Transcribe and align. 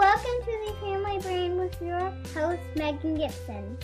Welcome 0.00 0.42
to 0.46 0.58
the 0.66 0.72
Family 0.80 1.18
Brain 1.18 1.56
with 1.58 1.78
your 1.82 2.00
host, 2.34 2.62
Megan 2.74 3.16
Gibson. 3.16 3.76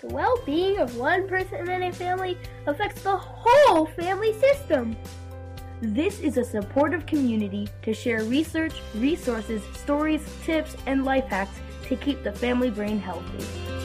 The 0.00 0.06
well 0.06 0.40
being 0.46 0.78
of 0.78 0.96
one 0.96 1.26
person 1.26 1.68
in 1.68 1.82
a 1.82 1.92
family 1.92 2.38
affects 2.68 3.02
the 3.02 3.16
whole 3.16 3.86
family 3.86 4.32
system. 4.38 4.96
This 5.82 6.20
is 6.20 6.36
a 6.36 6.44
supportive 6.44 7.04
community 7.04 7.68
to 7.82 7.92
share 7.92 8.22
research, 8.22 8.74
resources, 8.94 9.60
stories, 9.74 10.22
tips, 10.44 10.76
and 10.86 11.04
life 11.04 11.24
hacks 11.24 11.58
to 11.88 11.96
keep 11.96 12.22
the 12.22 12.30
family 12.30 12.70
brain 12.70 13.00
healthy. 13.00 13.79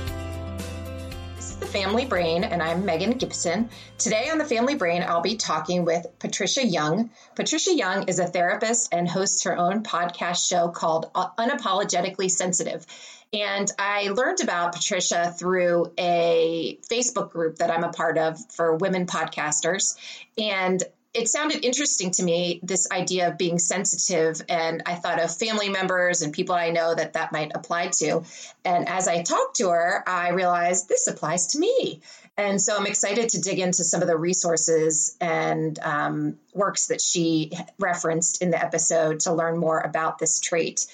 The 1.60 1.66
Family 1.66 2.06
Brain, 2.06 2.44
and 2.44 2.62
I'm 2.62 2.84
Megan 2.84 3.12
Gibson. 3.12 3.70
Today 3.98 4.30
on 4.30 4.38
the 4.38 4.46
Family 4.46 4.76
Brain, 4.76 5.04
I'll 5.08 5.22
be 5.22 5.38
talking 5.38 5.86
with 5.86 6.06
Patricia 6.20 6.66
Young. 6.66 7.12
Patricia 7.36 7.74
Young 7.74 8.10
is 8.10 8.20
a 8.20 8.28
therapist 8.28 8.94
and 8.94 9.08
hosts 9.08 9.44
her 9.46 9.58
own 9.58 9.84
podcast 9.84 10.48
show 10.48 10.68
called 10.68 11.12
Unapologetically 11.14 12.30
Sensitive. 12.30 12.86
And 13.32 13.72
I 13.80 14.10
learned 14.10 14.42
about 14.42 14.74
Patricia 14.74 15.34
through 15.38 15.94
a 15.98 16.78
Facebook 16.92 17.32
group 17.32 17.58
that 17.58 17.72
I'm 17.72 17.84
a 17.84 17.92
part 17.92 18.18
of 18.18 18.38
for 18.52 18.76
women 18.76 19.06
podcasters. 19.08 19.98
And 20.38 20.84
it 21.16 21.30
sounded 21.30 21.64
interesting 21.64 22.12
to 22.12 22.24
me 22.24 22.60
this 22.62 22.88
idea 22.92 23.30
of 23.30 23.38
being 23.38 23.58
sensitive 23.58 24.42
and 24.50 24.84
i 24.86 24.96
thought 24.96 25.22
of 25.22 25.36
family 25.36 25.70
members 25.70 26.22
and 26.22 26.34
people 26.34 26.54
i 26.54 26.70
know 26.70 26.94
that 26.94 27.14
that 27.14 27.32
might 27.32 27.52
apply 27.56 27.88
to. 27.88 28.24
And 28.64 28.88
as 28.88 29.08
i 29.08 29.24
talked 29.24 29.58
to 29.58 29.70
her 29.70 30.04
i 30.08 30.30
realized 30.30 30.88
this 30.90 31.08
applies 31.08 31.48
to 31.48 31.60
me. 31.60 32.02
And 32.38 32.62
so 32.62 32.76
i'm 32.76 32.86
excited 32.86 33.30
to 33.30 33.42
dig 33.42 33.60
into 33.60 33.84
some 33.84 34.02
of 34.02 34.08
the 34.08 34.18
resources 34.18 35.16
and 35.22 35.80
um, 35.80 36.38
works 36.54 36.88
that 36.88 37.02
she 37.02 37.52
referenced 37.80 38.42
in 38.42 38.52
the 38.52 38.62
episode 38.62 39.22
to 39.22 39.34
learn 39.34 39.58
more 39.58 39.80
about 39.80 40.20
this 40.20 40.40
trait. 40.40 40.86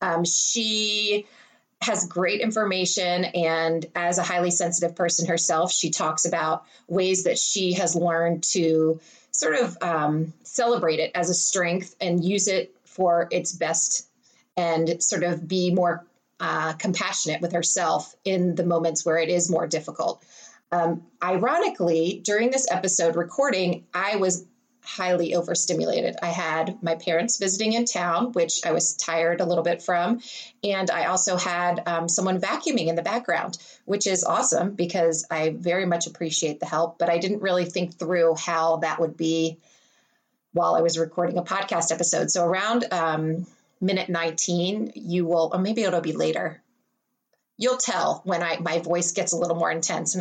Um, 0.00 0.24
she 0.24 1.26
has 1.82 2.06
great 2.06 2.40
information 2.40 3.26
and 3.26 3.84
as 3.94 4.16
a 4.16 4.22
highly 4.22 4.50
sensitive 4.50 4.96
person 4.96 5.28
herself 5.28 5.70
she 5.70 5.90
talks 5.90 6.24
about 6.24 6.64
ways 6.88 7.24
that 7.24 7.38
she 7.38 7.74
has 7.74 7.94
learned 7.94 8.42
to 8.42 8.98
sort 9.38 9.56
of 9.56 9.76
um, 9.82 10.32
celebrate 10.42 10.98
it 10.98 11.10
as 11.14 11.30
a 11.30 11.34
strength 11.34 11.94
and 12.00 12.24
use 12.24 12.48
it 12.48 12.74
for 12.84 13.28
its 13.30 13.52
best 13.52 14.08
and 14.56 15.02
sort 15.02 15.22
of 15.22 15.46
be 15.46 15.72
more 15.74 16.04
uh, 16.40 16.72
compassionate 16.74 17.40
with 17.40 17.52
herself 17.52 18.14
in 18.24 18.54
the 18.54 18.64
moments 18.64 19.04
where 19.04 19.18
it 19.18 19.28
is 19.28 19.50
more 19.50 19.66
difficult. 19.66 20.24
Um, 20.72 21.02
ironically, 21.22 22.20
during 22.24 22.50
this 22.50 22.66
episode 22.70 23.16
recording, 23.16 23.84
I 23.94 24.16
was 24.16 24.44
highly 24.86 25.34
overstimulated. 25.34 26.16
I 26.22 26.28
had 26.28 26.82
my 26.82 26.94
parents 26.94 27.38
visiting 27.38 27.72
in 27.72 27.84
town, 27.84 28.32
which 28.32 28.64
I 28.64 28.72
was 28.72 28.94
tired 28.94 29.40
a 29.40 29.44
little 29.44 29.64
bit 29.64 29.82
from. 29.82 30.20
And 30.62 30.90
I 30.90 31.06
also 31.06 31.36
had 31.36 31.82
um, 31.86 32.08
someone 32.08 32.40
vacuuming 32.40 32.86
in 32.86 32.94
the 32.94 33.02
background, 33.02 33.58
which 33.84 34.06
is 34.06 34.24
awesome 34.24 34.74
because 34.74 35.26
I 35.30 35.50
very 35.50 35.86
much 35.86 36.06
appreciate 36.06 36.60
the 36.60 36.66
help. 36.66 36.98
But 36.98 37.10
I 37.10 37.18
didn't 37.18 37.42
really 37.42 37.64
think 37.64 37.98
through 37.98 38.36
how 38.36 38.76
that 38.76 39.00
would 39.00 39.16
be 39.16 39.58
while 40.52 40.76
I 40.76 40.82
was 40.82 40.98
recording 40.98 41.36
a 41.36 41.42
podcast 41.42 41.92
episode. 41.92 42.30
So 42.30 42.44
around 42.44 42.86
um, 42.92 43.46
minute 43.80 44.08
19, 44.08 44.92
you 44.94 45.26
will, 45.26 45.50
or 45.52 45.58
maybe 45.58 45.82
it'll 45.82 46.00
be 46.00 46.12
later 46.12 46.62
you'll 47.58 47.78
tell 47.78 48.20
when 48.24 48.42
I 48.42 48.58
my 48.58 48.80
voice 48.80 49.12
gets 49.12 49.32
a 49.32 49.36
little 49.36 49.56
more 49.56 49.70
intense. 49.70 50.16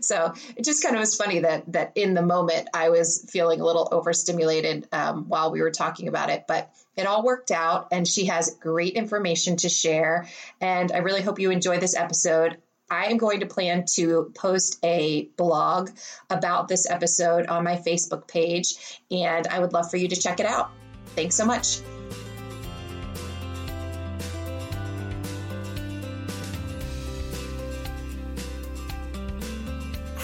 so 0.00 0.34
it 0.56 0.64
just 0.64 0.82
kind 0.82 0.94
of 0.94 1.00
was 1.00 1.16
funny 1.16 1.40
that 1.40 1.72
that 1.72 1.92
in 1.94 2.14
the 2.14 2.22
moment 2.22 2.68
I 2.74 2.90
was 2.90 3.26
feeling 3.30 3.60
a 3.60 3.64
little 3.64 3.88
overstimulated 3.90 4.88
um, 4.92 5.28
while 5.28 5.50
we 5.50 5.60
were 5.60 5.70
talking 5.70 6.08
about 6.08 6.30
it, 6.30 6.44
but 6.46 6.70
it 6.96 7.06
all 7.06 7.22
worked 7.22 7.50
out. 7.50 7.88
And 7.90 8.06
she 8.06 8.26
has 8.26 8.54
great 8.60 8.94
information 8.94 9.56
to 9.58 9.68
share, 9.68 10.28
and 10.60 10.92
I 10.92 10.98
really 10.98 11.22
hope 11.22 11.38
you 11.38 11.50
enjoy 11.50 11.78
this 11.78 11.96
episode. 11.96 12.58
I 12.90 13.06
am 13.06 13.16
going 13.16 13.40
to 13.40 13.46
plan 13.46 13.86
to 13.94 14.32
post 14.34 14.78
a 14.84 15.30
blog 15.38 15.88
about 16.28 16.68
this 16.68 16.88
episode 16.90 17.46
on 17.46 17.64
my 17.64 17.76
Facebook 17.76 18.28
page, 18.28 19.00
and 19.10 19.46
I 19.46 19.60
would 19.60 19.72
love 19.72 19.90
for 19.90 19.96
you 19.96 20.08
to 20.08 20.16
check 20.16 20.40
it 20.40 20.46
out. 20.46 20.70
Thanks 21.14 21.34
so 21.34 21.46
much. 21.46 21.80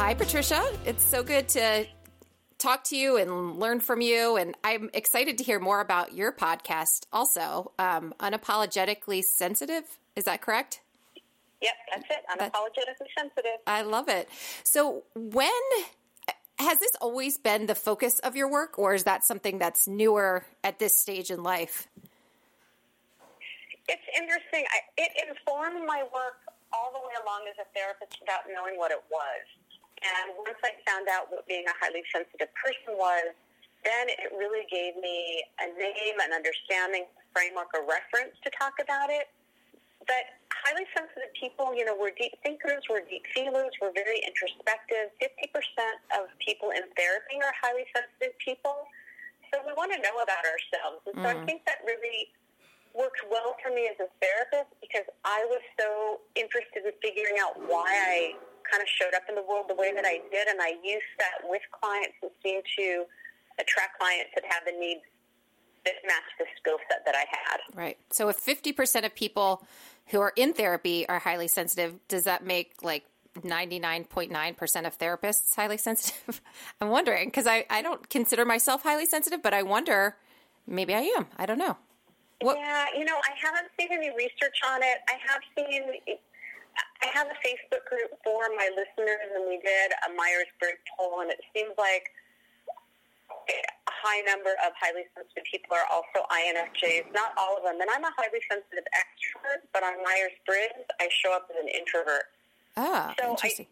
Hi, 0.08 0.14
Patricia. 0.14 0.66
It's 0.86 1.02
so 1.02 1.22
good 1.22 1.48
to 1.50 1.84
talk 2.56 2.82
to 2.84 2.96
you 2.96 3.18
and 3.18 3.60
learn 3.60 3.78
from 3.78 4.00
you. 4.00 4.38
And 4.38 4.56
I'm 4.64 4.88
excited 4.94 5.36
to 5.36 5.44
hear 5.44 5.60
more 5.60 5.82
about 5.82 6.14
your 6.14 6.32
podcast 6.32 7.04
also, 7.12 7.72
um, 7.78 8.14
Unapologetically 8.18 9.22
Sensitive. 9.22 9.84
Is 10.16 10.24
that 10.24 10.40
correct? 10.40 10.80
Yep, 11.60 11.72
that's 11.92 12.06
it. 12.08 12.24
Unapologetically 12.40 13.08
sensitive. 13.18 13.60
I 13.66 13.82
love 13.82 14.08
it. 14.08 14.30
So, 14.64 15.02
when 15.14 15.50
has 16.58 16.78
this 16.78 16.92
always 17.02 17.36
been 17.36 17.66
the 17.66 17.74
focus 17.74 18.18
of 18.20 18.34
your 18.34 18.50
work, 18.50 18.78
or 18.78 18.94
is 18.94 19.04
that 19.04 19.26
something 19.26 19.58
that's 19.58 19.86
newer 19.86 20.46
at 20.64 20.78
this 20.78 20.96
stage 20.96 21.30
in 21.30 21.42
life? 21.42 21.86
It's 23.86 24.02
interesting. 24.18 24.64
I, 24.72 25.02
it 25.02 25.28
informed 25.28 25.86
my 25.86 26.02
work 26.14 26.40
all 26.72 26.92
the 26.94 27.00
way 27.00 27.12
along 27.22 27.42
as 27.50 27.56
a 27.60 27.68
therapist 27.76 28.16
without 28.20 28.44
knowing 28.50 28.78
what 28.78 28.90
it 28.90 29.04
was. 29.10 29.57
And 29.98 30.38
once 30.38 30.58
I 30.62 30.78
found 30.86 31.10
out 31.10 31.30
what 31.30 31.46
being 31.46 31.66
a 31.66 31.76
highly 31.80 32.02
sensitive 32.12 32.50
person 32.54 32.94
was, 32.94 33.34
then 33.86 34.10
it 34.10 34.30
really 34.34 34.66
gave 34.66 34.98
me 34.98 35.42
a 35.62 35.66
name, 35.74 36.16
an 36.18 36.34
understanding, 36.34 37.06
a 37.06 37.24
framework, 37.30 37.70
a 37.74 37.82
reference 37.82 38.34
to 38.42 38.50
talk 38.54 38.78
about 38.82 39.10
it. 39.10 39.30
But 40.06 40.38
highly 40.50 40.88
sensitive 40.96 41.30
people, 41.38 41.74
you 41.76 41.84
know, 41.84 41.94
we're 41.94 42.14
deep 42.16 42.34
thinkers, 42.42 42.82
we're 42.88 43.04
deep 43.06 43.22
feelers, 43.34 43.70
we're 43.78 43.94
very 43.94 44.22
introspective. 44.24 45.14
50% 45.20 45.52
of 46.18 46.32
people 46.42 46.70
in 46.74 46.82
therapy 46.96 47.38
are 47.38 47.54
highly 47.60 47.86
sensitive 47.94 48.34
people. 48.42 48.88
So 49.52 49.60
we 49.64 49.72
want 49.76 49.92
to 49.92 50.00
know 50.00 50.18
about 50.20 50.42
ourselves. 50.44 51.00
And 51.06 51.14
so 51.22 51.28
mm. 51.28 51.36
I 51.36 51.46
think 51.46 51.64
that 51.64 51.84
really 51.86 52.32
worked 52.96 53.22
well 53.30 53.54
for 53.62 53.70
me 53.70 53.88
as 53.88 53.96
a 54.00 54.08
therapist 54.18 54.74
because 54.80 55.06
I 55.24 55.44
was 55.48 55.62
so 55.78 56.20
interested 56.34 56.84
in 56.84 56.92
figuring 57.00 57.38
out 57.38 57.54
why 57.68 57.88
I 57.88 58.18
kind 58.70 58.82
of 58.82 58.88
showed 58.88 59.14
up 59.14 59.22
in 59.28 59.34
the 59.34 59.42
world 59.42 59.66
the 59.68 59.74
way 59.74 59.92
that 59.94 60.04
I 60.04 60.20
did, 60.30 60.48
and 60.48 60.60
I 60.60 60.76
used 60.82 61.12
that 61.18 61.48
with 61.48 61.62
clients 61.72 62.14
and 62.22 62.30
seemed 62.42 62.64
to 62.78 63.04
attract 63.58 63.98
clients 63.98 64.30
that 64.34 64.44
have 64.48 64.62
the 64.64 64.78
needs 64.78 65.02
that 65.84 65.94
match 66.06 66.24
the 66.38 66.44
skill 66.58 66.76
set 66.90 67.04
that 67.04 67.14
I 67.14 67.24
had. 67.30 67.60
Right. 67.74 67.98
So 68.10 68.28
if 68.28 68.36
50% 68.36 69.04
of 69.04 69.14
people 69.14 69.66
who 70.06 70.20
are 70.20 70.32
in 70.36 70.52
therapy 70.52 71.08
are 71.08 71.18
highly 71.18 71.48
sensitive, 71.48 71.94
does 72.08 72.24
that 72.24 72.44
make 72.44 72.74
like 72.82 73.04
99.9% 73.40 74.86
of 74.86 74.98
therapists 74.98 75.54
highly 75.54 75.78
sensitive? 75.78 76.40
I'm 76.80 76.88
wondering 76.88 77.28
because 77.28 77.46
I, 77.46 77.64
I 77.70 77.82
don't 77.82 78.08
consider 78.10 78.44
myself 78.44 78.82
highly 78.82 79.06
sensitive, 79.06 79.42
but 79.42 79.54
I 79.54 79.62
wonder 79.62 80.16
maybe 80.66 80.94
I 80.94 81.00
am. 81.00 81.26
I 81.36 81.46
don't 81.46 81.58
know. 81.58 81.76
What? 82.40 82.56
Yeah, 82.56 82.86
you 82.96 83.04
know, 83.04 83.16
I 83.16 83.34
haven't 83.42 83.68
seen 83.78 83.88
any 83.90 84.10
research 84.10 84.60
on 84.68 84.82
it. 84.82 84.98
I 85.08 85.16
have 85.26 85.40
seen 85.56 85.82
I 87.02 87.06
have 87.14 87.28
a 87.28 87.38
Facebook 87.42 87.84
group 87.88 88.10
for 88.24 88.48
my 88.56 88.70
listeners, 88.74 89.26
and 89.34 89.46
we 89.48 89.58
did 89.62 89.92
a 90.06 90.12
Myers 90.14 90.50
Briggs 90.58 90.82
poll, 90.96 91.20
and 91.20 91.30
it 91.30 91.40
seems 91.54 91.72
like 91.78 92.10
a 93.48 93.90
high 93.90 94.20
number 94.28 94.52
of 94.64 94.72
highly 94.78 95.04
sensitive 95.16 95.44
people 95.50 95.72
are 95.76 95.88
also 95.90 96.26
INFJs. 96.28 97.12
Not 97.12 97.32
all 97.36 97.56
of 97.56 97.64
them. 97.64 97.80
And 97.80 97.88
I'm 97.90 98.04
a 98.04 98.12
highly 98.16 98.40
sensitive 98.50 98.84
extrovert, 98.92 99.64
but 99.72 99.82
on 99.82 100.02
Myers 100.04 100.36
Briggs, 100.44 100.84
I 101.00 101.08
show 101.10 101.32
up 101.32 101.48
as 101.50 101.56
an 101.60 101.68
introvert. 101.68 102.28
Ah, 102.76 103.14
So 103.18 103.26
I- 103.26 103.30
interesting. 103.30 103.66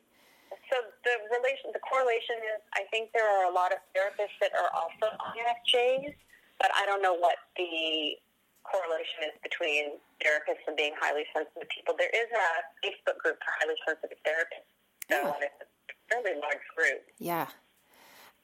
So 0.71 0.77
the 1.05 1.15
relation, 1.31 1.71
the 1.73 1.79
correlation 1.79 2.37
is, 2.57 2.61
I 2.75 2.83
think 2.91 3.13
there 3.13 3.29
are 3.29 3.45
a 3.47 3.55
lot 3.55 3.71
of 3.71 3.79
therapists 3.95 4.35
that 4.41 4.51
are 4.55 4.71
also 4.75 5.15
INFJs, 5.37 6.15
but 6.59 6.71
I 6.75 6.87
don't 6.87 7.03
know 7.03 7.15
what 7.15 7.37
the 7.57 8.19
correlation 8.71 9.25
is 9.31 9.37
between 9.43 9.99
therapists 10.23 10.65
and 10.67 10.77
being 10.77 10.93
highly 11.01 11.25
sensitive 11.35 11.69
people. 11.75 11.95
There 11.99 12.11
is 12.11 12.29
a 12.33 12.47
Facebook 12.87 13.19
group 13.19 13.39
for 13.45 13.53
highly 13.61 13.77
sensitive 13.87 14.19
therapists, 14.27 14.69
so 15.11 15.17
Yeah. 15.17 15.47
it's 15.47 15.61
a 15.63 16.15
fairly 16.15 16.41
large 16.41 16.67
group. 16.77 17.03
Yeah. 17.19 17.47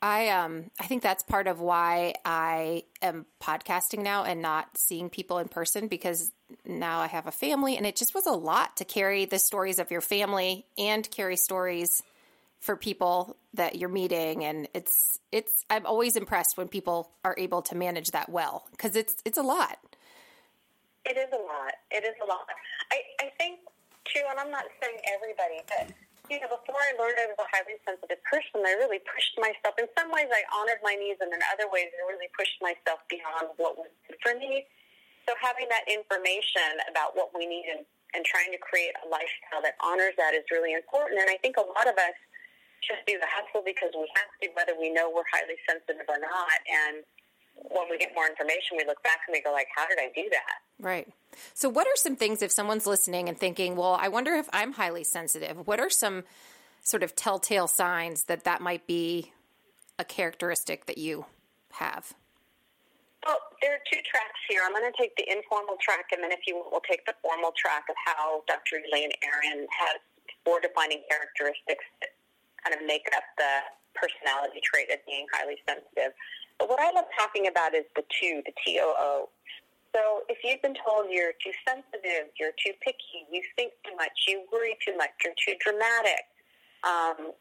I 0.04 0.30
um 0.30 0.70
I 0.80 0.86
think 0.86 1.02
that's 1.02 1.22
part 1.22 1.46
of 1.46 1.60
why 1.60 2.14
I 2.24 2.84
am 3.00 3.26
podcasting 3.40 4.02
now 4.02 4.24
and 4.24 4.42
not 4.42 4.76
seeing 4.76 5.08
people 5.10 5.38
in 5.38 5.46
person 5.48 5.86
because 5.86 6.32
now 6.66 6.98
I 6.98 7.06
have 7.06 7.26
a 7.28 7.30
family 7.32 7.76
and 7.76 7.86
it 7.86 7.94
just 7.94 8.12
was 8.14 8.26
a 8.26 8.32
lot 8.32 8.76
to 8.78 8.84
carry 8.84 9.26
the 9.26 9.38
stories 9.38 9.78
of 9.78 9.92
your 9.92 10.00
family 10.00 10.66
and 10.76 11.08
carry 11.10 11.36
stories 11.36 12.02
for 12.58 12.76
people 12.76 13.36
that 13.54 13.76
you're 13.76 13.88
meeting 13.88 14.44
and 14.44 14.66
it's 14.74 15.20
it's 15.30 15.64
I'm 15.70 15.86
always 15.86 16.16
impressed 16.16 16.56
when 16.56 16.66
people 16.66 17.12
are 17.24 17.36
able 17.38 17.62
to 17.62 17.76
manage 17.76 18.10
that 18.10 18.28
well 18.28 18.64
because 18.72 18.96
it's 18.96 19.14
it's 19.24 19.38
a 19.38 19.42
lot. 19.42 19.78
It 21.04 21.19
is 21.19 21.31
a 21.34 21.43
lot. 21.43 21.75
It 21.90 22.06
is 22.06 22.14
a 22.22 22.26
lot. 22.26 22.46
I, 22.94 23.26
I 23.26 23.28
think, 23.38 23.66
too, 24.06 24.22
and 24.31 24.38
I'm 24.38 24.50
not 24.54 24.66
saying 24.78 25.02
everybody, 25.10 25.62
but, 25.66 25.90
you 26.31 26.38
know, 26.38 26.50
before 26.50 26.78
I 26.78 26.94
learned 26.94 27.19
I 27.19 27.26
was 27.26 27.40
a 27.43 27.49
highly 27.50 27.75
sensitive 27.82 28.22
person, 28.22 28.62
I 28.62 28.78
really 28.78 29.02
pushed 29.02 29.34
myself. 29.43 29.75
In 29.82 29.90
some 29.99 30.14
ways, 30.14 30.31
I 30.31 30.46
honored 30.54 30.78
my 30.87 30.94
needs, 30.94 31.19
and 31.19 31.34
in 31.34 31.43
other 31.50 31.66
ways, 31.66 31.90
I 31.90 32.06
really 32.06 32.31
pushed 32.38 32.62
myself 32.62 33.02
beyond 33.10 33.50
what 33.58 33.75
was 33.75 33.90
good 34.06 34.19
for 34.22 34.38
me. 34.38 34.62
So 35.26 35.34
having 35.38 35.70
that 35.70 35.87
information 35.87 36.82
about 36.90 37.14
what 37.14 37.31
we 37.34 37.46
need 37.46 37.70
and, 37.70 37.87
and 38.14 38.22
trying 38.26 38.50
to 38.50 38.58
create 38.58 38.94
a 39.02 39.06
lifestyle 39.06 39.62
that 39.62 39.78
honors 39.78 40.14
that 40.19 40.34
is 40.34 40.43
really 40.50 40.75
important. 40.75 41.22
And 41.22 41.31
I 41.31 41.38
think 41.38 41.58
a 41.58 41.66
lot 41.66 41.87
of 41.87 41.94
us 41.94 42.19
just 42.82 43.06
do 43.06 43.14
the 43.22 43.31
hustle 43.31 43.62
because 43.62 43.94
we 43.94 44.10
have 44.19 44.31
to, 44.43 44.50
whether 44.58 44.75
we 44.75 44.90
know 44.90 45.06
we're 45.10 45.26
highly 45.31 45.55
sensitive 45.62 46.06
or 46.10 46.19
not. 46.19 46.58
And 46.66 47.06
when 47.54 47.88
we 47.90 47.99
get 47.99 48.10
more 48.14 48.26
information, 48.26 48.76
we 48.76 48.84
look 48.87 49.02
back 49.02 49.20
and 49.26 49.32
we 49.32 49.43
go 49.43 49.52
like, 49.52 49.69
how 49.75 49.87
did 49.87 49.99
I 49.99 50.10
do 50.14 50.28
that? 50.31 50.58
Right. 50.78 51.08
So, 51.54 51.69
what 51.69 51.87
are 51.87 51.96
some 51.96 52.16
things 52.16 52.43
if 52.43 52.52
someone's 52.52 52.87
listening 52.87 53.28
and 53.28 53.38
thinking, 53.38 53.76
well, 53.76 53.96
I 54.00 54.08
wonder 54.08 54.34
if 54.34 54.49
I'm 54.52 54.72
highly 54.72 55.04
sensitive? 55.04 55.66
What 55.66 55.81
are 55.81 55.90
some 55.90 56.25
sort 56.82 57.02
of 57.02 57.14
telltale 57.14 57.69
signs 57.69 58.25
that 58.25 58.44
that 58.44 58.60
might 58.60 58.87
be 58.87 59.32
a 59.99 60.04
characteristic 60.04 60.87
that 60.87 60.99
you 60.99 61.26
have? 61.72 62.14
Well, 63.25 63.38
there 63.62 63.78
are 63.78 63.84
two 63.87 64.02
tracks 64.02 64.40
here. 64.50 64.60
I'm 64.66 64.75
going 64.75 64.90
to 64.90 64.98
take 64.98 65.14
the 65.14 65.25
informal 65.31 65.78
track, 65.78 66.10
and 66.10 66.22
then 66.22 66.32
if 66.32 66.43
you 66.46 66.58
will, 66.58 66.82
take 66.82 67.06
the 67.06 67.14
formal 67.22 67.55
track 67.55 67.87
of 67.88 67.94
how 67.94 68.43
Dr. 68.50 68.82
Elaine 68.82 69.14
Aron 69.22 69.66
has 69.70 70.02
four 70.44 70.58
defining 70.58 71.06
characteristics 71.06 71.87
that 72.02 72.19
kind 72.58 72.75
of 72.75 72.82
make 72.82 73.06
up 73.14 73.22
the 73.38 73.62
personality 73.94 74.58
trait 74.66 74.90
of 74.90 74.98
being 75.06 75.26
highly 75.31 75.55
sensitive. 75.62 76.10
What 76.66 76.80
I 76.80 76.92
love 76.92 77.06
talking 77.18 77.46
about 77.46 77.74
is 77.74 77.84
the 77.96 78.04
two, 78.20 78.42
the 78.46 78.52
TOO. 78.64 79.28
So 79.94 80.24
if 80.28 80.38
you've 80.42 80.62
been 80.62 80.76
told 80.78 81.10
you're 81.10 81.36
too 81.44 81.52
sensitive, 81.68 82.32
you're 82.40 82.56
too 82.56 82.72
picky, 82.80 83.28
you 83.30 83.42
think 83.56 83.72
too 83.84 83.94
much, 83.96 84.24
you 84.26 84.44
worry 84.50 84.76
too 84.80 84.96
much, 84.96 85.10
you're 85.20 85.36
too 85.36 85.52
dramatic, 85.60 86.24
um, 86.80 87.36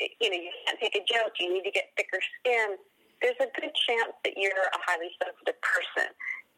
you 0.00 0.30
know, 0.32 0.40
you 0.40 0.48
can't 0.64 0.80
take 0.80 0.96
a 0.96 1.04
joke, 1.04 1.36
you 1.38 1.52
need 1.52 1.64
to 1.68 1.70
get 1.70 1.92
thicker 1.96 2.16
skin, 2.40 2.80
there's 3.20 3.36
a 3.40 3.48
good 3.60 3.72
chance 3.76 4.16
that 4.24 4.34
you're 4.36 4.56
a 4.56 4.80
highly 4.88 5.12
sensitive 5.20 5.60
person. 5.60 6.08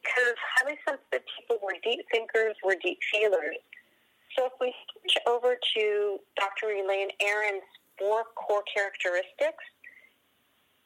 Because 0.02 0.34
highly 0.58 0.78
sensitive 0.86 1.26
people 1.26 1.58
were 1.62 1.74
deep 1.82 2.06
thinkers, 2.10 2.54
were 2.62 2.78
deep 2.78 2.98
feelers. 3.10 3.58
So 4.38 4.46
if 4.46 4.54
we 4.60 4.74
switch 4.90 5.18
over 5.26 5.58
to 5.58 6.18
Dr. 6.38 6.74
Elaine 6.74 7.10
Aron's 7.20 7.66
four 7.98 8.24
core 8.34 8.64
characteristics, 8.70 9.62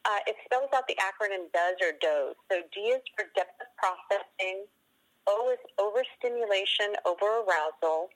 uh, 0.06 0.20
it 0.26 0.37
spells 0.44 0.70
out 0.75 0.87
the 0.87 0.97
acronym 1.03 1.50
DOES 1.53 1.76
or 1.82 1.93
DOES. 2.00 2.35
So 2.50 2.62
D 2.73 2.94
is 2.94 3.03
for 3.17 3.26
depth 3.35 3.61
of 3.61 3.67
processing, 3.76 4.64
O 5.26 5.50
is 5.50 5.58
overstimulation, 5.79 6.94
over 7.05 7.43
arousal, 7.43 8.11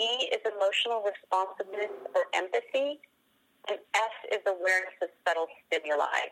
E 0.00 0.28
is 0.28 0.40
emotional 0.44 1.00
responsiveness 1.00 1.92
or 2.14 2.24
empathy, 2.34 3.00
and 3.68 3.78
S 3.94 4.14
is 4.30 4.40
awareness 4.46 4.92
of 5.00 5.08
subtle 5.26 5.46
stimuli. 5.66 6.28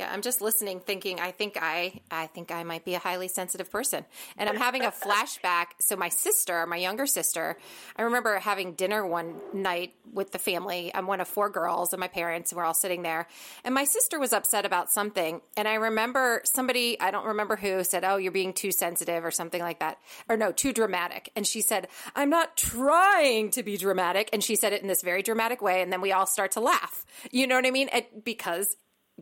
Yeah, 0.00 0.10
I'm 0.10 0.22
just 0.22 0.40
listening, 0.40 0.80
thinking. 0.80 1.20
I 1.20 1.30
think 1.30 1.58
I, 1.60 2.00
I 2.10 2.26
think 2.28 2.50
I 2.50 2.62
might 2.62 2.86
be 2.86 2.94
a 2.94 2.98
highly 2.98 3.28
sensitive 3.28 3.70
person, 3.70 4.06
and 4.38 4.48
I'm 4.48 4.56
having 4.56 4.82
a 4.86 4.90
flashback. 4.90 5.66
So 5.78 5.94
my 5.94 6.08
sister, 6.08 6.66
my 6.66 6.78
younger 6.78 7.04
sister, 7.04 7.58
I 7.96 8.02
remember 8.04 8.38
having 8.38 8.72
dinner 8.72 9.06
one 9.06 9.34
night 9.52 9.92
with 10.10 10.32
the 10.32 10.38
family. 10.38 10.90
I'm 10.94 11.06
one 11.06 11.20
of 11.20 11.28
four 11.28 11.50
girls, 11.50 11.92
and 11.92 12.00
my 12.00 12.08
parents, 12.08 12.50
and 12.50 12.56
we're 12.56 12.64
all 12.64 12.72
sitting 12.72 13.02
there. 13.02 13.28
And 13.62 13.74
my 13.74 13.84
sister 13.84 14.18
was 14.18 14.32
upset 14.32 14.64
about 14.64 14.90
something, 14.90 15.42
and 15.54 15.68
I 15.68 15.74
remember 15.74 16.40
somebody, 16.44 16.98
I 16.98 17.10
don't 17.10 17.26
remember 17.26 17.56
who, 17.56 17.84
said, 17.84 18.02
"Oh, 18.02 18.16
you're 18.16 18.32
being 18.32 18.54
too 18.54 18.72
sensitive" 18.72 19.22
or 19.22 19.30
something 19.30 19.60
like 19.60 19.80
that, 19.80 19.98
or 20.30 20.38
no, 20.38 20.50
too 20.50 20.72
dramatic. 20.72 21.30
And 21.36 21.46
she 21.46 21.60
said, 21.60 21.88
"I'm 22.16 22.30
not 22.30 22.56
trying 22.56 23.50
to 23.50 23.62
be 23.62 23.76
dramatic," 23.76 24.30
and 24.32 24.42
she 24.42 24.56
said 24.56 24.72
it 24.72 24.80
in 24.80 24.88
this 24.88 25.02
very 25.02 25.22
dramatic 25.22 25.60
way, 25.60 25.82
and 25.82 25.92
then 25.92 26.00
we 26.00 26.10
all 26.10 26.24
start 26.24 26.52
to 26.52 26.60
laugh. 26.60 27.04
You 27.30 27.46
know 27.46 27.56
what 27.56 27.66
I 27.66 27.70
mean? 27.70 27.90
It, 27.92 28.24
because 28.24 28.76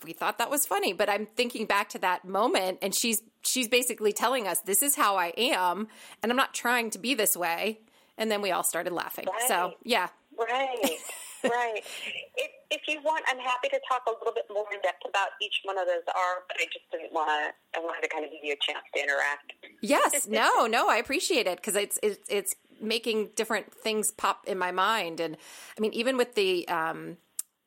we 0.05 0.13
thought 0.13 0.39
that 0.39 0.51
was 0.51 0.67
funny 0.67 0.93
but 0.93 1.09
i'm 1.09 1.27
thinking 1.27 1.67
back 1.67 1.89
to 1.89 1.99
that 1.99 2.25
moment 2.25 2.79
and 2.83 2.95
she's 2.95 3.23
she's 3.43 3.69
basically 3.69 4.13
telling 4.13 4.47
us 4.47 4.61
this 4.61 4.83
is 4.83 4.97
how 4.97 5.17
i 5.17 5.29
am 5.37 5.89
and 6.23 6.31
i'm 6.33 6.37
not 6.37 6.55
trying 6.55 6.91
to 6.91 6.99
be 6.99 7.15
this 7.15 7.37
way 7.37 7.81
and 8.17 8.31
then 8.31 8.43
we 8.43 8.51
all 8.51 8.65
started 8.65 8.93
laughing 8.93 9.27
so 9.47 9.75
yeah 9.85 10.09
Right, 10.39 10.79
right. 11.45 11.83
If, 12.37 12.51
if 12.71 12.83
you 12.87 13.01
want, 13.03 13.25
I'm 13.29 13.39
happy 13.41 13.69
to 13.71 13.81
talk 13.89 14.03
a 14.07 14.11
little 14.11 14.33
bit 14.33 14.45
more 14.53 14.67
in 14.73 14.81
depth 14.83 15.03
about 15.09 15.31
each 15.43 15.63
one 15.65 15.77
of 15.77 15.87
those 15.87 16.05
are, 16.07 16.45
but 16.47 16.57
I 16.61 16.65
just 16.67 16.89
didn't 16.93 17.13
want 17.13 17.29
to. 17.29 17.79
I 17.79 17.83
wanted 17.83 18.03
to 18.03 18.09
kind 18.09 18.25
of 18.25 18.31
give 18.31 18.41
you 18.45 18.53
a 18.53 18.57
chance 18.65 18.85
to 18.95 19.03
interact. 19.03 19.53
yes 19.83 20.29
no 20.29 20.67
no 20.67 20.89
i 20.89 20.97
appreciate 20.97 21.47
it 21.47 21.57
because 21.57 21.75
it's, 21.77 21.99
it's 22.05 22.19
it's 22.29 22.55
making 22.81 23.31
different 23.35 23.73
things 23.75 24.13
pop 24.13 24.45
in 24.47 24.59
my 24.59 24.71
mind 24.71 25.19
and 25.21 25.37
i 25.77 25.81
mean 25.81 25.93
even 25.93 26.17
with 26.17 26.35
the 26.37 26.67
um 26.69 27.17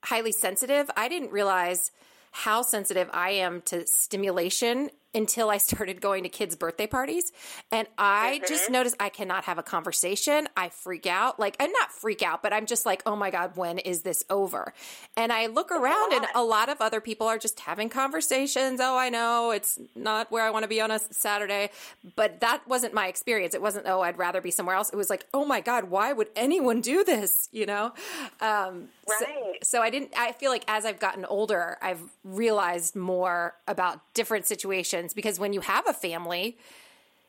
highly 0.05 0.31
sensitive 0.31 0.89
i 0.97 1.07
didn't 1.09 1.31
realize 1.31 1.91
how 2.31 2.61
sensitive 2.61 3.09
i 3.13 3.29
am 3.31 3.61
to 3.61 3.85
stimulation 3.87 4.89
until 5.13 5.49
I 5.49 5.57
started 5.57 5.99
going 6.01 6.23
to 6.23 6.29
kids' 6.29 6.55
birthday 6.55 6.87
parties. 6.87 7.31
And 7.71 7.87
I 7.97 8.41
just 8.47 8.69
noticed 8.69 8.95
I 8.99 9.09
cannot 9.09 9.43
have 9.45 9.57
a 9.57 9.63
conversation. 9.63 10.47
I 10.55 10.69
freak 10.69 11.05
out. 11.05 11.39
Like, 11.39 11.55
I'm 11.59 11.71
not 11.71 11.91
freak 11.91 12.21
out, 12.21 12.41
but 12.41 12.53
I'm 12.53 12.65
just 12.65 12.85
like, 12.85 13.03
oh 13.05 13.15
my 13.15 13.29
God, 13.29 13.55
when 13.55 13.77
is 13.79 14.01
this 14.03 14.23
over? 14.29 14.73
And 15.17 15.33
I 15.33 15.47
look 15.47 15.71
around 15.71 16.13
and 16.13 16.25
a 16.35 16.43
lot 16.43 16.69
of 16.69 16.79
other 16.79 17.01
people 17.01 17.27
are 17.27 17.37
just 17.37 17.59
having 17.61 17.89
conversations. 17.89 18.79
Oh, 18.81 18.97
I 18.97 19.09
know 19.09 19.51
it's 19.51 19.77
not 19.95 20.31
where 20.31 20.43
I 20.43 20.49
want 20.49 20.63
to 20.63 20.69
be 20.69 20.79
on 20.81 20.91
a 20.91 20.99
Saturday. 20.99 21.69
But 22.15 22.39
that 22.39 22.67
wasn't 22.67 22.93
my 22.93 23.07
experience. 23.07 23.53
It 23.53 23.61
wasn't, 23.61 23.87
oh, 23.87 24.01
I'd 24.01 24.17
rather 24.17 24.39
be 24.41 24.51
somewhere 24.51 24.75
else. 24.75 24.89
It 24.91 24.95
was 24.95 25.09
like, 25.09 25.25
oh 25.33 25.45
my 25.45 25.61
God, 25.61 25.85
why 25.85 26.13
would 26.13 26.29
anyone 26.35 26.79
do 26.81 27.03
this? 27.03 27.49
You 27.51 27.65
know? 27.65 27.93
Um, 28.39 28.87
so- 29.07 29.25
Right. 29.25 29.57
so 29.65 29.81
I 29.81 29.89
didn't, 29.89 30.11
I 30.17 30.31
feel 30.31 30.51
like 30.51 30.63
as 30.69 30.85
I've 30.85 30.99
gotten 30.99 31.25
older, 31.25 31.77
I've 31.81 31.99
realized 32.23 32.95
more 32.95 33.55
about 33.67 33.99
different 34.13 34.45
situations 34.45 35.00
because 35.13 35.39
when 35.39 35.53
you 35.53 35.61
have 35.61 35.87
a 35.87 35.93
family, 35.93 36.57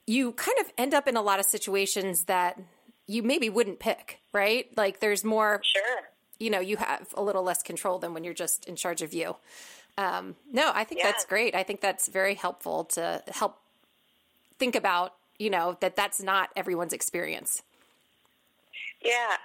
you 0.06 0.32
kind 0.32 0.58
of 0.60 0.66
end 0.76 0.94
up 0.94 1.06
in 1.08 1.16
a 1.16 1.22
lot 1.22 1.40
of 1.40 1.46
situations 1.46 2.24
that 2.24 2.58
you 3.06 3.22
maybe 3.22 3.48
wouldn't 3.50 3.78
pick, 3.78 4.18
right? 4.32 4.66
Like 4.76 5.00
there's 5.00 5.24
more, 5.24 5.60
Sure. 5.64 6.00
you 6.38 6.50
know, 6.50 6.60
you 6.60 6.76
have 6.76 7.06
a 7.14 7.22
little 7.22 7.42
less 7.42 7.62
control 7.62 7.98
than 7.98 8.14
when 8.14 8.24
you're 8.24 8.34
just 8.34 8.64
in 8.66 8.76
charge 8.76 9.02
of 9.02 9.12
you. 9.12 9.36
Um, 9.98 10.36
no, 10.50 10.70
I 10.74 10.84
think 10.84 11.00
Yeah. 11.00 11.10
that's 11.10 11.24
great. 11.24 11.54
I 11.54 11.62
think 11.62 11.80
that's 11.80 12.08
very 12.08 12.34
helpful 12.34 12.84
to 12.96 13.22
help 13.28 13.58
think 14.58 14.74
about, 14.74 15.14
you 15.38 15.50
know, 15.50 15.76
that 15.80 15.96
that's 15.96 16.20
not 16.22 16.50
everyone's 16.56 16.92
experience. 16.92 17.62
Yeah. 19.02 19.36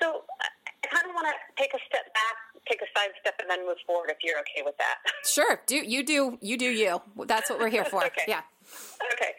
So 0.00 0.24
I 0.40 0.46
kind 0.86 1.06
of 1.06 1.14
want 1.14 1.26
to 1.28 1.36
take 1.60 1.72
a 1.74 1.80
step 1.86 2.06
back, 2.14 2.36
take 2.68 2.80
a 2.82 2.90
side 2.96 3.12
step, 3.20 3.36
and 3.40 3.50
then 3.50 3.66
move 3.66 3.78
forward 3.86 4.10
if 4.10 4.18
you're 4.22 4.38
okay 4.40 4.62
with 4.64 4.76
that. 4.78 4.98
Sure. 5.26 5.60
Do 5.66 5.76
you 5.76 6.02
do, 6.02 6.38
you 6.40 6.56
do 6.56 6.70
you. 6.70 7.02
That's 7.26 7.50
what 7.50 7.58
we're 7.58 7.68
here 7.68 7.84
for. 7.84 8.04
Okay. 8.10 8.24
Yeah. 8.28 8.40
Okay. 9.12 9.32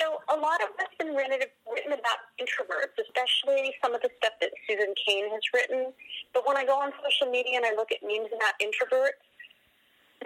So 0.00 0.16
a 0.32 0.36
lot 0.40 0.64
of 0.64 0.72
what's 0.80 0.96
been 0.96 1.12
written, 1.12 1.38
written 1.68 1.92
about 1.92 2.24
introverts, 2.40 2.96
especially 2.96 3.76
some 3.84 3.92
of 3.92 4.00
the 4.00 4.08
stuff 4.16 4.32
that 4.40 4.50
Susan 4.66 4.96
Cain 4.96 5.28
has 5.28 5.44
written. 5.52 5.92
But 6.32 6.48
when 6.48 6.56
I 6.56 6.64
go 6.64 6.80
on 6.80 6.90
social 7.04 7.30
media 7.30 7.60
and 7.60 7.66
I 7.68 7.76
look 7.76 7.92
at 7.92 8.00
memes 8.00 8.32
about 8.32 8.56
introverts, 8.64 9.20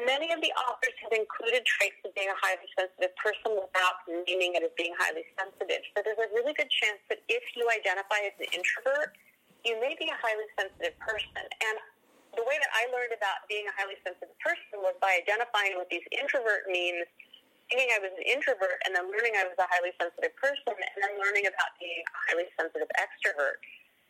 many 0.02 0.30
of 0.30 0.38
the 0.42 0.50
authors 0.54 0.94
have 1.02 1.14
included 1.14 1.66
traits 1.66 1.98
of 2.06 2.14
being 2.14 2.30
a 2.30 2.38
highly 2.38 2.66
sensitive 2.74 3.14
person 3.18 3.54
without 3.58 4.02
naming 4.06 4.54
it 4.54 4.62
as 4.62 4.70
being 4.78 4.94
highly 4.98 5.26
sensitive. 5.38 5.82
So 5.94 6.06
there's 6.06 6.22
a 6.22 6.30
really 6.34 6.54
good 6.54 6.70
chance 6.70 7.02
that 7.10 7.22
if 7.26 7.42
you 7.54 7.66
identify 7.66 8.26
as 8.26 8.34
an 8.38 8.50
introvert, 8.54 9.14
you 9.64 9.80
may 9.80 9.96
be 9.96 10.06
a 10.12 10.18
highly 10.20 10.46
sensitive 10.54 10.94
person. 11.00 11.40
And 11.40 11.76
the 12.36 12.44
way 12.44 12.60
that 12.60 12.72
I 12.76 12.86
learned 12.92 13.16
about 13.16 13.48
being 13.48 13.64
a 13.64 13.74
highly 13.74 13.96
sensitive 14.04 14.36
person 14.38 14.84
was 14.84 14.94
by 15.00 15.16
identifying 15.16 15.80
what 15.80 15.88
these 15.88 16.04
introvert 16.12 16.68
means, 16.68 17.08
thinking 17.72 17.88
I 17.96 17.98
was 17.98 18.12
an 18.12 18.26
introvert, 18.28 18.78
and 18.84 18.92
then 18.92 19.08
learning 19.08 19.40
I 19.40 19.48
was 19.48 19.56
a 19.56 19.66
highly 19.66 19.96
sensitive 19.96 20.36
person, 20.36 20.76
and 20.76 20.98
then 21.00 21.16
learning 21.16 21.48
about 21.48 21.72
being 21.80 22.04
a 22.04 22.16
highly 22.28 22.46
sensitive 22.60 22.90
extrovert. 23.00 23.58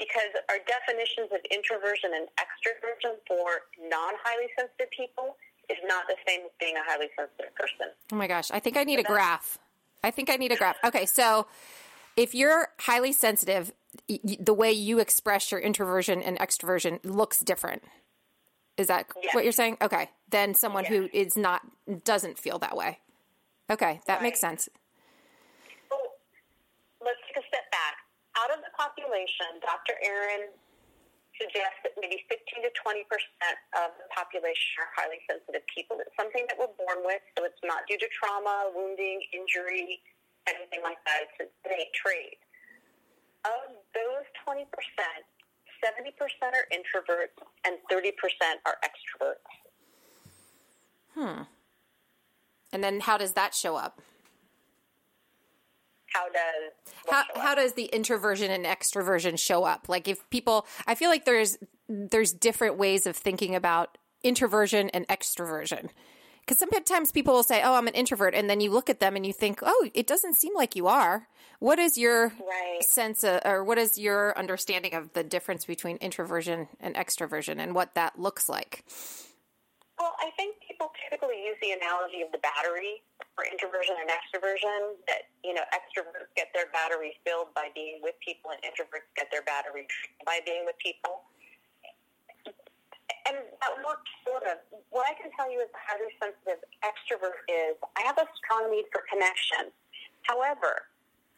Because 0.02 0.34
our 0.50 0.58
definitions 0.66 1.30
of 1.30 1.38
introversion 1.54 2.18
and 2.18 2.26
extroversion 2.34 3.14
for 3.30 3.70
non 3.78 4.18
highly 4.26 4.50
sensitive 4.58 4.90
people 4.90 5.38
is 5.70 5.78
not 5.86 6.10
the 6.10 6.18
same 6.26 6.42
as 6.42 6.54
being 6.58 6.74
a 6.74 6.82
highly 6.82 7.08
sensitive 7.14 7.54
person. 7.54 7.94
Oh 8.10 8.18
my 8.18 8.26
gosh, 8.26 8.50
I 8.50 8.58
think 8.58 8.76
I 8.76 8.82
need 8.82 8.98
a 8.98 9.06
graph. 9.06 9.58
I 10.02 10.10
think 10.10 10.28
I 10.30 10.36
need 10.36 10.50
a 10.50 10.56
graph. 10.56 10.76
Okay, 10.84 11.06
so 11.06 11.46
if 12.16 12.34
you're 12.34 12.68
highly 12.80 13.12
sensitive, 13.12 13.72
y- 14.08 14.18
the 14.40 14.54
way 14.54 14.72
you 14.72 14.98
express 14.98 15.50
your 15.50 15.60
introversion 15.60 16.22
and 16.22 16.38
extroversion 16.38 17.00
looks 17.04 17.40
different. 17.40 17.82
Is 18.76 18.88
that 18.88 19.06
what 19.32 19.44
you're 19.44 19.52
saying? 19.52 19.78
Okay. 19.80 20.10
Then 20.28 20.54
someone 20.54 20.84
who 20.84 21.08
is 21.12 21.36
not 21.36 21.62
doesn't 22.04 22.38
feel 22.38 22.58
that 22.58 22.76
way. 22.76 22.98
Okay, 23.70 24.00
that 24.06 24.20
makes 24.20 24.40
sense. 24.40 24.68
So 25.88 25.96
let's 27.00 27.22
take 27.30 27.38
a 27.38 27.46
step 27.48 27.70
back. 27.70 27.96
Out 28.36 28.50
of 28.50 28.60
the 28.66 28.72
population, 28.76 29.62
Dr. 29.62 29.94
Aron 30.04 30.50
suggests 31.38 31.80
that 31.86 31.94
maybe 32.02 32.18
15 32.28 32.66
to 32.66 32.70
20 32.74 33.06
percent 33.06 33.56
of 33.78 33.94
the 33.98 34.06
population 34.10 34.82
are 34.82 34.90
highly 34.98 35.22
sensitive 35.30 35.62
people. 35.70 35.96
It's 36.02 36.12
something 36.18 36.44
that 36.50 36.58
we're 36.58 36.74
born 36.74 37.06
with, 37.06 37.22
so 37.38 37.46
it's 37.46 37.62
not 37.62 37.86
due 37.86 37.98
to 37.98 38.08
trauma, 38.10 38.74
wounding, 38.74 39.22
injury, 39.32 40.02
anything 40.48 40.80
like 40.82 40.98
that. 41.04 41.28
It's 41.28 41.40
an 41.40 41.48
innate 41.64 41.92
trait. 41.94 42.38
Of 43.44 43.76
those 43.92 44.24
20 44.44 44.64
percent, 44.72 45.24
70 45.84 46.12
percent 46.16 46.54
are 46.56 46.66
introverts 46.72 47.36
and 47.66 47.76
30 47.90 48.12
percent 48.12 48.60
are 48.64 48.76
extroverts. 48.84 49.50
Hmm. 51.14 51.42
And 52.72 52.82
then 52.82 53.00
how 53.00 53.18
does 53.18 53.32
that 53.34 53.54
show 53.54 53.76
up? 53.76 54.00
How 56.14 56.28
does 56.28 56.94
How 57.10 57.24
how 57.40 57.54
does 57.54 57.72
the 57.74 57.86
introversion 57.86 58.50
and 58.50 58.64
extroversion 58.64 59.38
show 59.38 59.64
up? 59.64 59.88
Like 59.88 60.08
if 60.08 60.28
people 60.30 60.66
I 60.86 60.94
feel 60.94 61.10
like 61.10 61.24
there's 61.24 61.58
there's 61.88 62.32
different 62.32 62.76
ways 62.78 63.06
of 63.06 63.16
thinking 63.16 63.54
about 63.54 63.98
introversion 64.22 64.90
and 64.90 65.06
extroversion. 65.08 65.90
Cuz 66.46 66.58
sometimes 66.58 67.12
people 67.12 67.34
will 67.34 67.42
say, 67.42 67.62
"Oh, 67.62 67.74
I'm 67.74 67.88
an 67.88 67.94
introvert." 67.94 68.34
And 68.34 68.48
then 68.50 68.60
you 68.60 68.70
look 68.70 68.90
at 68.90 69.00
them 69.00 69.16
and 69.16 69.24
you 69.26 69.32
think, 69.32 69.60
"Oh, 69.62 69.90
it 69.94 70.06
doesn't 70.06 70.34
seem 70.34 70.54
like 70.54 70.76
you 70.76 70.86
are." 70.86 71.28
What 71.58 71.78
is 71.78 71.96
your 71.96 72.34
Right. 72.40 72.82
sense 72.84 73.24
of, 73.24 73.40
or 73.44 73.64
what 73.64 73.78
is 73.78 73.96
your 73.96 74.36
understanding 74.36 74.92
of 74.92 75.12
the 75.14 75.24
difference 75.24 75.64
between 75.64 75.96
introversion 75.98 76.68
and 76.80 76.94
extroversion 76.96 77.58
and 77.58 77.74
what 77.74 77.94
that 77.94 78.18
looks 78.18 78.48
like? 78.48 78.84
Well, 79.98 80.16
I 80.18 80.30
think 80.32 80.58
people 80.60 80.92
typically 81.08 81.46
use 81.46 81.56
the 81.62 81.70
analogy 81.70 82.20
of 82.20 82.32
the 82.32 82.38
battery 82.38 83.02
for 83.36 83.44
introversion 83.44 83.96
and 84.00 84.10
extroversion. 84.10 84.96
That 85.06 85.30
you 85.44 85.54
know, 85.54 85.62
extroverts 85.72 86.34
get 86.34 86.52
their 86.52 86.66
battery 86.66 87.18
filled 87.24 87.54
by 87.54 87.70
being 87.74 88.02
with 88.02 88.18
people, 88.20 88.50
and 88.50 88.60
introverts 88.62 89.06
get 89.14 89.30
their 89.30 89.42
battery 89.42 89.86
by 90.26 90.40
being 90.44 90.66
with 90.66 90.76
people. 90.78 91.22
And 93.26 93.36
that 93.40 93.72
works 93.80 94.10
sort 94.24 94.44
of. 94.44 94.60
What 94.90 95.08
I 95.08 95.16
can 95.16 95.32
tell 95.32 95.50
you 95.50 95.60
as 95.64 95.72
a 95.72 95.80
highly 95.80 96.12
sensitive 96.20 96.60
extrovert 96.84 97.40
is 97.48 97.76
I 97.96 98.02
have 98.04 98.18
a 98.18 98.28
strong 98.36 98.70
need 98.70 98.84
for 98.92 99.02
connection. 99.08 99.72
However, 100.28 100.88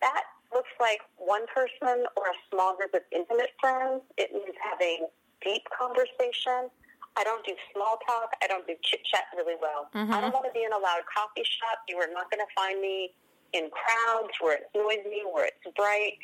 that 0.03 0.25
looks 0.53 0.71
like 0.81 1.01
one 1.17 1.47
person 1.55 2.07
or 2.17 2.25
a 2.27 2.37
small 2.51 2.77
group 2.77 2.95
of 2.95 3.03
intimate 3.13 3.55
friends. 3.61 4.03
It 4.19 4.35
means 4.35 4.55
having 4.59 5.07
deep 5.43 5.63
conversation. 5.71 6.71
I 7.17 7.25
don't 7.25 7.45
do 7.47 7.55
small 7.73 7.99
talk. 8.07 8.37
I 8.43 8.47
don't 8.47 8.67
do 8.67 8.75
chit 8.83 9.01
chat 9.05 9.25
really 9.35 9.57
well. 9.61 9.89
Mm-hmm. 9.95 10.13
I 10.13 10.21
don't 10.21 10.35
want 10.35 10.47
to 10.47 10.53
be 10.53 10.65
in 10.65 10.73
a 10.73 10.79
loud 10.79 11.07
coffee 11.09 11.47
shop. 11.47 11.81
You 11.89 11.97
are 11.99 12.11
not 12.13 12.31
going 12.31 12.45
to 12.45 12.53
find 12.55 12.81
me 12.81 13.15
in 13.53 13.71
crowds 13.71 14.35
where 14.41 14.59
it's 14.59 14.71
noisy, 14.75 15.23
where 15.33 15.47
it's 15.47 15.65
bright. 15.77 16.19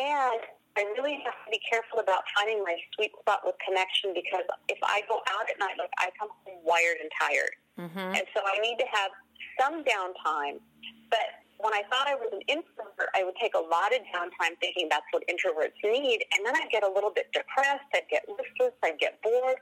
And 0.00 0.40
I 0.76 0.88
really 0.96 1.20
have 1.24 1.36
to 1.44 1.48
be 1.50 1.60
careful 1.68 2.00
about 2.00 2.24
finding 2.34 2.64
my 2.64 2.76
sweet 2.96 3.12
spot 3.20 3.44
with 3.44 3.56
connection 3.60 4.16
because 4.16 4.48
if 4.68 4.78
I 4.82 5.02
go 5.08 5.20
out 5.28 5.44
at 5.50 5.58
night, 5.60 5.76
like 5.76 5.92
I 5.98 6.08
come 6.18 6.32
home 6.44 6.64
wired 6.64 6.96
and 6.96 7.10
tired. 7.12 7.54
Mm-hmm. 7.76 8.16
And 8.16 8.24
so 8.32 8.40
I 8.40 8.56
need 8.60 8.80
to 8.80 8.88
have 8.88 9.12
some 9.60 9.84
downtime. 9.84 10.64
But 11.12 11.44
when 11.60 11.76
I 11.76 11.84
thought 11.92 12.08
I 12.08 12.16
was 12.16 12.32
an 12.32 12.40
introvert, 12.48 13.12
I 13.14 13.22
would 13.22 13.36
take 13.36 13.52
a 13.54 13.60
lot 13.60 13.92
of 13.92 14.00
downtime 14.08 14.56
thinking 14.64 14.88
that's 14.88 15.06
what 15.12 15.22
introverts 15.28 15.76
need. 15.84 16.24
And 16.32 16.40
then 16.44 16.56
I'd 16.56 16.72
get 16.72 16.82
a 16.82 16.90
little 16.90 17.12
bit 17.12 17.28
depressed. 17.32 17.86
I'd 17.92 18.08
get 18.08 18.24
listless. 18.24 18.72
I'd 18.82 18.98
get 18.98 19.20
bored 19.20 19.60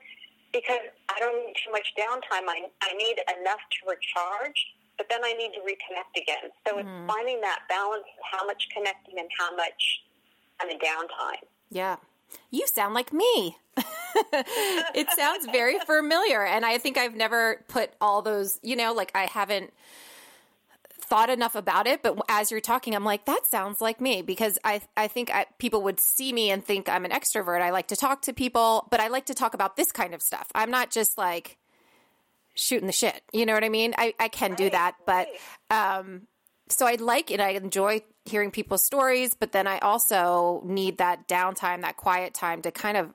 because 0.52 0.82
I 1.10 1.18
don't 1.18 1.34
need 1.46 1.54
too 1.58 1.70
much 1.70 1.90
downtime. 1.98 2.46
I, 2.46 2.70
I 2.82 2.94
need 2.94 3.18
enough 3.38 3.60
to 3.60 3.78
recharge, 3.86 4.58
but 4.96 5.06
then 5.10 5.20
I 5.22 5.34
need 5.34 5.52
to 5.58 5.62
reconnect 5.66 6.14
again. 6.14 6.54
So 6.66 6.78
it's 6.78 6.86
mm-hmm. 6.86 7.06
finding 7.06 7.40
that 7.42 7.66
balance 7.68 8.06
of 8.06 8.22
how 8.30 8.46
much 8.46 8.68
connecting 8.74 9.18
and 9.18 9.28
how 9.38 9.54
much 9.54 10.02
kind 10.60 10.72
of 10.72 10.80
downtime. 10.80 11.46
Yeah. 11.70 11.96
You 12.50 12.66
sound 12.66 12.94
like 12.94 13.12
me. 13.12 13.56
it 14.32 15.08
sounds 15.16 15.46
very 15.46 15.78
familiar. 15.80 16.44
And 16.44 16.64
I 16.64 16.78
think 16.78 16.98
I've 16.98 17.14
never 17.16 17.64
put 17.68 17.92
all 18.00 18.22
those, 18.22 18.58
you 18.62 18.76
know, 18.76 18.92
like 18.92 19.10
I 19.14 19.26
haven't 19.26 19.72
thought 21.00 21.30
enough 21.30 21.54
about 21.56 21.86
it. 21.86 22.02
But 22.02 22.20
as 22.28 22.50
you're 22.50 22.60
talking, 22.60 22.94
I'm 22.94 23.04
like, 23.04 23.24
that 23.24 23.46
sounds 23.46 23.80
like 23.80 24.00
me 24.00 24.22
because 24.22 24.58
I, 24.64 24.80
I 24.96 25.08
think 25.08 25.30
I, 25.30 25.46
people 25.58 25.82
would 25.82 25.98
see 25.98 26.32
me 26.32 26.50
and 26.50 26.64
think 26.64 26.88
I'm 26.88 27.04
an 27.04 27.10
extrovert. 27.10 27.60
I 27.60 27.70
like 27.70 27.88
to 27.88 27.96
talk 27.96 28.22
to 28.22 28.32
people, 28.32 28.86
but 28.90 29.00
I 29.00 29.08
like 29.08 29.26
to 29.26 29.34
talk 29.34 29.54
about 29.54 29.76
this 29.76 29.90
kind 29.90 30.14
of 30.14 30.22
stuff. 30.22 30.48
I'm 30.54 30.70
not 30.70 30.90
just 30.90 31.18
like 31.18 31.56
shooting 32.54 32.86
the 32.86 32.92
shit. 32.92 33.22
You 33.32 33.44
know 33.46 33.54
what 33.54 33.64
I 33.64 33.68
mean? 33.70 33.94
I, 33.98 34.14
I 34.20 34.28
can 34.28 34.54
do 34.54 34.64
Right, 34.64 34.72
that, 34.72 34.94
but, 35.06 35.28
um, 35.70 36.28
so 36.68 36.86
I 36.86 36.94
like 36.94 37.32
it. 37.32 37.40
I 37.40 37.50
enjoy 37.50 38.02
hearing 38.30 38.50
people's 38.50 38.84
stories, 38.84 39.34
but 39.34 39.52
then 39.52 39.66
I 39.66 39.78
also 39.78 40.62
need 40.64 40.98
that 40.98 41.28
downtime, 41.28 41.82
that 41.82 41.96
quiet 41.96 42.34
time 42.34 42.62
to 42.62 42.70
kind 42.70 42.96
of 42.96 43.10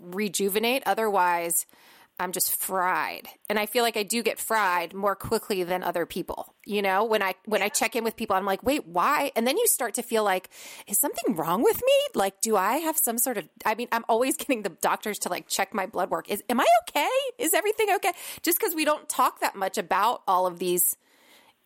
rejuvenate. 0.00 0.82
Otherwise, 0.86 1.66
I'm 2.20 2.30
just 2.30 2.54
fried. 2.54 3.26
And 3.48 3.58
I 3.58 3.66
feel 3.66 3.82
like 3.82 3.96
I 3.96 4.04
do 4.04 4.22
get 4.22 4.38
fried 4.38 4.94
more 4.94 5.16
quickly 5.16 5.64
than 5.64 5.82
other 5.82 6.06
people. 6.06 6.54
You 6.64 6.80
know, 6.80 7.04
when 7.04 7.22
I 7.22 7.34
when 7.44 7.60
I 7.60 7.68
check 7.68 7.96
in 7.96 8.04
with 8.04 8.14
people, 8.16 8.36
I'm 8.36 8.44
like, 8.44 8.62
"Wait, 8.62 8.86
why?" 8.86 9.32
And 9.34 9.46
then 9.46 9.58
you 9.58 9.66
start 9.66 9.94
to 9.94 10.02
feel 10.02 10.22
like, 10.22 10.48
"Is 10.86 10.98
something 10.98 11.34
wrong 11.34 11.64
with 11.64 11.82
me? 11.84 11.92
Like, 12.14 12.40
do 12.40 12.56
I 12.56 12.76
have 12.76 12.96
some 12.96 13.18
sort 13.18 13.36
of 13.36 13.48
I 13.66 13.74
mean, 13.74 13.88
I'm 13.90 14.04
always 14.08 14.36
getting 14.42 14.62
the 14.62 14.68
doctors 14.68 15.18
to 15.20 15.28
like 15.28 15.48
check 15.48 15.74
my 15.74 15.86
blood 15.86 16.10
work. 16.10 16.30
Is 16.30 16.42
am 16.48 16.60
I 16.60 16.66
okay? 16.88 17.10
Is 17.38 17.52
everything 17.52 17.88
okay? 17.96 18.12
Just 18.42 18.60
cuz 18.60 18.74
we 18.76 18.84
don't 18.84 19.08
talk 19.08 19.40
that 19.40 19.56
much 19.56 19.76
about 19.76 20.22
all 20.28 20.46
of 20.46 20.60
these 20.60 20.96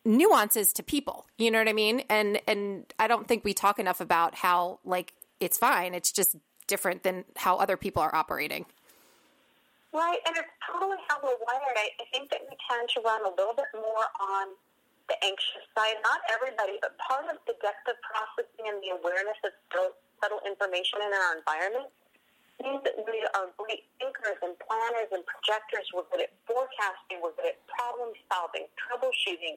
nuances 0.05 0.73
to 0.75 0.83
people. 0.83 1.27
You 1.37 1.51
know 1.51 1.59
what 1.59 1.69
I 1.69 1.73
mean? 1.73 2.03
And 2.09 2.41
and 2.47 2.93
I 2.99 3.09
don't 3.09 3.29
think 3.29 3.45
we 3.45 3.55
talk 3.55 3.79
enough 3.79 4.01
about 4.01 4.35
how 4.37 4.81
like 4.85 5.15
it's 5.41 5.59
fine. 5.59 5.95
It's 5.95 6.13
just 6.13 6.37
different 6.67 7.03
than 7.03 7.25
how 7.37 7.57
other 7.57 7.77
people 7.77 8.03
are 8.03 8.15
operating. 8.15 8.67
Right, 9.93 10.21
and 10.29 10.37
it's 10.37 10.53
totally 10.69 11.01
how 11.09 11.17
we're 11.25 11.41
wired. 11.41 11.77
I, 11.81 11.89
I 11.97 12.05
think 12.13 12.29
that 12.31 12.45
we 12.45 12.55
tend 12.69 12.89
to 12.93 13.01
run 13.01 13.25
a 13.25 13.33
little 13.33 13.57
bit 13.57 13.73
more 13.73 14.05
on 14.21 14.53
the 15.09 15.17
anxious 15.25 15.65
side. 15.73 15.97
Not 16.05 16.21
everybody, 16.29 16.77
but 16.85 16.93
part 17.01 17.25
of 17.33 17.41
the 17.49 17.57
depth 17.65 17.89
of 17.89 17.97
processing 18.05 18.69
and 18.69 18.85
the 18.85 19.01
awareness 19.01 19.41
of 19.49 19.57
subtle, 20.21 20.45
information 20.45 21.01
in 21.01 21.09
our 21.09 21.41
environment 21.41 21.89
means 22.61 22.85
that 22.85 23.01
we 23.01 23.17
are 23.33 23.49
great 23.57 23.89
thinkers 23.97 24.37
and 24.45 24.53
planners 24.61 25.09
and 25.15 25.25
projectors. 25.25 25.89
We're 25.95 26.05
good 26.13 26.29
at 26.29 26.33
forecasting. 26.45 27.25
We're 27.25 27.33
good 27.39 27.57
at 27.57 27.59
problem 27.71 28.13
solving, 28.29 28.69
troubleshooting, 28.77 29.57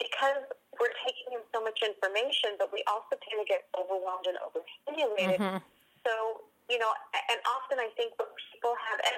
because 0.00 0.42
we're 0.80 0.96
taking 1.04 1.36
in 1.36 1.44
so 1.52 1.60
much 1.60 1.84
information, 1.84 2.56
but 2.56 2.72
we 2.72 2.80
also 2.88 3.20
tend 3.20 3.36
to 3.36 3.46
get 3.46 3.68
overwhelmed 3.76 4.24
and 4.24 4.40
overstimulated. 4.40 5.36
Mm-hmm. 5.36 5.60
So, 6.08 6.40
you 6.72 6.80
know, 6.80 6.88
and 7.28 7.38
often 7.44 7.76
I 7.76 7.92
think 7.94 8.16
what 8.16 8.32
people 8.48 8.72
have, 8.72 8.98
and, 9.04 9.16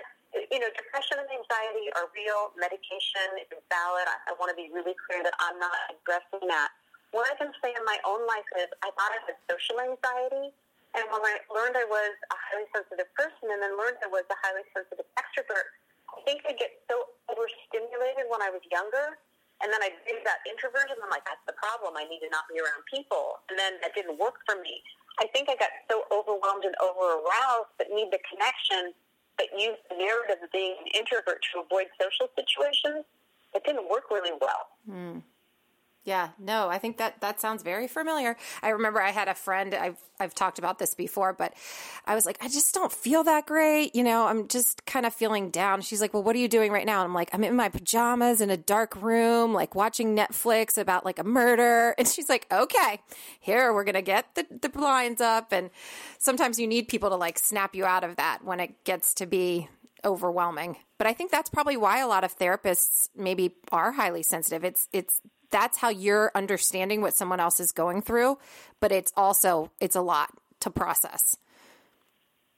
you 0.51 0.59
know, 0.59 0.67
depression 0.75 1.23
and 1.23 1.31
anxiety 1.31 1.87
are 1.95 2.11
real. 2.11 2.51
Medication 2.59 3.47
is 3.47 3.63
valid. 3.71 4.11
I, 4.11 4.35
I 4.35 4.37
want 4.43 4.51
to 4.51 4.59
be 4.59 4.75
really 4.75 4.99
clear 5.07 5.23
that 5.23 5.39
I'm 5.39 5.63
not 5.63 5.79
addressing 5.95 6.43
that. 6.51 6.75
What 7.15 7.31
I 7.31 7.39
can 7.39 7.55
say 7.63 7.71
in 7.71 7.85
my 7.87 8.01
own 8.03 8.27
life 8.27 8.49
is 8.59 8.67
I 8.83 8.91
thought 8.99 9.15
I 9.15 9.21
had 9.31 9.39
social 9.47 9.79
anxiety. 9.79 10.51
And 10.93 11.05
when 11.09 11.25
I 11.25 11.41
learned 11.49 11.77
I 11.79 11.87
was 11.89 12.13
a 12.29 12.37
highly 12.37 12.69
sensitive 12.73 13.09
person 13.17 13.49
and 13.49 13.61
then 13.65 13.79
learned 13.81 13.97
I 14.05 14.11
was 14.13 14.29
a 14.29 14.39
highly 14.45 14.65
sensitive 14.77 15.09
extrovert, 15.17 15.73
I 16.13 16.21
think 16.29 16.45
I 16.45 16.53
get 16.53 16.85
so 16.89 17.09
overstimulated 17.33 18.29
when 18.29 18.45
I 18.45 18.53
was 18.53 18.61
younger. 18.69 19.17
And 19.63 19.71
then 19.71 19.79
I 19.79 19.95
did 20.05 20.27
that 20.27 20.43
introversion. 20.45 20.99
I'm 20.99 21.11
like, 21.11 21.25
that's 21.25 21.43
the 21.47 21.55
problem. 21.55 21.95
I 21.95 22.03
need 22.11 22.21
to 22.27 22.31
not 22.35 22.51
be 22.51 22.59
around 22.59 22.83
people. 22.91 23.39
And 23.47 23.55
then 23.55 23.79
that 23.87 23.95
didn't 23.95 24.19
work 24.19 24.43
for 24.43 24.59
me. 24.59 24.83
I 25.23 25.31
think 25.31 25.49
I 25.49 25.55
got 25.55 25.71
so 25.87 26.03
overwhelmed 26.11 26.67
and 26.67 26.75
over 26.83 27.23
aroused 27.23 27.71
need 27.93 28.11
the 28.11 28.19
connection, 28.27 28.97
but 29.37 29.47
use 29.55 29.77
the 29.91 29.97
narrative 29.97 30.43
of 30.43 30.51
being 30.51 30.75
an 30.81 30.89
introvert 30.97 31.45
to 31.53 31.63
avoid 31.63 31.93
social 32.01 32.33
situations. 32.35 33.05
It 33.55 33.63
didn't 33.65 33.89
work 33.89 34.11
really 34.11 34.33
well. 34.41 34.73
Hmm. 34.89 35.21
Yeah, 36.05 36.31
no, 36.37 36.69
I 36.69 36.79
think 36.79 36.97
that 36.97 37.21
that 37.21 37.41
sounds 37.41 37.63
very 37.63 37.87
familiar. 37.87 38.37
I 38.61 38.71
remember 38.71 39.01
I 39.01 39.13
had 39.13 39.29
a 39.29 39.35
friend, 39.35 39.73
I've 39.73 39.99
I've 40.19 40.35
talked 40.35 40.59
about 40.59 40.81
this 40.81 40.95
before, 40.97 41.33
but 41.33 41.55
I 42.07 42.17
was 42.17 42.27
like, 42.27 42.39
I 42.41 42.49
just 42.49 42.75
don't 42.75 42.93
feel 42.93 43.23
that 43.25 43.47
great, 43.47 43.95
you 43.95 44.03
know, 44.03 44.27
I'm 44.27 44.49
just 44.49 44.85
kind 44.85 45.07
of 45.07 45.15
feeling 45.15 45.51
down. 45.51 45.81
She's 45.81 46.01
like, 46.01 46.13
"Well, 46.13 46.25
what 46.25 46.35
are 46.35 46.41
you 46.41 46.49
doing 46.49 46.73
right 46.73 46.87
now?" 46.87 47.01
And 47.03 47.05
I'm 47.05 47.15
like, 47.15 47.31
"I'm 47.33 47.45
in 47.45 47.55
my 47.55 47.69
pajamas 47.69 48.41
in 48.41 48.51
a 48.51 48.57
dark 48.57 48.97
room, 49.01 49.53
like 49.53 49.77
watching 49.77 50.17
Netflix 50.17 50.77
about 50.77 51.05
like 51.05 51.21
a 51.21 51.25
murder." 51.25 51.95
And 52.03 52.09
she's 52.09 52.29
like, 52.29 52.47
"Okay, 52.51 53.01
here 53.39 53.73
we're 53.73 53.85
to 53.85 54.03
get 54.03 54.35
the 54.35 54.45
the 54.61 54.69
blinds 54.69 55.21
up." 55.21 55.53
And 55.53 55.71
sometimes 56.19 56.59
you 56.59 56.67
need 56.67 56.89
people 56.89 57.11
to 57.11 57.17
like 57.17 57.39
snap 57.39 57.77
you 57.77 57.85
out 57.85 58.03
of 58.03 58.17
that 58.17 58.45
when 58.45 58.59
it 58.59 58.83
gets 58.85 59.15
to 59.15 59.27
be 59.27 59.69
overwhelming. 60.05 60.79
But 60.99 61.07
I 61.07 61.13
think 61.13 61.31
that's 61.31 61.51
probably 61.51 61.77
why 61.77 62.01
a 62.01 62.09
lot 62.09 62.25
of 62.25 62.37
therapists 62.37 63.09
maybe 63.15 63.55
are 63.71 63.93
highly 63.93 64.25
sensitive. 64.25 64.65
It's 64.65 64.89
it's 64.93 65.21
that's 65.53 65.79
how 65.79 65.91
you're 65.91 66.33
understanding 66.35 67.01
what 67.01 67.15
someone 67.15 67.39
else 67.39 67.61
is 67.61 67.71
going 67.71 68.03
through, 68.03 68.39
but 68.81 68.91
it's 68.91 69.13
also 69.17 69.71
it's 69.79 69.95
a 69.95 70.03
lot 70.03 70.31
to 70.61 70.71
process. 70.71 71.37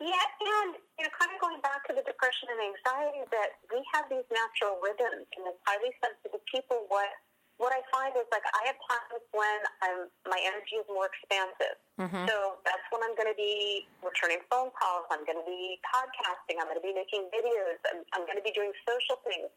Yeah, 0.01 0.09
and 0.09 0.79
you 0.99 1.03
know, 1.05 1.13
kind 1.19 1.35
of 1.35 1.39
going 1.43 1.61
back 1.61 1.85
to 1.91 1.93
the 1.93 2.07
depression 2.07 2.49
and 2.49 2.61
anxiety, 2.73 3.27
that 3.35 3.61
we 3.69 3.83
have 3.93 4.07
these 4.09 4.25
natural 4.31 4.79
rhythms, 4.81 5.27
and 5.37 5.45
as 5.51 5.59
highly 5.67 5.93
sensitive 6.01 6.41
people, 6.49 6.87
what 6.89 7.11
what 7.59 7.71
I 7.71 7.87
find 7.95 8.11
is 8.19 8.27
like 8.35 8.43
I 8.51 8.63
have 8.67 8.79
times 8.91 9.23
when 9.31 9.59
I'm 9.83 10.01
my 10.27 10.39
energy 10.43 10.79
is 10.79 10.87
more 10.91 11.11
expansive. 11.11 11.79
Mm-hmm. 11.99 12.27
So 12.31 12.59
that's 12.67 12.87
when 12.91 13.03
I'm 13.07 13.15
going 13.15 13.31
to 13.31 13.39
be 13.39 13.87
returning 14.03 14.43
phone 14.51 14.75
calls. 14.75 15.07
I'm 15.11 15.23
going 15.27 15.39
to 15.39 15.47
be 15.47 15.79
podcasting. 15.87 16.59
I'm 16.59 16.67
going 16.67 16.79
to 16.79 16.87
be 16.87 16.95
making 16.95 17.31
videos. 17.31 17.79
I'm, 17.91 18.03
I'm 18.15 18.25
going 18.27 18.39
to 18.39 18.47
be 18.47 18.55
doing 18.55 18.75
social 18.87 19.23
things. 19.23 19.51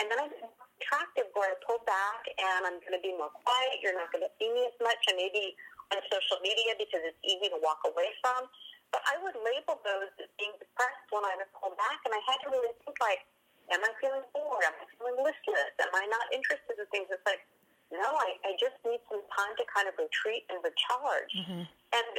And 0.00 0.08
then 0.08 0.16
I'm 0.16 0.32
attractive 0.80 1.28
where 1.36 1.52
I 1.52 1.56
pull 1.60 1.84
back 1.84 2.24
and 2.40 2.64
I'm 2.64 2.80
going 2.80 2.96
to 2.96 3.04
be 3.04 3.12
more 3.12 3.28
quiet. 3.44 3.84
You're 3.84 3.94
not 3.94 4.08
going 4.08 4.24
to 4.24 4.32
see 4.40 4.48
me 4.48 4.64
as 4.64 4.76
much. 4.80 4.96
I 5.12 5.14
may 5.14 5.28
be 5.28 5.52
on 5.92 6.00
social 6.08 6.40
media 6.40 6.72
because 6.80 7.04
it's 7.04 7.20
easy 7.20 7.52
to 7.52 7.60
walk 7.60 7.84
away 7.84 8.08
from. 8.24 8.48
But 8.90 9.04
I 9.06 9.20
would 9.22 9.36
label 9.38 9.78
those 9.84 10.10
as 10.18 10.32
being 10.40 10.56
depressed 10.56 11.06
when 11.12 11.22
I 11.22 11.36
would 11.36 11.52
pull 11.52 11.76
back. 11.76 12.00
And 12.08 12.16
I 12.16 12.20
had 12.24 12.40
to 12.42 12.48
really 12.48 12.72
think 12.80 12.96
like, 12.98 13.22
am 13.70 13.84
I 13.84 13.92
feeling 14.00 14.24
bored? 14.32 14.64
Am 14.64 14.74
I 14.80 14.88
feeling 14.96 15.20
listless? 15.20 15.72
Am 15.78 15.92
I 15.94 16.08
not 16.08 16.26
interested 16.32 16.74
in 16.74 16.88
things? 16.90 17.12
It's 17.12 17.22
like, 17.28 17.44
no, 17.92 18.02
I, 18.02 18.40
I 18.46 18.54
just 18.58 18.78
need 18.86 19.02
some 19.10 19.22
time 19.34 19.52
to 19.58 19.64
kind 19.68 19.86
of 19.90 19.94
retreat 20.00 20.46
and 20.48 20.58
recharge. 20.62 21.32
Mm-hmm. 21.34 21.62
And, 21.66 22.12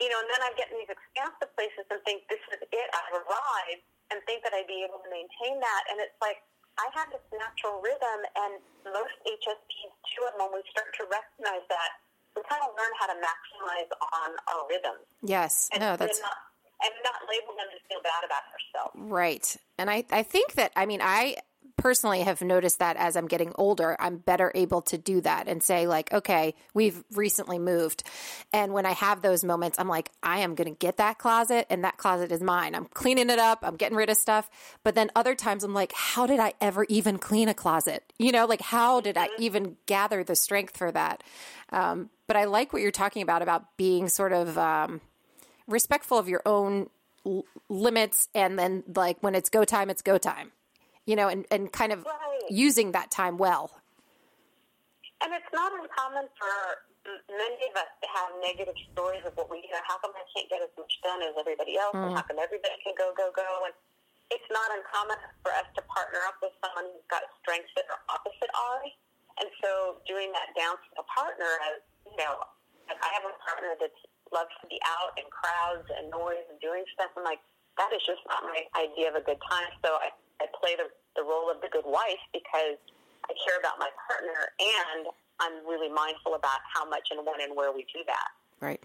you 0.00 0.08
know, 0.12 0.20
and 0.20 0.28
then 0.28 0.40
I 0.44 0.52
get 0.56 0.68
in 0.68 0.76
these 0.80 0.92
expansive 0.92 1.48
places 1.56 1.84
and 1.88 2.00
think, 2.04 2.28
this 2.28 2.40
is 2.52 2.60
it, 2.60 2.88
I've 2.92 3.24
arrived, 3.24 3.84
and 4.12 4.20
think 4.28 4.44
that 4.44 4.52
I'd 4.52 4.68
be 4.68 4.84
able 4.84 5.00
to 5.00 5.08
maintain 5.08 5.60
that. 5.64 5.82
And 5.88 5.96
it's 6.00 6.16
like, 6.20 6.44
I 6.78 6.86
have 6.94 7.08
this 7.10 7.22
natural 7.30 7.78
rhythm, 7.80 8.20
and 8.34 8.52
most 8.84 9.14
HSPs 9.26 9.94
too. 10.10 10.22
And 10.30 10.36
when 10.38 10.50
we 10.58 10.62
start 10.70 10.90
to 10.98 11.04
recognize 11.06 11.64
that, 11.70 11.90
we 12.34 12.42
kind 12.50 12.62
of 12.66 12.74
learn 12.74 12.92
how 12.98 13.06
to 13.06 13.16
maximize 13.18 13.90
on 13.94 14.30
our 14.50 14.66
rhythms. 14.68 15.06
Yes, 15.22 15.70
and 15.72 15.80
no, 15.80 15.96
that's 15.96 16.20
not, 16.20 16.36
and 16.82 16.94
not 17.06 17.22
label 17.30 17.54
them 17.54 17.70
to 17.70 17.78
feel 17.86 18.02
bad 18.02 18.26
about 18.26 18.42
ourselves. 18.50 18.94
Right, 18.98 19.56
and 19.78 19.90
I 19.90 20.04
I 20.10 20.22
think 20.22 20.54
that 20.54 20.72
I 20.74 20.86
mean 20.86 21.00
I 21.02 21.36
personally 21.76 22.20
have 22.20 22.40
noticed 22.40 22.78
that 22.78 22.96
as 22.96 23.16
I'm 23.16 23.26
getting 23.26 23.52
older, 23.56 23.96
I'm 23.98 24.16
better 24.16 24.52
able 24.54 24.82
to 24.82 24.98
do 24.98 25.20
that 25.22 25.48
and 25.48 25.62
say, 25.62 25.86
like, 25.86 26.12
okay, 26.12 26.54
we've 26.72 27.02
recently 27.12 27.58
moved. 27.58 28.04
And 28.52 28.72
when 28.72 28.86
I 28.86 28.92
have 28.92 29.22
those 29.22 29.44
moments, 29.44 29.78
I'm 29.78 29.88
like, 29.88 30.10
I 30.22 30.40
am 30.40 30.54
going 30.54 30.72
to 30.72 30.78
get 30.78 30.98
that 30.98 31.18
closet 31.18 31.66
and 31.70 31.84
that 31.84 31.96
closet 31.96 32.32
is 32.32 32.40
mine. 32.40 32.74
I'm 32.74 32.86
cleaning 32.86 33.30
it 33.30 33.38
up, 33.38 33.60
I'm 33.62 33.76
getting 33.76 33.96
rid 33.96 34.10
of 34.10 34.16
stuff. 34.16 34.48
But 34.82 34.94
then 34.94 35.10
other 35.16 35.34
times 35.34 35.64
I'm 35.64 35.74
like, 35.74 35.92
how 35.92 36.26
did 36.26 36.40
I 36.40 36.54
ever 36.60 36.84
even 36.88 37.18
clean 37.18 37.48
a 37.48 37.54
closet? 37.54 38.04
You 38.18 38.32
know, 38.32 38.46
like, 38.46 38.62
how 38.62 39.00
did 39.00 39.16
I 39.16 39.28
even 39.38 39.76
gather 39.86 40.22
the 40.22 40.36
strength 40.36 40.76
for 40.76 40.92
that? 40.92 41.22
Um, 41.70 42.10
but 42.26 42.36
I 42.36 42.44
like 42.44 42.72
what 42.72 42.82
you're 42.82 42.90
talking 42.90 43.22
about, 43.22 43.42
about 43.42 43.76
being 43.76 44.08
sort 44.08 44.32
of 44.32 44.56
um, 44.56 45.00
respectful 45.66 46.18
of 46.18 46.28
your 46.28 46.42
own 46.46 46.88
limits. 47.68 48.28
And 48.34 48.58
then, 48.58 48.84
like, 48.94 49.18
when 49.20 49.34
it's 49.34 49.50
go 49.50 49.64
time, 49.64 49.90
it's 49.90 50.02
go 50.02 50.18
time 50.18 50.52
you 51.06 51.16
know, 51.16 51.28
and, 51.28 51.46
and 51.50 51.72
kind 51.72 51.92
of 51.92 52.04
right. 52.04 52.50
using 52.50 52.92
that 52.92 53.10
time 53.10 53.36
well. 53.38 53.70
And 55.22 55.32
it's 55.32 55.52
not 55.52 55.72
uncommon 55.72 56.28
for 56.36 56.52
many 57.28 57.60
of 57.68 57.74
us 57.76 57.92
to 58.00 58.08
have 58.08 58.28
negative 58.40 58.76
stories 58.92 59.24
of 59.28 59.36
what 59.36 59.52
we 59.52 59.60
do. 59.64 59.72
How 59.84 60.00
come 60.00 60.12
I 60.16 60.24
can't 60.32 60.48
get 60.48 60.64
as 60.64 60.72
much 60.76 60.92
done 61.04 61.20
as 61.20 61.36
everybody 61.36 61.76
else? 61.76 61.96
Mm. 61.96 62.08
And 62.08 62.12
how 62.16 62.24
come 62.24 62.40
everybody 62.40 62.76
can 62.80 62.96
go, 62.96 63.12
go, 63.12 63.28
go? 63.32 63.68
And 63.68 63.76
it's 64.32 64.48
not 64.48 64.68
uncommon 64.72 65.20
for 65.44 65.52
us 65.52 65.68
to 65.76 65.80
partner 65.84 66.20
up 66.24 66.40
with 66.40 66.56
someone 66.64 66.88
who's 66.92 67.08
got 67.12 67.24
strengths 67.44 67.72
that 67.76 67.84
are 67.92 68.00
opposite 68.08 68.52
ours. 68.52 68.92
And 69.40 69.48
so 69.60 70.00
doing 70.08 70.32
that 70.32 70.56
down 70.56 70.80
to 70.80 70.88
a 71.00 71.06
partner 71.08 71.48
as, 71.72 71.84
you 72.08 72.16
know, 72.16 72.40
I 72.88 73.08
have 73.16 73.24
a 73.28 73.36
partner 73.44 73.76
that 73.80 73.92
loves 74.32 74.52
to 74.60 74.66
be 74.68 74.80
out 74.88 75.12
in 75.20 75.24
crowds 75.28 75.88
and 75.88 76.08
noise 76.08 76.44
and 76.48 76.56
doing 76.60 76.84
stuff. 76.96 77.12
I'm 77.16 77.24
like, 77.24 77.40
that 77.78 77.90
is 77.92 78.02
just 78.06 78.22
not 78.28 78.42
my 78.44 78.62
idea 78.78 79.08
of 79.10 79.16
a 79.16 79.24
good 79.24 79.40
time. 79.50 79.70
So 79.84 79.94
I 79.98 80.10
I 80.40 80.46
play 80.60 80.74
the, 80.76 80.90
the 81.16 81.22
role 81.22 81.50
of 81.50 81.60
the 81.60 81.68
good 81.70 81.86
wife 81.86 82.22
because 82.32 82.78
I 83.24 83.32
care 83.46 83.58
about 83.58 83.78
my 83.78 83.88
partner 84.08 84.50
and 84.58 85.06
I'm 85.40 85.66
really 85.66 85.88
mindful 85.88 86.34
about 86.34 86.58
how 86.74 86.88
much 86.88 87.08
and 87.10 87.20
when 87.26 87.40
and 87.40 87.56
where 87.56 87.72
we 87.72 87.86
do 87.92 88.00
that. 88.06 88.28
Right. 88.60 88.82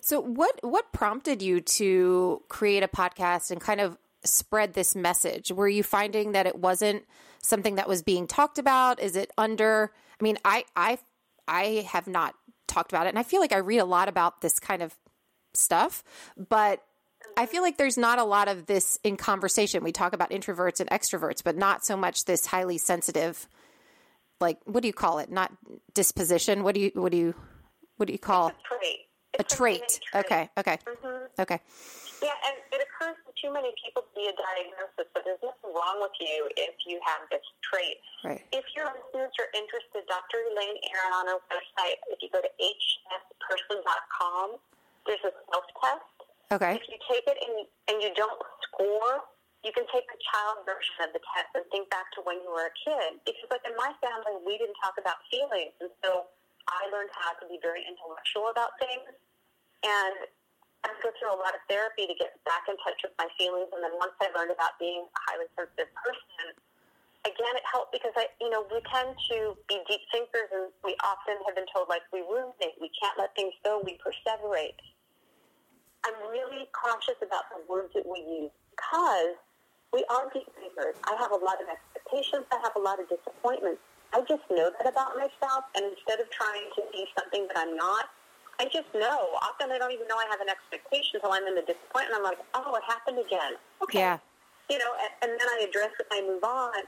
So 0.00 0.20
what 0.20 0.60
what 0.62 0.92
prompted 0.92 1.42
you 1.42 1.60
to 1.60 2.42
create 2.48 2.82
a 2.82 2.88
podcast 2.88 3.50
and 3.50 3.60
kind 3.60 3.80
of 3.80 3.98
spread 4.24 4.74
this 4.74 4.94
message? 4.94 5.50
Were 5.50 5.68
you 5.68 5.82
finding 5.82 6.32
that 6.32 6.46
it 6.46 6.56
wasn't 6.56 7.04
something 7.42 7.74
that 7.76 7.88
was 7.88 8.02
being 8.02 8.26
talked 8.26 8.58
about? 8.58 9.00
Is 9.00 9.16
it 9.16 9.30
under 9.36 9.92
I 10.20 10.22
mean, 10.22 10.38
I 10.44 10.64
I 10.76 10.98
I 11.48 11.86
have 11.90 12.06
not 12.06 12.34
talked 12.66 12.92
about 12.92 13.06
it 13.06 13.10
and 13.10 13.18
I 13.18 13.22
feel 13.22 13.40
like 13.40 13.52
I 13.52 13.58
read 13.58 13.78
a 13.78 13.84
lot 13.84 14.08
about 14.08 14.40
this 14.40 14.58
kind 14.58 14.82
of 14.82 14.96
stuff, 15.54 16.02
but 16.36 16.82
I 17.36 17.46
feel 17.46 17.62
like 17.62 17.78
there's 17.78 17.98
not 17.98 18.18
a 18.18 18.24
lot 18.24 18.48
of 18.48 18.66
this 18.66 18.98
in 19.02 19.16
conversation. 19.16 19.82
We 19.82 19.92
talk 19.92 20.12
about 20.12 20.30
introverts 20.30 20.80
and 20.80 20.90
extroverts, 20.90 21.42
but 21.42 21.56
not 21.56 21.84
so 21.84 21.96
much 21.96 22.24
this 22.24 22.46
highly 22.46 22.78
sensitive 22.78 23.48
like 24.42 24.58
what 24.66 24.82
do 24.82 24.88
you 24.90 24.92
call 24.92 25.20
it? 25.20 25.30
Not 25.30 25.54
disposition. 25.94 26.64
What 26.64 26.74
do 26.74 26.82
you 26.82 26.90
what 26.94 27.12
do 27.12 27.16
you 27.16 27.34
what 27.96 28.06
do 28.06 28.12
you 28.12 28.18
call 28.18 28.48
it's 28.48 28.58
a 28.58 28.68
trait? 28.68 29.00
It's 29.32 29.54
a, 29.54 29.56
trait. 29.56 30.00
trait. 30.12 30.26
Okay. 30.26 30.50
Okay. 30.58 30.76
Mm-hmm. 30.84 31.40
Okay. 31.40 31.60
Yeah, 32.20 32.38
and 32.46 32.54
it 32.70 32.86
occurs 32.86 33.18
to 33.26 33.34
too 33.34 33.50
many 33.50 33.74
people 33.82 34.06
to 34.06 34.12
be 34.14 34.30
a 34.30 34.34
diagnosis, 34.38 35.10
but 35.10 35.26
there's 35.26 35.42
nothing 35.42 35.74
wrong 35.74 35.98
with 35.98 36.14
you 36.22 36.46
if 36.54 36.78
you 36.86 37.02
have 37.02 37.26
this 37.34 37.42
trait. 37.66 37.98
Right. 38.22 38.38
If 38.54 38.62
your 38.78 38.86
listeners 38.94 39.34
are 39.42 39.50
interested, 39.50 40.06
Dr. 40.06 40.38
Elaine 40.54 40.78
Aron 40.86 41.12
on 41.18 41.26
our 41.34 41.42
website, 41.50 41.98
if 42.14 42.22
you 42.22 42.30
go 42.30 42.38
to 42.38 42.46
hsperson.com, 42.62 44.54
there's 45.02 45.24
a 45.26 45.34
self-test 45.50 46.21
Okay. 46.50 46.74
If 46.76 46.84
you 46.88 46.98
take 47.06 47.24
it 47.28 47.38
and, 47.38 47.54
and 47.88 47.96
you 48.02 48.10
don't 48.18 48.40
score, 48.66 49.24
you 49.62 49.70
can 49.70 49.86
take 49.94 50.04
the 50.10 50.18
child 50.26 50.66
version 50.66 51.06
of 51.06 51.14
the 51.14 51.22
test 51.32 51.54
and 51.54 51.62
think 51.70 51.86
back 51.88 52.10
to 52.18 52.20
when 52.26 52.42
you 52.42 52.50
were 52.50 52.66
a 52.66 52.76
kid. 52.82 53.22
Because, 53.22 53.46
like 53.48 53.62
in 53.62 53.78
my 53.78 53.94
family, 54.02 54.42
we 54.42 54.58
didn't 54.58 54.76
talk 54.82 54.98
about 54.98 55.22
feelings, 55.30 55.72
and 55.78 55.88
so 56.02 56.26
I 56.66 56.90
learned 56.90 57.14
how 57.14 57.38
to 57.38 57.44
be 57.46 57.62
very 57.62 57.86
intellectual 57.86 58.50
about 58.50 58.74
things. 58.82 59.06
And 59.86 60.30
I 60.82 60.90
go 60.98 61.14
through 61.14 61.30
a 61.30 61.38
lot 61.38 61.54
of 61.54 61.62
therapy 61.70 62.10
to 62.10 62.14
get 62.18 62.38
back 62.42 62.66
in 62.66 62.74
touch 62.82 62.98
with 63.06 63.14
my 63.18 63.30
feelings. 63.38 63.70
And 63.70 63.82
then 63.86 63.94
once 63.98 64.18
I 64.18 64.34
learned 64.34 64.50
about 64.50 64.78
being 64.82 65.06
a 65.06 65.20
highly 65.30 65.46
sensitive 65.54 65.94
person, 65.94 66.58
again, 67.22 67.54
it 67.54 67.66
helped 67.66 67.94
because 67.94 68.14
I, 68.18 68.26
you 68.42 68.50
know, 68.50 68.66
we 68.66 68.82
tend 68.90 69.14
to 69.30 69.54
be 69.70 69.78
deep 69.86 70.02
thinkers, 70.10 70.50
and 70.50 70.74
we 70.82 70.98
often 71.06 71.38
have 71.46 71.54
been 71.54 71.70
told 71.70 71.86
like 71.86 72.02
we 72.10 72.26
ruminate, 72.26 72.78
we 72.82 72.90
can't 72.98 73.14
let 73.14 73.34
things 73.38 73.54
go, 73.62 73.78
we 73.82 73.94
perseverate. 74.02 74.78
I'm 76.04 76.18
really 76.30 76.66
cautious 76.74 77.18
about 77.22 77.46
the 77.54 77.62
words 77.70 77.94
that 77.94 78.02
we 78.06 78.18
use 78.26 78.50
because 78.74 79.38
we 79.92 80.04
are 80.10 80.26
deep 80.34 80.48
thinkers. 80.58 80.96
I 81.04 81.14
have 81.20 81.30
a 81.30 81.38
lot 81.38 81.62
of 81.62 81.68
expectations. 81.70 82.48
I 82.50 82.58
have 82.62 82.74
a 82.74 82.82
lot 82.82 82.98
of 82.98 83.06
disappointments. 83.06 83.78
I 84.12 84.20
just 84.26 84.42
know 84.50 84.68
that 84.68 84.88
about 84.88 85.16
myself, 85.16 85.64
and 85.76 85.88
instead 85.88 86.20
of 86.20 86.28
trying 86.28 86.68
to 86.76 86.82
be 86.92 87.06
something 87.16 87.48
that 87.48 87.56
I'm 87.56 87.76
not, 87.76 88.10
I 88.60 88.66
just 88.66 88.90
know. 88.92 89.32
Often 89.40 89.72
I 89.72 89.78
don't 89.78 89.92
even 89.92 90.06
know 90.08 90.16
I 90.16 90.26
have 90.28 90.40
an 90.40 90.50
expectation 90.50 91.16
until 91.16 91.32
I'm 91.32 91.46
in 91.48 91.54
the 91.54 91.64
disappointment. 91.64 92.12
I'm 92.18 92.22
like, 92.22 92.38
oh, 92.54 92.74
it 92.76 92.84
happened 92.84 93.18
again. 93.18 93.56
Okay. 93.82 94.00
Yeah. 94.00 94.18
You 94.68 94.78
know, 94.78 94.92
and, 95.00 95.12
and 95.22 95.30
then 95.40 95.48
I 95.48 95.66
address 95.68 95.92
it 95.98 96.06
and 96.10 96.12
I 96.12 96.20
move 96.28 96.44
on. 96.44 96.82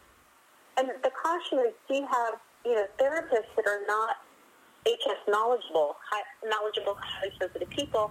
And 0.76 0.90
the 1.02 1.10
caution 1.10 1.64
is, 1.64 1.72
do 1.88 1.94
you 1.96 2.06
have, 2.06 2.34
you 2.64 2.74
know, 2.76 2.86
therapists 3.00 3.52
that 3.56 3.66
are 3.66 3.80
not 3.86 4.20
HS 4.84 5.24
knowledgeable, 5.28 5.96
high, 6.04 6.24
knowledgeable, 6.44 6.96
highly 7.00 7.32
sensitive 7.40 7.70
people 7.70 8.10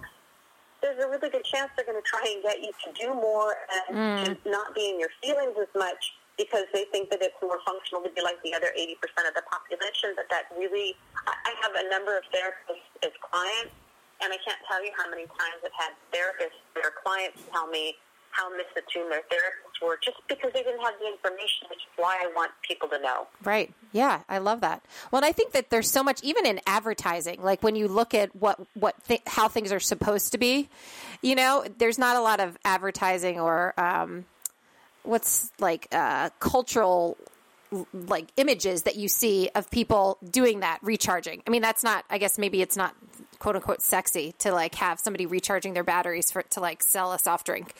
there's 0.84 1.00
a 1.00 1.08
really 1.08 1.32
good 1.32 1.48
chance 1.48 1.72
they're 1.80 1.88
going 1.88 1.98
to 1.98 2.04
try 2.04 2.22
and 2.28 2.44
get 2.44 2.60
you 2.60 2.76
to 2.84 2.90
do 3.00 3.16
more 3.16 3.56
and 3.88 4.36
mm. 4.36 4.38
not 4.46 4.76
be 4.76 4.92
in 4.92 5.00
your 5.00 5.10
feelings 5.24 5.56
as 5.56 5.72
much 5.74 6.14
because 6.38 6.68
they 6.76 6.84
think 6.92 7.10
that 7.10 7.24
it's 7.24 7.40
more 7.42 7.64
functional 7.64 8.04
to 8.04 8.12
be 8.12 8.20
like 8.20 8.36
the 8.44 8.52
other 8.54 8.76
80% 8.76 9.00
of 9.24 9.34
the 9.34 9.48
population. 9.48 10.12
But 10.20 10.28
that 10.28 10.52
really, 10.60 10.94
I 11.26 11.56
have 11.64 11.72
a 11.80 11.88
number 11.88 12.20
of 12.20 12.28
therapists 12.36 12.84
as 13.00 13.16
clients, 13.24 13.72
and 14.20 14.36
I 14.36 14.38
can't 14.44 14.60
tell 14.68 14.84
you 14.84 14.92
how 15.00 15.08
many 15.08 15.24
times 15.40 15.64
I've 15.64 15.78
had 15.80 15.96
therapists 16.12 16.60
or 16.76 16.92
clients 17.00 17.40
tell 17.48 17.72
me, 17.72 17.96
how 18.34 18.50
misattuned 18.52 19.10
their 19.10 19.22
therapists 19.22 19.86
were 19.86 20.00
just 20.04 20.18
because 20.28 20.52
they 20.54 20.64
didn't 20.64 20.82
have 20.82 20.94
the 21.00 21.08
information, 21.08 21.68
which 21.70 21.80
is 21.80 21.92
why 21.98 22.18
I 22.22 22.32
want 22.36 22.52
people 22.68 22.90
to 22.90 23.00
know. 23.00 23.28
Right. 23.44 23.72
Yeah, 23.92 24.22
I 24.28 24.40
love 24.40 24.62
that. 24.62 24.84
Well, 25.12 25.24
I 25.24 25.32
think 25.32 25.54
that 25.54 25.70
there's 25.70 25.90
so 25.90 26.04
much 26.04 26.22
even 26.24 26.46
in 26.46 26.60
advertising. 26.66 27.42
Like 27.42 27.62
when 27.64 27.76
you 27.76 27.88
look 27.88 28.14
at 28.14 28.36
what 28.36 28.60
what 28.74 28.96
th- 29.08 29.22
how 29.28 29.48
things 29.48 29.72
are 29.72 29.80
supposed 29.80 30.32
to 30.32 30.38
be, 30.38 30.70
you 31.22 31.36
know, 31.36 31.64
there's 31.78 32.00
not 32.00 32.16
a 32.18 32.22
lot 32.22 32.40
of 32.40 32.58
advertising 32.66 33.40
or 33.40 33.80
um, 33.80 34.26
what's 35.04 35.52
like 35.60 35.88
uh, 35.92 36.30
cultural 36.40 37.18
like 37.94 38.28
images 38.38 38.84
that 38.84 38.96
you 38.96 39.08
see 39.08 39.50
of 39.56 39.70
people 39.72 40.18
doing 40.30 40.60
that 40.60 40.80
recharging. 40.82 41.42
I 41.48 41.50
mean, 41.50 41.62
that's 41.62 41.84
not. 41.84 42.06
I 42.10 42.18
guess 42.18 42.38
maybe 42.38 42.62
it's 42.62 42.78
not 42.78 42.96
quote 43.40 43.56
unquote 43.56 43.82
sexy 43.82 44.34
to 44.40 44.52
like 44.52 44.76
have 44.76 45.00
somebody 45.00 45.26
recharging 45.26 45.74
their 45.74 45.84
batteries 45.84 46.32
for 46.32 46.44
to 46.44 46.60
like 46.60 46.84
sell 46.84 47.14
a 47.14 47.20
soft 47.20 47.46
drink, 47.46 47.74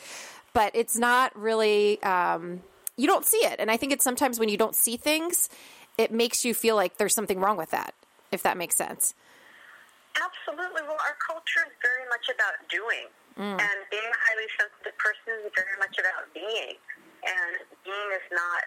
but 0.54 0.70
it's 0.74 0.96
not 0.96 1.36
really. 1.36 2.02
Um, 2.02 2.62
you 2.96 3.06
don't 3.06 3.26
see 3.26 3.42
it, 3.44 3.58
and 3.58 3.70
I 3.70 3.76
think 3.76 3.92
it's 3.92 4.04
sometimes 4.04 4.38
when 4.38 4.48
you 4.48 4.56
don't 4.56 4.74
see 4.74 4.96
things, 4.96 5.50
it 5.98 6.12
makes 6.12 6.44
you 6.44 6.54
feel 6.54 6.76
like 6.76 6.96
there's 6.96 7.14
something 7.14 7.40
wrong 7.40 7.58
with 7.58 7.70
that. 7.72 7.92
If 8.32 8.42
that 8.42 8.56
makes 8.56 8.76
sense. 8.76 9.14
Absolutely. 10.14 10.82
Well, 10.86 10.98
our 11.02 11.18
culture 11.26 11.66
is 11.66 11.74
very 11.82 12.06
much 12.08 12.30
about 12.30 12.54
doing, 12.70 13.10
and 13.58 13.78
being 13.90 14.06
a 14.06 14.20
highly 14.30 14.48
sensitive 14.54 14.96
person 14.96 15.42
is 15.42 15.50
very 15.58 15.76
much 15.82 15.98
about 15.98 16.30
being, 16.32 16.78
and 17.26 17.52
being 17.82 18.08
is 18.14 18.26
not 18.30 18.62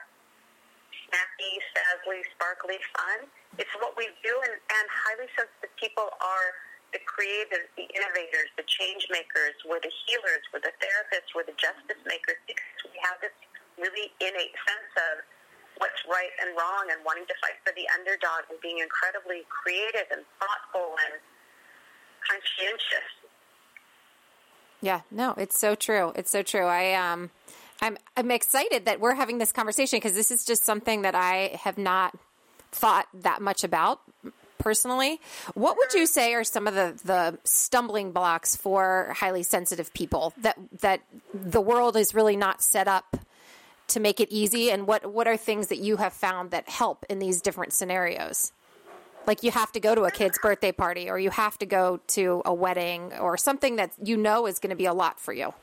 snappy, 1.07 1.53
sassy, 1.71 2.19
sparkly 2.35 2.79
fun. 2.99 3.31
It's 3.55 3.71
what 3.79 3.95
we 3.95 4.11
do, 4.27 4.33
and, 4.43 4.59
and 4.59 4.85
highly 4.91 5.31
sensitive 5.39 5.71
people 5.79 6.11
are 6.19 6.51
the 6.97 7.05
creators, 7.05 7.69
the 7.77 7.85
innovators, 7.93 8.49
the 8.57 8.65
change 8.65 9.05
makers, 9.13 9.53
we're 9.69 9.81
the 9.85 9.93
healers, 10.09 10.41
we're 10.49 10.65
the 10.65 10.73
therapists, 10.81 11.29
we're 11.37 11.45
the 11.45 11.53
justice 11.61 12.01
makers, 12.09 12.41
because 12.49 12.81
we 12.89 12.97
have 13.05 13.21
this 13.21 13.33
really 13.77 14.09
innate 14.17 14.57
sense 14.65 14.93
of 14.97 15.21
what's 15.77 16.01
right 16.09 16.33
and 16.41 16.57
wrong 16.57 16.89
and 16.89 16.97
wanting 17.05 17.29
to 17.29 17.37
fight 17.37 17.53
for 17.61 17.69
the 17.77 17.85
underdog 17.93 18.49
and 18.49 18.57
being 18.65 18.81
incredibly 18.81 19.45
creative 19.45 20.09
and 20.09 20.25
thoughtful 20.41 20.97
and 21.05 21.21
conscientious. 22.25 23.13
Yeah, 24.81 25.01
no, 25.13 25.37
it's 25.37 25.59
so 25.59 25.75
true. 25.75 26.13
It's 26.15 26.31
so 26.31 26.41
true. 26.41 26.65
I 26.65 26.93
um 26.93 27.29
I'm 27.81 27.97
I'm 28.17 28.31
excited 28.31 28.85
that 28.85 28.99
we're 28.99 29.13
having 29.13 29.37
this 29.37 29.51
conversation 29.51 29.97
because 29.97 30.15
this 30.15 30.31
is 30.31 30.45
just 30.45 30.65
something 30.65 31.03
that 31.03 31.13
I 31.13 31.59
have 31.61 31.77
not 31.77 32.17
thought 32.71 33.05
that 33.13 33.41
much 33.41 33.63
about 33.63 34.01
personally. 34.67 35.21
What 35.53 35.77
would 35.77 35.93
you 35.93 36.05
say 36.05 36.33
are 36.33 36.43
some 36.43 36.67
of 36.67 36.73
the 36.73 36.99
the 37.05 37.37
stumbling 37.45 38.11
blocks 38.11 38.57
for 38.57 39.13
highly 39.15 39.41
sensitive 39.41 39.93
people 39.93 40.33
that 40.41 40.57
that 40.81 40.99
the 41.33 41.61
world 41.61 41.95
is 41.95 42.13
really 42.13 42.35
not 42.35 42.61
set 42.61 42.85
up 42.85 43.15
to 43.87 44.01
make 44.01 44.19
it 44.19 44.27
easy 44.29 44.69
and 44.69 44.85
what 44.85 45.09
what 45.09 45.25
are 45.25 45.37
things 45.37 45.67
that 45.67 45.77
you 45.77 45.95
have 45.95 46.11
found 46.11 46.51
that 46.51 46.67
help 46.67 47.05
in 47.09 47.19
these 47.19 47.41
different 47.41 47.71
scenarios? 47.71 48.51
Like 49.25 49.41
you 49.41 49.51
have 49.51 49.71
to 49.71 49.79
go 49.79 49.95
to 49.95 50.03
a 50.03 50.11
kid's 50.11 50.37
birthday 50.37 50.73
party 50.73 51.09
or 51.09 51.17
you 51.17 51.29
have 51.29 51.57
to 51.59 51.65
go 51.65 52.01
to 52.17 52.41
a 52.43 52.53
wedding 52.53 53.13
or 53.13 53.37
something 53.37 53.77
that 53.77 53.91
you 54.03 54.17
know 54.17 54.47
is 54.47 54.59
going 54.59 54.71
to 54.71 54.81
be 54.83 54.89
a 54.93 54.93
lot 54.93 55.17
for 55.17 55.31
you. 55.31 55.53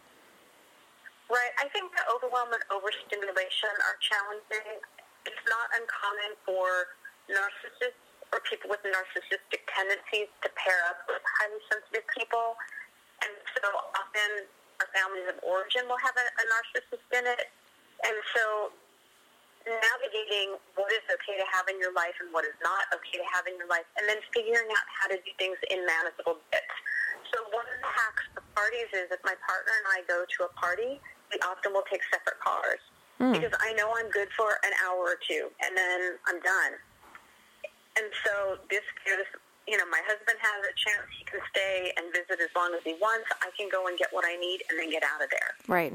Right. 1.29 1.55
I 1.61 1.69
think 1.69 1.93
the 1.93 2.05
overwhelm 2.09 2.49
and 2.57 2.65
overstimulation 2.73 3.75
are 3.85 3.97
challenging. 4.01 4.81
It's 5.29 5.45
not 5.45 5.67
uncommon 5.77 6.31
for 6.47 6.89
narcissists 7.29 8.04
or 8.35 8.43
people 8.51 8.67
with 8.67 8.83
narcissistic 8.83 9.63
tendencies 9.71 10.27
to 10.43 10.51
pair 10.59 10.83
up 10.91 11.07
with 11.07 11.23
highly 11.39 11.63
sensitive 11.71 12.03
people. 12.11 12.59
And 13.23 13.31
so 13.55 13.63
often 13.95 14.51
our 14.83 14.91
families 14.91 15.31
of 15.31 15.39
origin 15.47 15.87
will 15.87 16.03
have 16.03 16.19
a, 16.19 16.27
a 16.27 16.45
narcissist 16.51 17.07
in 17.15 17.25
it. 17.31 17.47
And 18.03 18.19
so 18.35 18.75
navigating 19.65 20.59
what 20.77 20.91
is 20.93 21.07
okay 21.09 21.39
to 21.41 21.47
have 21.49 21.71
in 21.71 21.79
your 21.81 21.95
life 21.95 22.13
and 22.21 22.29
what 22.35 22.45
is 22.45 22.59
not 22.61 22.85
okay 22.93 23.17
to 23.17 23.27
have 23.33 23.49
in 23.49 23.57
your 23.57 23.71
life, 23.71 23.87
and 23.97 24.05
then 24.05 24.21
figuring 24.29 24.69
out 24.69 24.87
how 24.93 25.09
to 25.09 25.17
do 25.17 25.31
things 25.41 25.57
in 25.73 25.81
manageable 25.89 26.37
bits. 26.53 26.75
So 27.33 27.49
one 27.49 27.65
of 27.65 27.79
the 27.81 27.89
hacks 27.89 28.25
for 28.37 28.45
parties 28.53 28.91
is 28.93 29.09
if 29.09 29.23
my 29.25 29.33
partner 29.41 29.73
and 29.73 29.87
I 29.89 29.99
go 30.05 30.29
to 30.29 30.39
a 30.45 30.53
party, 30.53 31.01
we 31.33 31.41
often 31.41 31.73
will 31.73 31.87
take 31.89 32.05
separate 32.13 32.39
cars 32.45 32.83
hmm. 33.17 33.33
because 33.33 33.57
I 33.57 33.73
know 33.73 33.89
I'm 33.97 34.13
good 34.13 34.29
for 34.37 34.61
an 34.63 34.75
hour 34.85 35.17
or 35.17 35.19
two, 35.25 35.49
and 35.65 35.73
then 35.73 36.21
I'm 36.29 36.45
done. 36.45 36.77
And 37.97 38.07
so 38.27 38.59
this 38.71 38.83
gives, 39.07 39.29
you 39.69 39.79
know, 39.79 39.87
my 39.91 40.03
husband 40.07 40.39
has 40.43 40.61
a 40.67 40.75
chance. 40.75 41.07
He 41.17 41.25
can 41.25 41.41
stay 41.51 41.93
and 41.97 42.11
visit 42.13 42.43
as 42.43 42.51
long 42.57 42.75
as 42.75 42.83
he 42.83 42.95
wants. 43.01 43.31
I 43.43 43.51
can 43.57 43.69
go 43.71 43.87
and 43.87 43.97
get 43.99 44.13
what 44.13 44.25
I 44.27 44.35
need 44.37 44.63
and 44.71 44.79
then 44.79 44.91
get 44.91 45.03
out 45.03 45.23
of 45.23 45.31
there. 45.31 45.55
Right. 45.69 45.93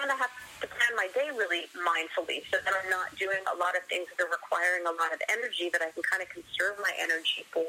And 0.00 0.08
I 0.10 0.16
have 0.16 0.32
to 0.64 0.66
plan 0.66 0.92
my 0.96 1.08
day 1.12 1.28
really 1.36 1.68
mindfully 1.76 2.40
so 2.48 2.56
that 2.64 2.72
I'm 2.72 2.88
not 2.88 3.12
doing 3.20 3.44
a 3.52 3.56
lot 3.60 3.76
of 3.76 3.84
things 3.92 4.08
that 4.08 4.24
are 4.24 4.30
requiring 4.32 4.88
a 4.88 4.94
lot 4.96 5.12
of 5.12 5.20
energy, 5.28 5.68
that 5.68 5.82
I 5.84 5.92
can 5.92 6.02
kind 6.02 6.24
of 6.24 6.32
conserve 6.32 6.80
my 6.80 6.92
energy 6.96 7.44
for 7.52 7.68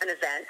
an 0.00 0.08
event. 0.08 0.46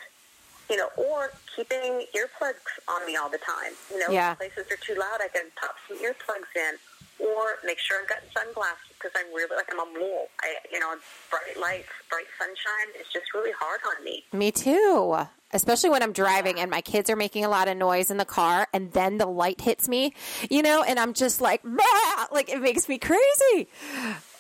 You 0.70 0.76
know, 0.76 0.88
or 0.96 1.32
keeping 1.56 2.06
earplugs 2.16 2.64
on 2.88 3.04
me 3.04 3.16
all 3.16 3.28
the 3.28 3.40
time. 3.40 3.72
You 3.90 3.98
know, 3.98 4.08
Yeah. 4.10 4.34
places 4.34 4.70
are 4.70 4.76
too 4.76 4.94
loud, 4.94 5.20
I 5.20 5.28
can 5.28 5.50
pop 5.56 5.76
some 5.88 5.98
earplugs 5.98 6.48
in, 6.54 6.78
or 7.18 7.56
make 7.64 7.78
sure 7.78 7.98
I've 8.02 8.08
got 8.08 8.18
sunglasses 8.36 8.78
because 8.94 9.12
I'm 9.16 9.32
really 9.34 9.54
like 9.54 9.68
I'm 9.72 9.80
a 9.80 9.98
mole. 9.98 10.28
I, 10.40 10.54
you 10.72 10.78
know, 10.80 10.94
bright 11.30 11.58
lights, 11.60 11.88
bright 12.10 12.26
sunshine 12.38 13.00
is 13.00 13.06
just 13.12 13.32
really 13.34 13.52
hard 13.58 13.80
on 13.96 14.04
me. 14.04 14.24
Me 14.32 14.50
too. 14.50 15.16
Especially 15.54 15.90
when 15.90 16.02
I'm 16.02 16.12
driving 16.12 16.58
and 16.58 16.70
my 16.70 16.80
kids 16.80 17.10
are 17.10 17.16
making 17.16 17.44
a 17.44 17.48
lot 17.48 17.68
of 17.68 17.76
noise 17.76 18.10
in 18.10 18.16
the 18.16 18.24
car 18.24 18.68
and 18.72 18.90
then 18.92 19.18
the 19.18 19.26
light 19.26 19.60
hits 19.60 19.86
me, 19.88 20.14
you 20.48 20.62
know, 20.62 20.82
and 20.82 20.98
I'm 20.98 21.12
just 21.12 21.40
like, 21.42 21.60
"Bah!" 21.62 22.26
like 22.32 22.48
it 22.48 22.60
makes 22.62 22.88
me 22.88 22.98
crazy. 22.98 23.68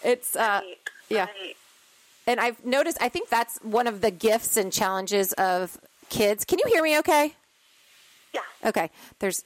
It's, 0.02 0.34
uh, 0.34 0.60
Right, 0.64 0.78
yeah. 1.10 1.24
right. 1.26 1.56
and 2.26 2.40
I've 2.40 2.64
noticed, 2.64 2.96
I 3.00 3.08
think 3.10 3.28
that's 3.28 3.58
one 3.58 3.86
of 3.86 4.00
the 4.00 4.10
gifts 4.10 4.56
and 4.56 4.72
challenges 4.72 5.32
of 5.34 5.78
kids. 6.08 6.44
Can 6.46 6.58
you 6.58 6.64
hear 6.72 6.82
me 6.82 6.98
okay? 7.00 7.34
Yeah, 8.32 8.40
Okay. 8.64 8.90
There's 9.18 9.44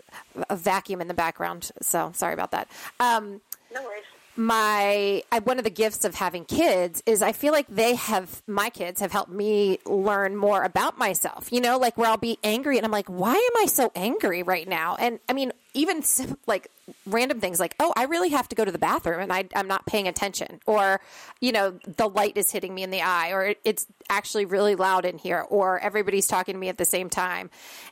a 0.49 0.57
vacuum 0.57 1.01
in 1.01 1.09
the 1.09 1.15
background. 1.15 1.71
So 1.83 2.13
sorry 2.15 2.35
about 2.35 2.53
that. 2.53 2.69
Um, 3.01 3.41
no 3.75 3.83
worries. 3.83 4.05
my 4.37 5.23
I, 5.33 5.39
one 5.41 5.59
of 5.59 5.65
the 5.65 5.71
gifts 5.71 6.05
of 6.05 6.15
having 6.15 6.45
kids 6.45 7.03
is 7.07 7.23
I 7.23 7.33
feel 7.33 7.53
like 7.53 7.67
they 7.69 7.95
have 7.97 8.43
my 8.47 8.71
kids 8.71 9.01
have 9.01 9.11
helped 9.13 9.31
me 9.33 9.79
learn 9.87 10.37
more 10.37 10.63
about 10.63 10.99
myself. 10.99 11.49
You 11.51 11.61
know, 11.61 11.79
like 11.79 11.97
where 11.97 12.09
I'll 12.09 12.17
be 12.17 12.39
angry 12.45 12.77
and 12.77 12.85
I'm 12.85 12.93
like, 12.93 13.09
why 13.09 13.33
am 13.35 13.63
I 13.63 13.67
so 13.67 13.91
angry 13.95 14.43
right 14.43 14.69
now? 14.69 14.95
And 14.97 15.19
I 15.29 15.33
mean, 15.33 15.53
even 15.77 16.03
like 16.47 16.71
random 17.07 17.41
things 17.41 17.61
like, 17.61 17.75
oh, 17.79 17.93
I 17.97 18.05
really 18.05 18.31
have 18.31 18.49
to 18.49 18.57
go 18.57 18.65
to 18.65 18.73
the 18.73 18.79
bathroom 18.79 19.21
and 19.21 19.33
I, 19.33 19.45
I'm 19.55 19.69
not 19.69 19.87
paying 19.87 20.09
attention, 20.09 20.61
or 20.67 21.01
you 21.41 21.53
know, 21.53 21.79
the 21.97 22.09
light 22.09 22.37
is 22.37 22.51
hitting 22.51 22.75
me 22.75 22.83
in 22.83 22.91
the 22.91 23.03
eye, 23.03 23.31
or 23.31 23.45
it, 23.45 23.61
it's 23.65 23.87
actually 24.11 24.45
really 24.45 24.75
loud 24.75 25.05
in 25.05 25.19
here, 25.19 25.45
or 25.49 25.79
everybody's 25.79 26.27
talking 26.27 26.55
to 26.55 26.59
me 26.59 26.69
at 26.69 26.79
the 26.79 26.85
same 26.85 27.11
time, 27.11 27.51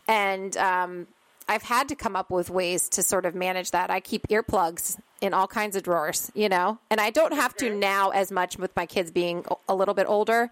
and 0.09 0.57
um, 0.57 1.07
I've 1.49 1.63
had 1.63 1.89
to 1.91 1.95
come 1.95 2.17
up 2.17 2.31
with 2.31 2.49
ways 2.51 2.89
to 2.91 3.03
sort 3.03 3.27
of 3.27 3.35
manage 3.35 3.71
that. 3.73 3.91
I 3.91 4.01
keep 4.01 4.29
earplugs 4.29 4.99
in 5.21 5.35
all 5.35 5.47
kinds 5.47 5.77
of 5.77 5.83
drawers, 5.83 6.31
you 6.35 6.49
know, 6.49 6.79
and 6.91 7.01
I 7.01 7.11
don't 7.11 7.35
have 7.35 7.55
to 7.59 7.69
now 7.75 8.11
as 8.11 8.33
much 8.33 8.59
with 8.59 8.75
my 8.75 8.87
kids 8.87 9.11
being 9.11 9.45
a- 9.51 9.73
a 9.73 9.75
little 9.75 9.95
bit 9.95 10.07
older. 10.09 10.51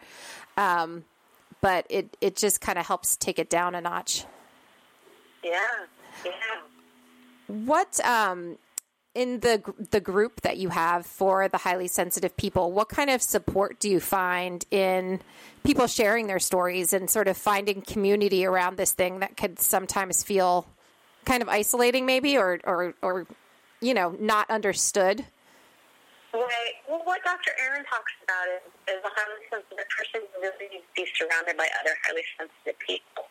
Um, 0.57 1.05
but 1.62 1.87
it, 1.88 2.16
it 2.21 2.37
just 2.37 2.61
kind 2.61 2.79
of 2.79 2.87
helps 2.87 3.16
take 3.16 3.38
it 3.38 3.49
down 3.49 3.75
a 3.75 3.81
notch. 3.81 4.25
Yeah, 5.45 5.59
yeah. 6.25 6.31
What, 7.53 8.01
um, 8.03 8.57
in 9.15 9.41
the 9.41 9.62
the 9.91 10.01
group 10.01 10.41
that 10.41 10.57
you 10.57 10.71
have 10.71 11.05
for 11.05 11.49
the 11.49 11.59
highly 11.59 11.87
sensitive 11.87 12.35
people, 12.38 12.73
what 12.73 12.88
kind 12.88 13.11
of 13.11 13.21
support 13.21 13.79
do 13.79 13.91
you 13.91 14.01
find 14.01 14.65
in 14.71 15.21
people 15.62 15.87
sharing 15.87 16.29
their 16.29 16.38
stories 16.38 16.95
and 16.95 17.11
sort 17.11 17.29
of 17.29 17.37
finding 17.37 17.83
community 17.83 18.47
around 18.47 18.79
this 18.79 18.93
thing 18.93 19.19
that 19.19 19.37
could 19.37 19.59
sometimes 19.59 20.23
feel 20.23 20.67
kind 21.27 21.43
of 21.43 21.49
isolating, 21.51 22.07
maybe, 22.07 22.38
or 22.38 22.59
or 22.65 22.95
or 23.03 23.27
you 23.83 23.93
know, 23.93 24.17
not 24.19 24.49
understood? 24.49 25.27
Well, 26.33 26.49
what 27.05 27.23
Dr. 27.23 27.51
Aron 27.61 27.85
talks 27.85 28.12
about 28.25 28.49
is, 28.49 28.97
is 28.97 29.05
a 29.05 29.12
highly 29.12 29.45
sensitive 29.51 29.85
person 29.93 30.23
really 30.41 30.73
needs 30.73 30.88
to 30.97 31.05
be 31.05 31.07
surrounded 31.21 31.59
by 31.59 31.69
other 31.85 31.93
highly 32.07 32.25
sensitive 32.38 32.79
people. 32.81 33.29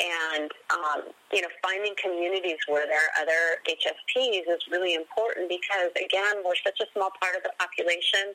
And, 0.00 0.50
um, 0.74 1.14
you 1.32 1.40
know, 1.40 1.48
finding 1.62 1.94
communities 2.02 2.58
where 2.66 2.86
there 2.86 2.98
are 2.98 3.22
other 3.22 3.62
HSPs 3.68 4.42
is 4.50 4.62
really 4.70 4.94
important 4.94 5.48
because, 5.48 5.94
again, 5.94 6.42
we're 6.44 6.58
such 6.64 6.80
a 6.80 6.86
small 6.92 7.10
part 7.22 7.36
of 7.36 7.42
the 7.42 7.52
population. 7.58 8.34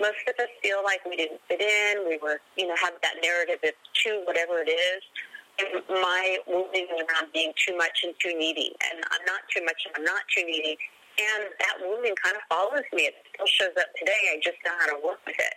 Most 0.00 0.20
of 0.28 0.36
us 0.38 0.52
feel 0.62 0.84
like 0.84 1.00
we 1.08 1.16
didn't 1.16 1.40
fit 1.48 1.60
in. 1.60 2.06
We 2.06 2.18
were, 2.22 2.40
you 2.56 2.66
know, 2.68 2.76
have 2.76 2.94
that 3.02 3.16
narrative 3.22 3.58
of 3.64 3.72
too, 3.96 4.22
whatever 4.26 4.60
it 4.60 4.68
is. 4.68 5.02
And 5.58 5.82
my 5.88 6.38
wounding 6.46 6.86
is 6.86 7.02
around 7.02 7.32
being 7.32 7.52
too 7.56 7.76
much 7.76 8.04
and 8.04 8.14
too 8.20 8.36
needy. 8.38 8.76
And 8.92 9.02
I'm 9.10 9.24
not 9.26 9.40
too 9.48 9.64
much 9.64 9.80
and 9.86 9.96
I'm 9.96 10.04
not 10.04 10.22
too 10.28 10.44
needy. 10.44 10.78
And 11.18 11.50
that 11.58 11.82
wounding 11.82 12.14
kind 12.22 12.36
of 12.36 12.42
follows 12.48 12.86
me. 12.92 13.10
It 13.10 13.14
still 13.34 13.46
shows 13.46 13.74
up 13.80 13.90
today. 13.98 14.22
I 14.30 14.38
just 14.38 14.58
know 14.64 14.76
how 14.78 14.86
to 14.86 14.98
work 15.02 15.18
with 15.26 15.34
it. 15.38 15.54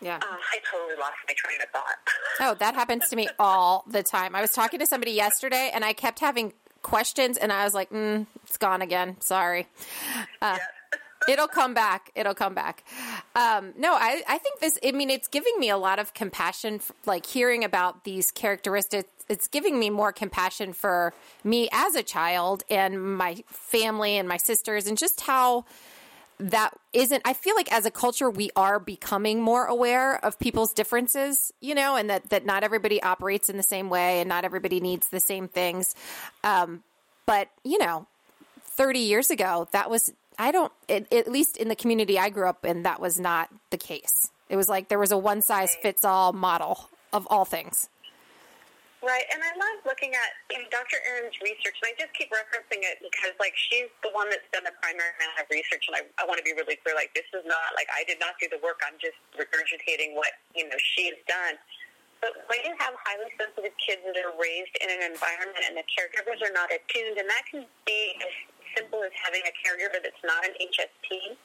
Yeah. 0.00 0.16
Uh, 0.16 0.20
I 0.22 0.58
totally 0.70 0.96
lost 0.98 1.16
my 1.26 1.34
train 1.34 1.58
of 1.62 1.70
thought. 1.70 1.96
Oh, 2.40 2.54
that 2.54 2.74
happens 2.74 3.08
to 3.08 3.16
me 3.16 3.28
all 3.38 3.84
the 3.86 4.02
time. 4.02 4.34
I 4.34 4.40
was 4.40 4.52
talking 4.52 4.80
to 4.80 4.86
somebody 4.86 5.12
yesterday 5.12 5.70
and 5.72 5.84
I 5.84 5.92
kept 5.92 6.20
having 6.20 6.52
questions, 6.82 7.36
and 7.36 7.52
I 7.52 7.64
was 7.64 7.74
like, 7.74 7.90
mm, 7.90 8.26
"It's 8.44 8.56
gone 8.56 8.82
again. 8.82 9.16
Sorry." 9.20 9.66
Uh, 10.40 10.58
it'll 11.28 11.48
come 11.48 11.74
back. 11.74 12.10
It'll 12.14 12.34
come 12.34 12.54
back. 12.54 12.84
Um, 13.34 13.72
no, 13.76 13.94
I, 13.94 14.22
I 14.28 14.38
think 14.38 14.60
this. 14.60 14.78
I 14.84 14.92
mean, 14.92 15.10
it's 15.10 15.28
giving 15.28 15.58
me 15.58 15.68
a 15.68 15.76
lot 15.76 15.98
of 15.98 16.14
compassion. 16.14 16.78
For, 16.78 16.94
like 17.04 17.26
hearing 17.26 17.64
about 17.64 18.04
these 18.04 18.30
characteristics, 18.30 19.10
it's 19.28 19.48
giving 19.48 19.78
me 19.78 19.90
more 19.90 20.12
compassion 20.12 20.72
for 20.72 21.12
me 21.42 21.68
as 21.72 21.94
a 21.94 22.02
child 22.02 22.62
and 22.70 23.16
my 23.16 23.42
family 23.48 24.16
and 24.16 24.28
my 24.28 24.36
sisters, 24.36 24.86
and 24.86 24.96
just 24.96 25.22
how 25.22 25.64
that 26.38 26.70
isn't 26.92 27.22
i 27.24 27.32
feel 27.32 27.54
like 27.54 27.72
as 27.72 27.86
a 27.86 27.90
culture 27.90 28.28
we 28.28 28.50
are 28.56 28.78
becoming 28.78 29.40
more 29.40 29.64
aware 29.64 30.22
of 30.24 30.38
people's 30.38 30.72
differences 30.74 31.52
you 31.60 31.74
know 31.74 31.96
and 31.96 32.10
that 32.10 32.28
that 32.30 32.44
not 32.44 32.62
everybody 32.62 33.02
operates 33.02 33.48
in 33.48 33.56
the 33.56 33.62
same 33.62 33.88
way 33.88 34.20
and 34.20 34.28
not 34.28 34.44
everybody 34.44 34.80
needs 34.80 35.08
the 35.08 35.20
same 35.20 35.48
things. 35.48 35.94
Um, 36.44 36.82
but 37.24 37.48
you 37.64 37.78
know 37.78 38.06
30 38.62 39.00
years 39.00 39.30
ago 39.30 39.68
that 39.72 39.90
was 39.90 40.12
i 40.38 40.52
don't 40.52 40.72
it, 40.88 41.10
at 41.12 41.30
least 41.30 41.56
in 41.56 41.68
the 41.68 41.76
community 41.76 42.18
i 42.18 42.28
grew 42.28 42.48
up 42.48 42.64
in 42.64 42.82
that 42.82 43.00
was 43.00 43.18
not 43.18 43.48
the 43.70 43.78
case. 43.78 44.30
It 44.48 44.56
was 44.56 44.68
like 44.68 44.88
there 44.88 44.98
was 44.98 45.10
a 45.12 45.18
one 45.18 45.42
size 45.42 45.74
fits 45.82 46.04
all 46.04 46.32
model 46.32 46.88
of 47.12 47.26
all 47.30 47.44
things 47.44 47.88
Right, 49.06 49.22
and 49.30 49.38
I 49.38 49.54
love 49.54 49.86
looking 49.86 50.18
at 50.18 50.34
you 50.50 50.58
know, 50.58 50.66
Dr. 50.66 50.98
Aron's 51.06 51.38
research, 51.38 51.78
and 51.78 51.86
I 51.86 51.94
just 51.94 52.10
keep 52.18 52.26
referencing 52.34 52.82
it 52.82 52.98
because, 52.98 53.38
like, 53.38 53.54
she's 53.54 53.86
the 54.02 54.10
one 54.10 54.26
that's 54.26 54.42
done 54.50 54.66
the 54.66 54.74
primary 54.82 55.14
amount 55.22 55.38
of 55.38 55.46
research, 55.46 55.86
and 55.86 55.94
I, 55.94 56.02
I 56.18 56.26
want 56.26 56.42
to 56.42 56.46
be 56.46 56.50
really 56.58 56.74
clear, 56.82 56.98
like, 56.98 57.14
this 57.14 57.30
is 57.30 57.46
not, 57.46 57.70
like, 57.78 57.86
I 57.94 58.02
did 58.10 58.18
not 58.18 58.34
do 58.42 58.50
the 58.50 58.58
work, 58.66 58.82
I'm 58.82 58.98
just 58.98 59.14
regurgitating 59.38 60.18
what, 60.18 60.34
you 60.58 60.66
know, 60.66 60.74
she 60.74 61.06
has 61.14 61.22
done. 61.30 61.54
But 62.18 62.50
when 62.50 62.66
you 62.66 62.74
have 62.82 62.98
highly 62.98 63.30
sensitive 63.38 63.78
kids 63.78 64.02
that 64.10 64.18
are 64.26 64.34
raised 64.34 64.74
in 64.82 64.90
an 64.90 65.06
environment 65.06 65.62
and 65.70 65.78
the 65.78 65.86
caregivers 65.86 66.42
are 66.42 66.50
not 66.50 66.74
attuned, 66.74 67.22
and 67.22 67.30
that 67.30 67.46
can 67.46 67.62
be 67.86 68.18
as 68.26 68.34
simple 68.74 69.06
as 69.06 69.14
having 69.22 69.46
a 69.46 69.54
caregiver 69.62 70.02
that's 70.02 70.24
not 70.26 70.42
an 70.42 70.58
HSP, 70.58 71.38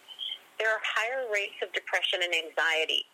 there 0.58 0.74
are 0.74 0.82
higher 0.82 1.30
rates 1.30 1.62
of 1.62 1.70
depression 1.78 2.26
and 2.26 2.34
anxiety 2.34 3.06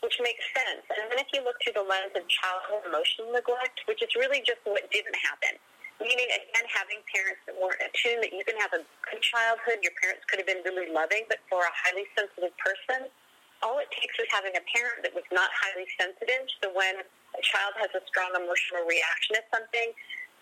which 0.00 0.16
makes 0.20 0.42
sense. 0.52 0.84
And 0.90 1.10
then 1.12 1.18
if 1.20 1.28
you 1.30 1.44
look 1.44 1.56
through 1.62 1.78
the 1.78 1.86
lens 1.86 2.12
of 2.16 2.24
childhood 2.26 2.88
emotional 2.88 3.30
neglect, 3.30 3.84
which 3.86 4.02
is 4.02 4.10
really 4.16 4.42
just 4.42 4.60
what 4.64 4.84
didn't 4.90 5.16
happen, 5.20 5.56
meaning 6.02 6.26
again 6.26 6.66
having 6.70 6.98
parents 7.12 7.40
that 7.46 7.54
weren't 7.54 7.78
attuned 7.78 8.20
that 8.24 8.34
you 8.34 8.42
can 8.42 8.58
have 8.58 8.74
a 8.74 8.82
good 8.82 9.22
childhood, 9.22 9.78
your 9.80 9.94
parents 10.02 10.26
could 10.26 10.42
have 10.42 10.48
been 10.48 10.64
really 10.66 10.90
loving, 10.90 11.24
but 11.30 11.38
for 11.46 11.62
a 11.62 11.74
highly 11.86 12.04
sensitive 12.18 12.52
person, 12.58 13.06
all 13.62 13.80
it 13.80 13.88
takes 13.94 14.12
is 14.20 14.28
having 14.28 14.52
a 14.58 14.64
parent 14.68 15.00
that 15.06 15.14
was 15.16 15.24
not 15.32 15.48
highly 15.56 15.88
sensitive. 15.96 16.44
So 16.60 16.68
when 16.74 17.00
a 17.00 17.42
child 17.42 17.72
has 17.80 17.88
a 17.96 18.02
strong 18.10 18.34
emotional 18.36 18.84
reaction 18.84 19.40
to 19.40 19.42
something, 19.48 19.94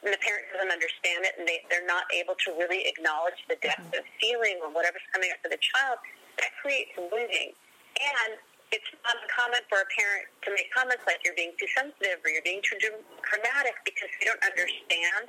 and 0.02 0.10
the 0.10 0.18
parent 0.18 0.50
doesn't 0.50 0.74
understand 0.74 1.22
it, 1.22 1.38
and 1.38 1.46
they, 1.46 1.62
they're 1.70 1.86
not 1.86 2.10
able 2.10 2.34
to 2.34 2.50
really 2.58 2.82
acknowledge 2.90 3.38
the 3.46 3.54
depth 3.62 3.86
of 3.94 4.02
feeling 4.18 4.58
or 4.58 4.74
whatever's 4.74 5.06
coming 5.14 5.30
up 5.30 5.38
for 5.38 5.46
the 5.46 5.60
child, 5.62 6.02
that 6.42 6.50
creates 6.58 6.90
wounding. 6.98 7.54
And 8.02 8.34
it's 8.72 8.88
not 9.04 9.20
uncommon 9.20 9.60
for 9.68 9.84
a 9.84 9.88
parent 9.92 10.32
to 10.48 10.50
make 10.56 10.72
comments 10.72 11.04
like 11.04 11.20
you're 11.22 11.36
being 11.36 11.52
too 11.60 11.68
sensitive 11.76 12.24
or 12.24 12.32
you're 12.32 12.44
being 12.44 12.64
too 12.64 12.80
dramatic 12.80 13.76
because 13.84 14.08
they 14.16 14.24
don't 14.24 14.40
understand. 14.40 15.28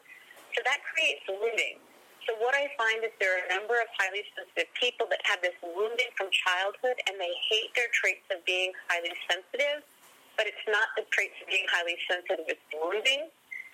So 0.55 0.63
that 0.63 0.79
creates 0.87 1.27
wounding. 1.27 1.83
So 2.23 2.39
what 2.39 2.55
I 2.55 2.71
find 2.79 3.03
is 3.03 3.11
there 3.19 3.35
are 3.35 3.43
a 3.43 3.49
number 3.51 3.75
of 3.83 3.91
highly 3.99 4.23
sensitive 4.31 4.71
people 4.79 5.11
that 5.11 5.19
have 5.27 5.43
this 5.43 5.55
wounding 5.59 6.07
from 6.15 6.31
childhood 6.31 6.95
and 7.03 7.19
they 7.19 7.35
hate 7.51 7.75
their 7.75 7.91
traits 7.91 8.23
of 8.31 8.39
being 8.47 8.71
highly 8.87 9.11
sensitive, 9.27 9.83
but 10.39 10.47
it's 10.47 10.63
not 10.71 10.95
the 10.95 11.03
traits 11.11 11.35
of 11.43 11.51
being 11.51 11.67
highly 11.67 11.99
sensitive, 12.07 12.47
it's 12.47 12.63
wounding 12.71 13.27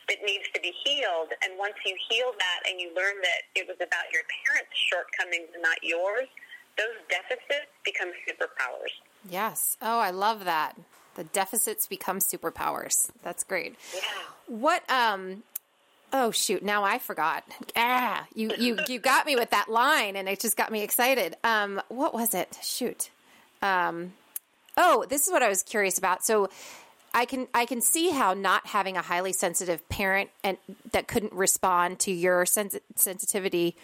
that 0.09 0.25
needs 0.25 0.49
to 0.57 0.59
be 0.65 0.73
healed. 0.81 1.29
And 1.45 1.61
once 1.61 1.77
you 1.85 1.93
heal 2.09 2.33
that 2.33 2.65
and 2.65 2.81
you 2.81 2.89
learn 2.97 3.21
that 3.21 3.45
it 3.53 3.69
was 3.69 3.77
about 3.77 4.09
your 4.09 4.25
parents' 4.25 4.73
shortcomings 4.73 5.53
and 5.53 5.61
not 5.61 5.77
yours, 5.85 6.25
those 6.73 6.97
deficits 7.05 7.69
become 7.85 8.09
superpowers. 8.25 8.97
Yes. 9.27 9.77
Oh, 9.81 9.99
I 9.99 10.11
love 10.11 10.45
that. 10.45 10.75
The 11.15 11.23
deficits 11.23 11.87
become 11.87 12.19
superpowers. 12.19 13.09
That's 13.23 13.43
great. 13.43 13.75
Yeah. 13.93 14.01
What 14.47 14.89
um 14.89 15.43
Oh 16.11 16.31
shoot, 16.31 16.63
now 16.63 16.83
I 16.83 16.97
forgot. 16.97 17.43
Ah, 17.75 18.25
you 18.33 18.51
you 18.57 18.77
you 18.87 18.99
got 18.99 19.25
me 19.25 19.35
with 19.35 19.51
that 19.51 19.69
line 19.69 20.15
and 20.15 20.27
it 20.29 20.39
just 20.39 20.57
got 20.57 20.71
me 20.71 20.81
excited. 20.81 21.35
Um 21.43 21.81
what 21.89 22.13
was 22.13 22.33
it? 22.33 22.57
Shoot. 22.63 23.09
Um 23.61 24.13
Oh, 24.77 25.05
this 25.09 25.27
is 25.27 25.31
what 25.33 25.43
I 25.43 25.49
was 25.49 25.61
curious 25.61 25.97
about. 25.97 26.23
So 26.23 26.49
I 27.13 27.25
can 27.25 27.47
I 27.53 27.65
can 27.65 27.81
see 27.81 28.11
how 28.11 28.33
not 28.33 28.67
having 28.67 28.95
a 28.95 29.01
highly 29.01 29.33
sensitive 29.33 29.87
parent 29.89 30.29
and 30.43 30.57
that 30.91 31.07
couldn't 31.07 31.33
respond 31.33 31.99
to 31.99 32.11
your 32.11 32.45
sens- 32.45 32.77
sensitivity 32.95 33.75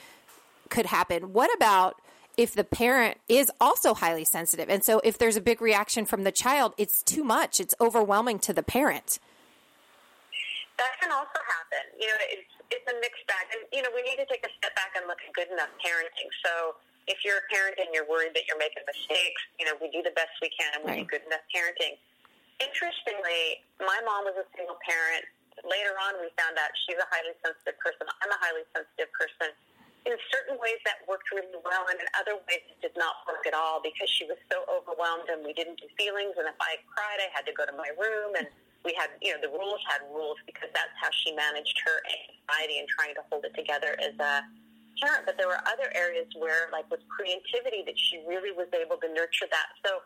could 0.70 0.86
happen. 0.86 1.34
What 1.34 1.54
about 1.54 1.96
if 2.38 2.54
the 2.54 2.64
parent 2.64 3.18
is 3.28 3.52
also 3.60 3.94
highly 3.94 4.26
sensitive. 4.26 4.70
And 4.70 4.84
so 4.84 5.02
if 5.04 5.18
there's 5.18 5.36
a 5.36 5.42
big 5.42 5.62
reaction 5.62 6.06
from 6.06 6.24
the 6.24 6.32
child, 6.32 6.74
it's 6.78 7.04
too 7.04 7.24
much. 7.24 7.60
It's 7.60 7.74
overwhelming 7.80 8.40
to 8.40 8.54
the 8.54 8.64
parent. 8.64 9.20
That 10.78 10.92
can 11.00 11.12
also 11.12 11.40
happen. 11.40 11.84
You 12.00 12.08
know, 12.08 12.20
it's, 12.36 12.52
it's 12.72 12.88
a 12.92 12.96
mixed 13.00 13.24
bag. 13.28 13.48
And, 13.56 13.64
you 13.72 13.82
know, 13.82 13.90
we 13.96 14.04
need 14.04 14.20
to 14.20 14.28
take 14.28 14.44
a 14.44 14.52
step 14.60 14.76
back 14.76 14.92
and 15.00 15.08
look 15.08 15.20
at 15.24 15.32
good 15.32 15.48
enough 15.52 15.72
parenting. 15.80 16.28
So 16.44 16.76
if 17.08 17.24
you're 17.24 17.40
a 17.40 17.48
parent 17.48 17.80
and 17.80 17.94
you're 17.96 18.08
worried 18.08 18.36
that 18.36 18.44
you're 18.50 18.60
making 18.60 18.84
mistakes, 18.84 19.42
you 19.56 19.66
know, 19.66 19.80
we 19.80 19.88
do 19.94 20.04
the 20.04 20.14
best 20.18 20.36
we 20.44 20.52
can 20.52 20.76
and 20.76 20.82
we 20.84 20.92
right. 20.92 21.04
do 21.08 21.20
good 21.20 21.24
enough 21.24 21.46
parenting. 21.54 21.96
Interestingly, 22.60 23.64
my 23.80 24.00
mom 24.04 24.28
was 24.28 24.36
a 24.36 24.48
single 24.56 24.80
parent. 24.84 25.24
Later 25.64 25.96
on, 25.96 26.20
we 26.20 26.28
found 26.36 26.60
out 26.60 26.72
she's 26.84 27.00
a 27.00 27.08
highly 27.08 27.32
sensitive 27.40 27.80
person. 27.80 28.04
I'm 28.20 28.32
a 28.32 28.40
highly 28.44 28.68
sensitive 28.76 29.08
person 29.16 29.56
ways 30.66 30.82
that 30.90 31.06
worked 31.06 31.30
really 31.30 31.54
well, 31.62 31.86
and 31.94 32.02
in 32.02 32.10
other 32.18 32.42
ways 32.50 32.66
it 32.66 32.82
did 32.82 32.98
not 32.98 33.22
work 33.30 33.46
at 33.46 33.54
all 33.54 33.78
because 33.86 34.10
she 34.10 34.26
was 34.26 34.42
so 34.50 34.66
overwhelmed 34.66 35.30
and 35.30 35.46
we 35.46 35.54
didn't 35.54 35.78
do 35.78 35.86
feelings. 35.94 36.34
And 36.42 36.50
if 36.50 36.58
I 36.58 36.82
cried, 36.90 37.22
I 37.22 37.30
had 37.30 37.46
to 37.46 37.54
go 37.54 37.70
to 37.70 37.76
my 37.78 37.94
room, 37.94 38.34
and 38.34 38.50
we 38.82 38.98
had, 38.98 39.14
you 39.22 39.38
know, 39.38 39.42
the 39.46 39.54
rules 39.54 39.82
had 39.86 40.02
rules 40.10 40.42
because 40.50 40.74
that's 40.74 40.94
how 40.98 41.14
she 41.14 41.38
managed 41.38 41.78
her 41.86 42.02
anxiety 42.10 42.82
and 42.82 42.90
trying 42.90 43.14
to 43.14 43.24
hold 43.30 43.46
it 43.46 43.54
together 43.54 43.94
as 44.02 44.18
a 44.18 44.42
parent. 44.98 45.30
But 45.30 45.38
there 45.38 45.50
were 45.50 45.62
other 45.70 45.94
areas 45.94 46.26
where, 46.34 46.74
like 46.74 46.90
with 46.90 47.06
creativity, 47.06 47.86
that 47.86 47.98
she 47.98 48.26
really 48.26 48.54
was 48.54 48.70
able 48.74 48.98
to 49.06 49.10
nurture 49.14 49.50
that. 49.54 49.70
So 49.86 50.02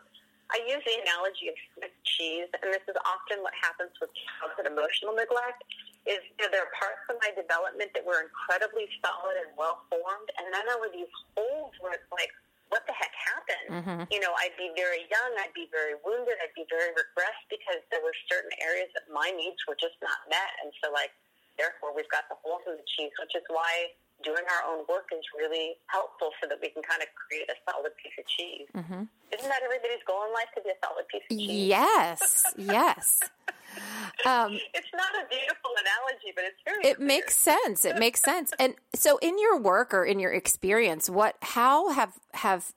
I 0.52 0.60
use 0.68 0.84
the 0.84 0.96
analogy 1.08 1.48
of 1.48 1.56
Swiss 1.72 1.94
cheese, 2.04 2.48
and 2.60 2.68
this 2.68 2.84
is 2.84 2.96
often 3.08 3.40
what 3.40 3.56
happens 3.56 3.96
with 4.00 4.12
childhood 4.12 4.68
emotional 4.68 5.16
neglect 5.16 5.64
is 6.08 6.20
you 6.38 6.46
know, 6.46 6.50
there 6.52 6.64
are 6.64 6.72
parts 6.72 7.04
of 7.12 7.20
my 7.20 7.32
development 7.36 7.92
that 7.92 8.04
were 8.04 8.24
incredibly 8.24 8.88
solid 9.04 9.36
and 9.36 9.52
well 9.56 9.84
formed, 9.92 10.28
and 10.40 10.48
then 10.48 10.64
there 10.64 10.80
were 10.80 10.92
these 10.92 11.10
holes 11.36 11.76
where 11.84 11.92
it's 11.92 12.08
like, 12.08 12.32
what 12.72 12.86
the 12.86 12.94
heck 12.94 13.12
happened? 13.12 13.68
Mm-hmm. 13.82 14.00
You 14.14 14.22
know, 14.22 14.32
I'd 14.38 14.54
be 14.54 14.70
very 14.78 15.04
young, 15.10 15.30
I'd 15.42 15.52
be 15.52 15.66
very 15.74 15.98
wounded, 16.06 16.38
I'd 16.38 16.54
be 16.54 16.64
very 16.70 16.94
regressed 16.94 17.44
because 17.50 17.82
there 17.90 18.00
were 18.00 18.14
certain 18.30 18.54
areas 18.62 18.88
that 18.94 19.10
my 19.10 19.34
needs 19.34 19.58
were 19.66 19.76
just 19.76 19.98
not 20.00 20.24
met, 20.30 20.50
and 20.62 20.72
so 20.80 20.88
like, 20.94 21.12
therefore, 21.58 21.92
we've 21.92 22.08
got 22.08 22.30
the 22.30 22.38
holes 22.40 22.62
in 22.64 22.78
the 22.78 22.86
cheese, 22.96 23.12
which 23.18 23.34
is 23.34 23.44
why 23.50 23.92
doing 24.22 24.44
our 24.48 24.62
own 24.70 24.84
work 24.88 25.08
is 25.12 25.24
really 25.36 25.76
helpful 25.86 26.30
so 26.40 26.48
that 26.48 26.60
we 26.60 26.68
can 26.68 26.82
kind 26.82 27.02
of 27.02 27.08
create 27.16 27.48
a 27.48 27.56
solid 27.68 27.92
piece 27.96 28.16
of 28.18 28.26
cheese. 28.28 28.68
Mm-hmm. 28.76 29.04
Isn't 29.32 29.48
that 29.48 29.62
everybody's 29.64 30.04
goal 30.06 30.24
in 30.28 30.32
life 30.32 30.48
to 30.56 30.60
be 30.62 30.70
a 30.70 30.78
solid 30.84 31.08
piece 31.08 31.24
of 31.24 31.36
cheese? 31.36 31.68
Yes, 31.68 32.44
yes. 32.56 33.20
Um, 34.26 34.52
it's 34.74 34.88
not 34.94 35.10
a 35.14 35.28
beautiful 35.28 35.70
analogy, 35.80 36.32
but 36.34 36.44
it's 36.44 36.60
very. 36.64 36.84
It 36.84 36.96
clear. 36.96 37.06
makes 37.06 37.36
sense. 37.36 37.84
It 37.84 37.98
makes 37.98 38.22
sense. 38.22 38.52
And 38.60 38.74
so, 38.94 39.18
in 39.18 39.38
your 39.38 39.58
work 39.58 39.94
or 39.94 40.04
in 40.04 40.18
your 40.20 40.32
experience, 40.32 41.08
what, 41.08 41.36
how 41.40 41.90
have 41.90 42.12
have, 42.34 42.72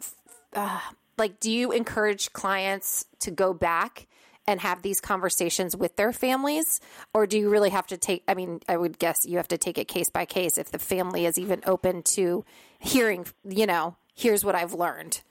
uh, 0.53 0.79
like, 1.17 1.39
do 1.39 1.51
you 1.51 1.71
encourage 1.71 2.31
clients 2.31 3.05
to 3.19 3.31
go 3.31 3.53
back 3.53 4.07
and 4.47 4.61
have 4.61 4.81
these 4.81 4.99
conversations 4.99 5.75
with 5.75 5.95
their 5.95 6.13
families? 6.13 6.79
Or 7.13 7.27
do 7.27 7.37
you 7.37 7.49
really 7.49 7.69
have 7.69 7.87
to 7.87 7.97
take, 7.97 8.23
I 8.27 8.33
mean, 8.33 8.61
I 8.67 8.77
would 8.77 8.99
guess 8.99 9.25
you 9.25 9.37
have 9.37 9.47
to 9.49 9.57
take 9.57 9.77
it 9.77 9.87
case 9.87 10.09
by 10.09 10.25
case 10.25 10.57
if 10.57 10.71
the 10.71 10.79
family 10.79 11.25
is 11.25 11.37
even 11.37 11.61
open 11.65 12.03
to 12.03 12.43
hearing, 12.79 13.25
you 13.47 13.65
know, 13.65 13.95
here's 14.13 14.43
what 14.43 14.55
I've 14.55 14.73
learned. 14.73 15.21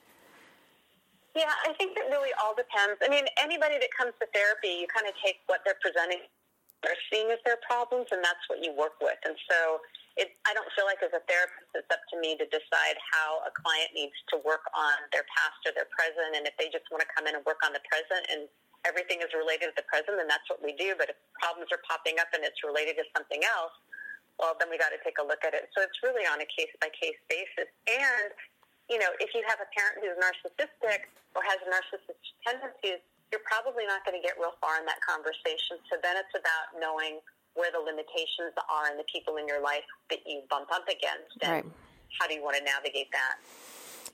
Yeah, 1.33 1.49
I 1.65 1.73
think 1.81 1.97
it 1.97 2.13
really 2.13 2.33
all 2.37 2.53
depends. 2.53 3.01
I 3.01 3.09
mean, 3.09 3.25
anybody 3.41 3.81
that 3.81 3.89
comes 3.97 4.13
to 4.21 4.29
therapy, 4.37 4.85
you 4.85 4.87
kind 4.93 5.09
of 5.09 5.17
take 5.25 5.41
what 5.49 5.65
they're 5.65 5.81
presenting, 5.81 6.29
they're 6.85 6.99
seeing 7.09 7.33
as 7.33 7.41
their 7.49 7.57
problems, 7.65 8.13
and 8.13 8.21
that's 8.21 8.45
what 8.53 8.61
you 8.61 8.77
work 8.77 9.01
with. 9.01 9.17
And 9.25 9.33
so 9.49 9.81
it, 10.21 10.37
I 10.45 10.53
don't 10.53 10.69
feel 10.77 10.85
like 10.85 11.01
as 11.01 11.15
a 11.17 11.25
therapist, 11.25 11.73
it's 11.73 11.89
up 11.89 12.05
to 12.13 12.21
me 12.21 12.37
to 12.37 12.45
decide 12.53 12.97
how 13.01 13.41
a 13.49 13.53
client 13.57 13.97
needs 13.97 14.13
to 14.37 14.45
work 14.45 14.69
on 14.77 15.09
their 15.09 15.25
past 15.33 15.57
or 15.65 15.73
their 15.73 15.89
present. 15.89 16.37
And 16.37 16.45
if 16.45 16.53
they 16.61 16.69
just 16.69 16.85
want 16.93 17.01
to 17.01 17.09
come 17.09 17.25
in 17.25 17.33
and 17.33 17.41
work 17.49 17.65
on 17.65 17.73
the 17.73 17.81
present 17.89 18.29
and 18.29 18.45
everything 18.85 19.25
is 19.25 19.33
related 19.33 19.73
to 19.73 19.77
the 19.81 19.89
present, 19.89 20.21
then 20.21 20.29
that's 20.29 20.45
what 20.53 20.61
we 20.61 20.77
do. 20.77 20.93
But 21.01 21.09
if 21.09 21.17
problems 21.41 21.73
are 21.73 21.81
popping 21.89 22.21
up 22.21 22.29
and 22.37 22.45
it's 22.45 22.61
related 22.61 23.01
to 23.01 23.09
something 23.17 23.41
else, 23.41 23.73
well, 24.37 24.53
then 24.61 24.69
we 24.69 24.77
got 24.77 24.93
to 24.93 25.01
take 25.01 25.17
a 25.17 25.25
look 25.25 25.41
at 25.49 25.57
it. 25.57 25.73
So 25.73 25.81
it's 25.81 25.97
really 26.05 26.29
on 26.29 26.45
a 26.45 26.49
case 26.51 26.73
by 26.77 26.93
case 26.93 27.17
basis. 27.33 27.73
And, 27.89 28.37
you 28.93 29.01
know, 29.01 29.09
if 29.25 29.33
you 29.33 29.41
have 29.49 29.57
a 29.57 29.69
parent 29.73 30.05
who's 30.05 30.13
narcissistic 30.21 31.09
or 31.33 31.41
has 31.49 31.57
narcissistic 31.65 32.21
tendencies, 32.45 33.01
you're 33.33 33.41
probably 33.49 33.89
not 33.89 34.05
going 34.05 34.13
to 34.13 34.21
get 34.21 34.37
real 34.37 34.53
far 34.61 34.77
in 34.77 34.85
that 34.85 35.01
conversation. 35.01 35.81
So 35.89 35.97
then 36.05 36.21
it's 36.21 36.37
about 36.37 36.77
knowing 36.77 37.25
where 37.57 37.73
the 37.73 37.81
limitations 37.81 38.53
are 38.69 38.93
and 38.93 39.01
the 39.01 39.09
people 39.09 39.41
in 39.41 39.49
your 39.49 39.65
life 39.65 39.89
that 40.13 40.21
you 40.29 40.45
bump 40.53 40.69
up 40.69 40.85
against, 40.85 41.41
and 41.41 41.65
Right. 41.65 41.67
how 42.21 42.29
do 42.29 42.35
you 42.37 42.45
want 42.45 42.57
to 42.57 42.65
navigate 42.65 43.09
that? 43.13 43.41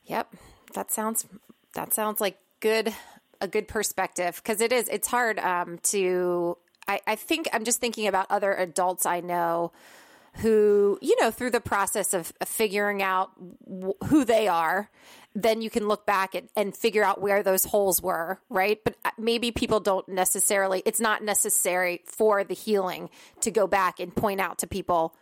Yep. 0.07 0.35
That 0.75 0.91
sounds 0.91 1.27
that 1.75 1.93
sounds 1.93 2.21
like 2.21 2.39
good 2.61 2.95
a 3.41 3.49
good 3.49 3.69
perspective 3.69 4.37
because 4.43 4.61
it 4.61 4.73
is 4.73 4.89
it's 4.89 5.07
hard 5.07 5.39
um 5.39 5.79
to 5.79 6.57
I, 6.89 7.01
I 7.07 7.15
think 7.15 7.49
I'm 7.53 7.65
just 7.65 7.81
thinking 7.81 8.07
about 8.07 8.27
other 8.31 8.53
adults 8.55 9.07
I 9.07 9.21
know 9.21 9.73
who 10.39 10.99
you 11.03 11.17
know 11.21 11.31
through 11.31 11.51
the 11.51 11.61
process 11.61 12.15
of, 12.15 12.33
of 12.41 12.49
figuring 12.49 13.03
out 13.03 13.31
w- 13.65 13.95
who 14.05 14.25
they 14.25 14.49
are 14.49 14.91
then 15.35 15.61
you 15.61 15.71
can 15.71 15.87
look 15.87 16.05
back 16.05 16.35
and, 16.35 16.49
and 16.57 16.77
figure 16.77 17.05
out 17.05 17.21
where 17.21 17.43
those 17.43 17.65
holes 17.65 18.03
were 18.03 18.41
right? 18.49 18.79
But 18.85 18.97
uh, 19.05 19.11
maybe 19.19 19.51
people 19.51 19.81
don't 19.81 20.09
necessarily 20.09 20.83
it's 20.87 21.01
not 21.01 21.23
necessary 21.23 22.03
for 22.07 22.45
the 22.45 22.55
healing 22.55 23.11
to 23.41 23.51
go 23.51 23.67
back 23.67 24.01
and 24.01 24.15
point 24.15 24.41
out 24.41 24.59
to 24.59 24.67
people 24.67 25.15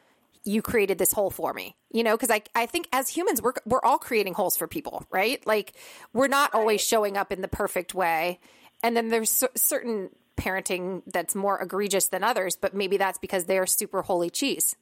you 0.44 0.62
created 0.62 0.98
this 0.98 1.12
hole 1.12 1.30
for 1.30 1.52
me 1.52 1.76
you 1.90 2.02
know? 2.02 2.14
Because 2.14 2.30
I, 2.30 2.42
I 2.54 2.66
think 2.66 2.88
as 2.92 3.08
humans 3.08 3.40
we're, 3.40 3.54
we're 3.64 3.82
all 3.82 3.98
creating 3.98 4.34
holes 4.34 4.56
for 4.56 4.66
people 4.66 5.06
right? 5.10 5.44
Like 5.46 5.74
we're 6.12 6.28
not 6.28 6.54
always 6.54 6.80
showing 6.82 7.16
up 7.16 7.32
in 7.32 7.40
the 7.40 7.48
perfect 7.48 7.94
way. 7.94 8.38
And 8.82 8.96
then 8.96 9.08
there's 9.08 9.30
cer- 9.30 9.48
certain 9.56 10.10
parenting 10.36 11.02
that's 11.06 11.34
more 11.34 11.58
egregious 11.60 12.08
than 12.08 12.22
others 12.22 12.56
but 12.56 12.74
maybe 12.74 12.98
that's 12.98 13.18
because 13.18 13.46
they're 13.46 13.66
super 13.66 14.02
holy 14.02 14.28
cheese 14.28 14.76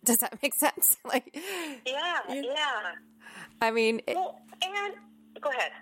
does 0.04 0.18
that 0.18 0.42
make 0.42 0.54
sense 0.54 0.96
like 1.04 1.36
Yeah, 1.86 2.18
yeah. 2.28 2.92
i 3.60 3.70
mean 3.70 4.00
it- 4.06 4.16
Well, 4.16 4.40
and 4.62 4.94
go 5.40 5.50
ahead. 5.50 5.72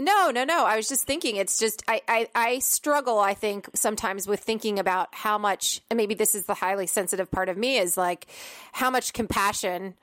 no, 0.00 0.30
no, 0.30 0.44
no. 0.44 0.64
I 0.64 0.76
was 0.76 0.88
just 0.88 1.04
thinking. 1.04 1.36
It's 1.36 1.58
just 1.58 1.82
I, 1.86 2.00
I, 2.08 2.28
I 2.34 2.58
struggle. 2.60 3.18
I 3.18 3.34
think 3.34 3.68
sometimes 3.74 4.26
with 4.26 4.40
thinking 4.40 4.78
about 4.78 5.14
how 5.14 5.36
much, 5.38 5.82
and 5.90 5.96
maybe 5.96 6.14
this 6.14 6.34
is 6.34 6.46
the 6.46 6.54
highly 6.54 6.86
sensitive 6.86 7.30
part 7.30 7.48
of 7.48 7.56
me, 7.56 7.76
is 7.78 7.96
like 7.96 8.26
how 8.72 8.90
much 8.90 9.12
compassion 9.12 9.94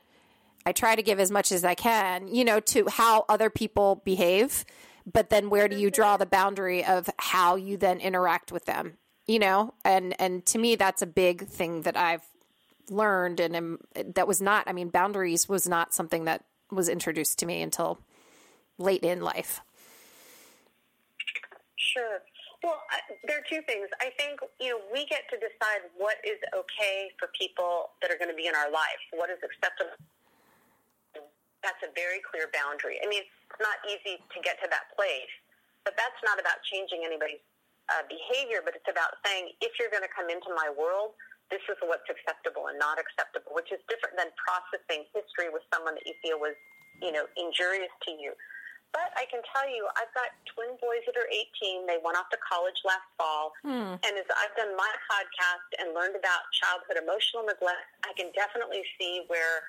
I 0.66 0.72
try 0.72 0.96
to 0.96 1.02
give 1.02 1.20
as 1.20 1.32
much 1.32 1.52
as 1.52 1.66
I 1.66 1.74
can, 1.76 2.28
you 2.28 2.46
know, 2.46 2.60
to 2.60 2.88
how 2.90 3.26
other 3.28 3.50
people 3.50 4.02
behave. 4.06 4.66
But 5.12 5.30
then 5.32 5.50
where 5.50 5.68
do 5.68 5.76
you 5.76 5.88
mm-hmm. 5.88 5.96
draw 5.96 6.18
the 6.18 6.28
boundary 6.28 6.86
of 6.86 7.10
how 7.18 7.56
you 7.56 7.76
then 7.78 8.00
interact 8.00 8.52
with 8.52 8.66
them? 8.66 8.98
You 9.28 9.40
know, 9.40 9.74
and 9.84 10.16
and 10.20 10.46
to 10.48 10.60
me, 10.60 10.76
that's 10.76 11.02
a 11.02 11.08
big 11.08 11.48
thing 11.48 11.82
that 11.84 11.98
I've 11.98 12.24
learned, 12.92 13.40
and 13.40 13.56
am, 13.56 13.80
that 13.96 14.28
was 14.28 14.42
not. 14.42 14.68
I 14.68 14.74
mean, 14.74 14.90
boundaries 14.90 15.50
was 15.50 15.68
not 15.68 15.94
something 15.94 16.26
that 16.26 16.44
was 16.72 16.90
introduced 16.90 17.40
to 17.40 17.46
me 17.46 17.62
until 17.62 18.00
late 18.78 19.04
in 19.04 19.22
life. 19.22 19.62
Sure. 21.76 22.22
Well, 22.64 22.78
I, 22.94 23.02
there 23.26 23.42
are 23.42 23.48
two 23.50 23.66
things. 23.66 23.90
I 24.00 24.14
think 24.22 24.40
you 24.62 24.70
know 24.70 24.80
we 24.94 25.10
get 25.10 25.26
to 25.34 25.38
decide 25.42 25.90
what 25.98 26.22
is 26.22 26.38
okay 26.54 27.10
for 27.18 27.34
people 27.34 27.98
that 28.02 28.14
are 28.14 28.20
going 28.22 28.30
to 28.30 28.38
be 28.38 28.46
in 28.46 28.54
our 28.54 28.70
life. 28.70 29.02
What 29.12 29.34
is 29.34 29.42
acceptable. 29.42 29.98
That's 31.66 31.82
a 31.86 31.94
very 31.94 32.22
clear 32.26 32.50
boundary. 32.54 32.98
I 33.02 33.10
mean, 33.10 33.22
it's 33.22 33.62
not 33.62 33.78
easy 33.86 34.18
to 34.18 34.38
get 34.42 34.58
to 34.66 34.68
that 34.74 34.90
place, 34.98 35.30
but 35.86 35.94
that's 35.94 36.18
not 36.26 36.42
about 36.42 36.58
changing 36.70 37.06
anybody's 37.06 37.42
uh, 37.90 38.06
behavior. 38.10 38.62
But 38.62 38.78
it's 38.78 38.90
about 38.90 39.18
saying 39.26 39.58
if 39.62 39.78
you're 39.82 39.94
going 39.94 40.06
to 40.06 40.14
come 40.14 40.30
into 40.30 40.54
my 40.54 40.70
world, 40.74 41.18
this 41.52 41.62
is 41.68 41.78
what's 41.84 42.08
acceptable 42.08 42.72
and 42.72 42.80
not 42.80 42.98
acceptable, 42.98 43.52
which 43.54 43.70
is 43.70 43.84
different 43.92 44.16
than 44.16 44.32
processing 44.40 45.06
history 45.12 45.52
with 45.52 45.62
someone 45.70 46.00
that 46.00 46.08
you 46.08 46.16
feel 46.24 46.40
was, 46.40 46.56
you 47.04 47.12
know, 47.12 47.28
injurious 47.36 47.92
to 48.08 48.12
you. 48.16 48.32
But 48.92 49.16
I 49.16 49.24
can 49.32 49.40
tell 49.56 49.68
you, 49.68 49.88
I've 49.96 50.12
got 50.12 50.36
twin 50.52 50.76
boys 50.84 51.04
that 51.08 51.16
are 51.16 51.28
18. 51.32 51.88
They 51.88 52.00
went 52.04 52.20
off 52.20 52.28
to 52.36 52.40
college 52.44 52.76
last 52.84 53.08
fall. 53.16 53.56
Hmm. 53.64 53.96
And 54.04 54.14
as 54.20 54.28
I've 54.36 54.52
done 54.60 54.76
my 54.76 54.92
podcast 55.08 55.68
and 55.80 55.96
learned 55.96 56.20
about 56.20 56.44
childhood 56.52 57.00
emotional 57.00 57.48
neglect, 57.48 57.88
I 58.04 58.12
can 58.20 58.36
definitely 58.36 58.84
see 59.00 59.24
where 59.32 59.64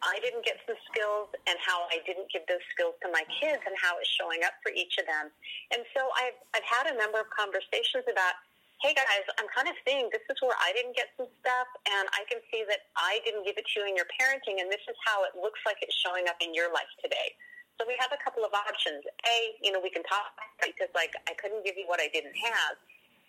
I 0.00 0.16
didn't 0.24 0.48
get 0.48 0.60
some 0.64 0.80
skills 0.88 1.28
and 1.44 1.60
how 1.60 1.84
I 1.92 2.00
didn't 2.08 2.32
give 2.32 2.48
those 2.48 2.64
skills 2.72 2.96
to 3.04 3.12
my 3.12 3.24
kids 3.40 3.60
and 3.68 3.76
how 3.76 4.00
it's 4.00 4.08
showing 4.16 4.40
up 4.48 4.56
for 4.64 4.72
each 4.72 4.96
of 4.96 5.04
them. 5.04 5.28
And 5.72 5.84
so 5.92 6.08
I've, 6.16 6.38
I've 6.56 6.64
had 6.64 6.88
a 6.88 6.96
number 6.96 7.20
of 7.20 7.28
conversations 7.28 8.08
about, 8.08 8.36
hey 8.82 8.92
guys, 8.92 9.24
I'm 9.40 9.48
kind 9.48 9.64
of 9.70 9.76
seeing 9.86 10.12
this 10.12 10.24
is 10.28 10.36
where 10.44 10.56
I 10.60 10.74
didn't 10.76 10.92
get 10.92 11.08
some 11.16 11.30
stuff 11.40 11.68
and 11.88 12.04
I 12.12 12.26
can 12.28 12.44
see 12.52 12.68
that 12.68 12.90
I 12.98 13.22
didn't 13.24 13.48
give 13.48 13.56
it 13.56 13.64
to 13.64 13.74
you 13.80 13.88
in 13.88 13.96
your 13.96 14.04
parenting 14.12 14.60
and 14.60 14.68
this 14.68 14.84
is 14.84 14.96
how 15.08 15.24
it 15.24 15.32
looks 15.38 15.60
like 15.64 15.80
it's 15.80 15.96
showing 16.04 16.28
up 16.28 16.36
in 16.44 16.52
your 16.52 16.68
life 16.68 16.90
today. 17.00 17.32
So 17.80 17.88
we 17.88 17.96
have 17.98 18.12
a 18.14 18.20
couple 18.20 18.44
of 18.46 18.52
options. 18.52 19.02
A, 19.24 19.56
you 19.64 19.72
know, 19.72 19.80
we 19.80 19.88
can 19.88 20.04
talk 20.04 20.36
because 20.60 20.92
like 20.92 21.16
I 21.26 21.34
couldn't 21.40 21.64
give 21.64 21.80
you 21.80 21.88
what 21.88 21.98
I 21.98 22.12
didn't 22.12 22.36
have. 22.36 22.76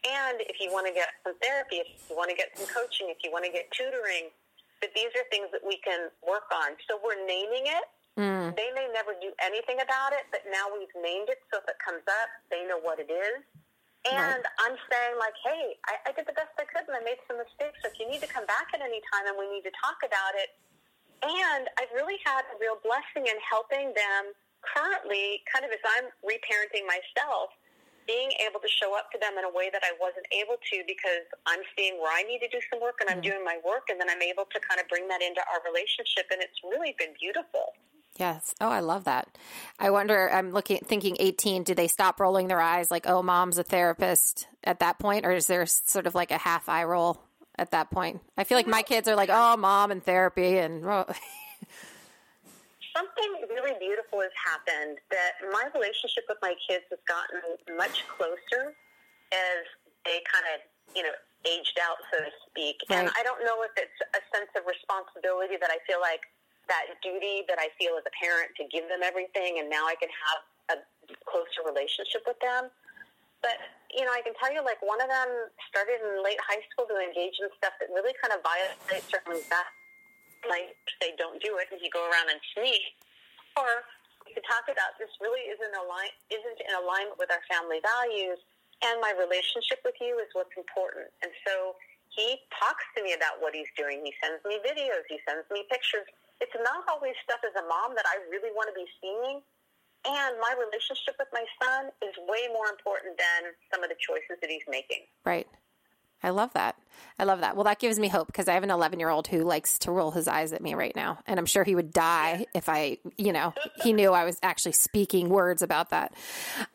And 0.05 0.37
if 0.45 0.61
you 0.61 0.69
want 0.69 0.85
to 0.85 0.93
get 0.93 1.09
some 1.25 1.33
therapy, 1.41 1.81
if 1.81 1.89
you 2.09 2.13
want 2.13 2.29
to 2.29 2.37
get 2.37 2.53
some 2.53 2.69
coaching, 2.69 3.09
if 3.09 3.23
you 3.25 3.33
want 3.33 3.47
to 3.47 3.53
get 3.53 3.71
tutoring, 3.73 4.29
that 4.85 4.93
these 4.93 5.09
are 5.17 5.25
things 5.33 5.49
that 5.49 5.65
we 5.65 5.81
can 5.81 6.13
work 6.21 6.45
on. 6.53 6.77
So 6.85 7.01
we're 7.01 7.17
naming 7.25 7.65
it. 7.65 7.87
Mm. 8.19 8.53
They 8.53 8.69
may 8.75 8.85
never 8.93 9.17
do 9.17 9.33
anything 9.41 9.81
about 9.81 10.13
it, 10.13 10.29
but 10.29 10.45
now 10.51 10.69
we've 10.69 10.93
named 10.99 11.31
it. 11.31 11.41
So 11.49 11.57
if 11.57 11.65
it 11.65 11.79
comes 11.81 12.05
up, 12.05 12.29
they 12.53 12.67
know 12.69 12.77
what 12.77 12.99
it 13.01 13.09
is. 13.09 13.41
And 14.05 14.45
I'm 14.61 14.77
saying 14.85 15.17
like, 15.17 15.33
hey, 15.41 15.81
I, 15.89 16.09
I 16.09 16.11
did 16.13 16.29
the 16.29 16.37
best 16.37 16.53
I 16.61 16.69
could 16.69 16.85
and 16.85 16.93
I 16.93 17.01
made 17.01 17.17
some 17.25 17.41
mistakes. 17.41 17.81
So 17.81 17.89
if 17.89 17.97
you 17.97 18.05
need 18.05 18.21
to 18.21 18.29
come 18.29 18.45
back 18.45 18.69
at 18.69 18.81
any 18.85 19.01
time 19.09 19.25
and 19.25 19.33
we 19.33 19.49
need 19.49 19.65
to 19.65 19.73
talk 19.81 19.97
about 20.05 20.37
it, 20.37 20.53
and 21.25 21.65
I've 21.81 21.89
really 21.97 22.21
had 22.21 22.45
a 22.53 22.55
real 22.61 22.77
blessing 22.85 23.25
in 23.25 23.37
helping 23.41 23.97
them 23.97 24.35
currently, 24.61 25.41
kind 25.49 25.65
of 25.65 25.73
as 25.73 25.81
I'm 25.81 26.13
reparenting 26.21 26.85
myself, 26.85 27.49
being 28.05 28.29
able 28.45 28.61
to 28.61 28.69
show 28.69 28.93
up 28.93 29.09
to 29.09 29.17
them 29.17 29.33
in 29.41 29.45
a 29.45 29.49
way 29.49 29.73
that 29.73 29.81
I 29.81 29.97
wasn't 29.97 30.29
able 30.29 30.61
to 30.61 30.77
because 30.85 31.25
I'm 31.49 31.65
seeing 31.73 31.97
where 31.97 32.13
I 32.13 32.21
need 32.21 32.45
to 32.45 32.49
do 32.53 32.61
some 32.69 32.77
work 32.77 33.01
and 33.01 33.09
I'm 33.09 33.25
mm-hmm. 33.25 33.41
doing 33.41 33.43
my 33.43 33.57
work. 33.65 33.89
And 33.89 33.97
then 33.97 34.05
I'm 34.09 34.21
able 34.21 34.45
to 34.45 34.57
kind 34.61 34.77
of 34.77 34.85
bring 34.85 35.09
that 35.09 35.25
into 35.25 35.41
our 35.49 35.65
relationship. 35.65 36.29
And 36.29 36.37
it's 36.45 36.61
really 36.61 36.93
been 37.01 37.17
beautiful. 37.17 37.73
Yes. 38.17 38.55
Oh, 38.61 38.69
I 38.69 38.79
love 38.79 39.03
that. 39.05 39.27
I 39.77 39.89
wonder. 39.89 40.31
I'm 40.31 40.51
looking, 40.51 40.79
thinking, 40.79 41.17
18. 41.19 41.63
Do 41.63 41.75
they 41.75 41.87
stop 41.87 42.19
rolling 42.19 42.47
their 42.47 42.61
eyes, 42.61 42.89
like, 42.89 43.07
"Oh, 43.07 43.21
mom's 43.21 43.57
a 43.57 43.63
therapist" 43.63 44.47
at 44.63 44.79
that 44.79 44.99
point, 44.99 45.25
or 45.25 45.31
is 45.31 45.47
there 45.47 45.65
sort 45.65 46.07
of 46.07 46.15
like 46.15 46.31
a 46.31 46.37
half 46.37 46.69
eye 46.69 46.85
roll 46.85 47.21
at 47.57 47.71
that 47.71 47.91
point? 47.91 48.21
I 48.37 48.45
feel 48.45 48.57
like 48.57 48.67
my 48.67 48.83
kids 48.83 49.09
are 49.09 49.15
like, 49.15 49.29
"Oh, 49.31 49.57
mom 49.57 49.91
and 49.91 50.03
therapy," 50.03 50.57
and 50.57 50.85
oh. 50.89 51.05
Something 52.95 53.31
really 53.49 53.75
beautiful 53.79 54.21
has 54.21 54.31
happened 54.39 54.99
that 55.11 55.33
my 55.51 55.67
relationship 55.75 56.23
with 56.29 56.37
my 56.41 56.55
kids 56.69 56.85
has 56.89 56.99
gotten 57.03 57.75
much 57.75 58.07
closer 58.07 58.71
as 59.33 59.59
they 60.05 60.23
kind 60.31 60.47
of, 60.55 60.63
you 60.95 61.03
know, 61.03 61.11
aged 61.43 61.77
out, 61.83 61.97
so 62.07 62.23
to 62.23 62.31
speak. 62.47 62.79
And 62.89 63.11
I 63.11 63.21
don't 63.23 63.43
know 63.43 63.61
if 63.67 63.71
it's 63.75 63.99
a 64.15 64.21
sense 64.31 64.47
of 64.55 64.63
responsibility 64.63 65.57
that 65.59 65.69
I 65.69 65.83
feel 65.83 65.99
like 65.99 66.23
that 66.67 66.97
duty 67.01 67.45
that 67.47 67.57
I 67.59 67.69
feel 67.77 67.97
as 67.97 68.05
a 68.05 68.13
parent 68.15 68.53
to 68.57 68.63
give 68.69 68.87
them 68.89 69.03
everything, 69.03 69.59
and 69.59 69.69
now 69.69 69.85
I 69.85 69.95
can 69.95 70.09
have 70.09 70.39
a 70.73 70.77
closer 71.25 71.61
relationship 71.65 72.25
with 72.25 72.39
them. 72.41 72.69
But 73.45 73.61
you 73.93 74.03
know, 74.03 74.11
I 74.11 74.25
can 74.25 74.33
tell 74.41 74.49
you, 74.49 74.65
like 74.65 74.81
one 74.81 74.97
of 74.99 75.07
them 75.07 75.29
started 75.69 76.01
in 76.01 76.25
late 76.25 76.41
high 76.41 76.65
school 76.73 76.89
to 76.89 76.97
engage 76.97 77.37
in 77.37 77.47
stuff 77.61 77.77
that 77.77 77.93
really 77.93 78.17
kind 78.17 78.33
of 78.33 78.41
violates 78.41 79.05
certain 79.07 79.37
that 79.53 79.69
like 80.49 80.73
say 81.01 81.13
don't 81.17 81.37
do 81.41 81.57
it, 81.61 81.69
and 81.69 81.77
you 81.81 81.89
go 81.93 82.05
around 82.09 82.29
and 82.33 82.41
sneak. 82.57 82.81
Or 83.55 83.85
you 84.25 84.33
could 84.33 84.45
talk 84.49 84.65
about 84.67 84.97
this 84.97 85.09
really 85.21 85.45
isn't 85.47 85.73
align 85.77 86.11
isn't 86.33 86.59
in 86.59 86.73
alignment 86.73 87.21
with 87.21 87.29
our 87.29 87.41
family 87.45 87.79
values, 87.85 88.41
and 88.81 88.97
my 88.99 89.13
relationship 89.13 89.79
with 89.85 89.95
you 90.01 90.17
is 90.19 90.29
what's 90.33 90.53
important. 90.57 91.07
And 91.21 91.31
so 91.45 91.77
he 92.09 92.39
talks 92.49 92.83
to 92.95 93.03
me 93.03 93.13
about 93.13 93.43
what 93.43 93.53
he's 93.53 93.69
doing. 93.75 94.01
He 94.03 94.13
sends 94.23 94.39
me 94.47 94.57
videos. 94.63 95.03
He 95.07 95.19
sends 95.27 95.45
me 95.51 95.67
pictures. 95.69 96.07
It's 96.41 96.55
not 96.55 96.83
always 96.89 97.15
stuff 97.23 97.39
as 97.43 97.55
a 97.55 97.65
mom 97.67 97.95
that 97.95 98.05
I 98.05 98.19
really 98.29 98.51
want 98.53 98.69
to 98.69 98.75
be 98.75 98.87
seeing. 99.01 99.41
And 100.05 100.37
my 100.39 100.53
relationship 100.53 101.15
with 101.17 101.29
my 101.33 101.43
son 101.57 101.89
is 102.05 102.13
way 102.29 102.45
more 102.53 102.69
important 102.69 103.17
than 103.17 103.53
some 103.73 103.81
of 103.83 103.89
the 103.89 103.97
choices 103.97 104.37
that 104.41 104.49
he's 104.49 104.65
making. 104.69 105.09
right. 105.25 105.47
I 106.23 106.29
love 106.29 106.53
that. 106.53 106.75
I 107.19 107.23
love 107.23 107.41
that. 107.41 107.55
Well, 107.55 107.65
that 107.65 107.77
gives 107.77 107.99
me 107.99 108.07
hope 108.07 108.25
because 108.25 108.47
I 108.47 108.53
have 108.53 108.63
an 108.63 108.71
11 108.71 108.99
year 108.99 109.09
old 109.09 109.27
who 109.27 109.43
likes 109.43 109.77
to 109.79 109.91
roll 109.91 110.09
his 110.09 110.27
eyes 110.27 110.53
at 110.53 110.61
me 110.61 110.73
right 110.73 110.95
now, 110.95 111.19
and 111.27 111.39
I'm 111.39 111.45
sure 111.45 111.63
he 111.63 111.75
would 111.75 111.93
die 111.93 112.47
if 112.55 112.67
I, 112.67 112.97
you 113.15 113.31
know, 113.31 113.53
he 113.83 113.93
knew 113.93 114.11
I 114.11 114.25
was 114.25 114.39
actually 114.41 114.71
speaking 114.71 115.29
words 115.29 115.61
about 115.61 115.91
that. 115.91 116.13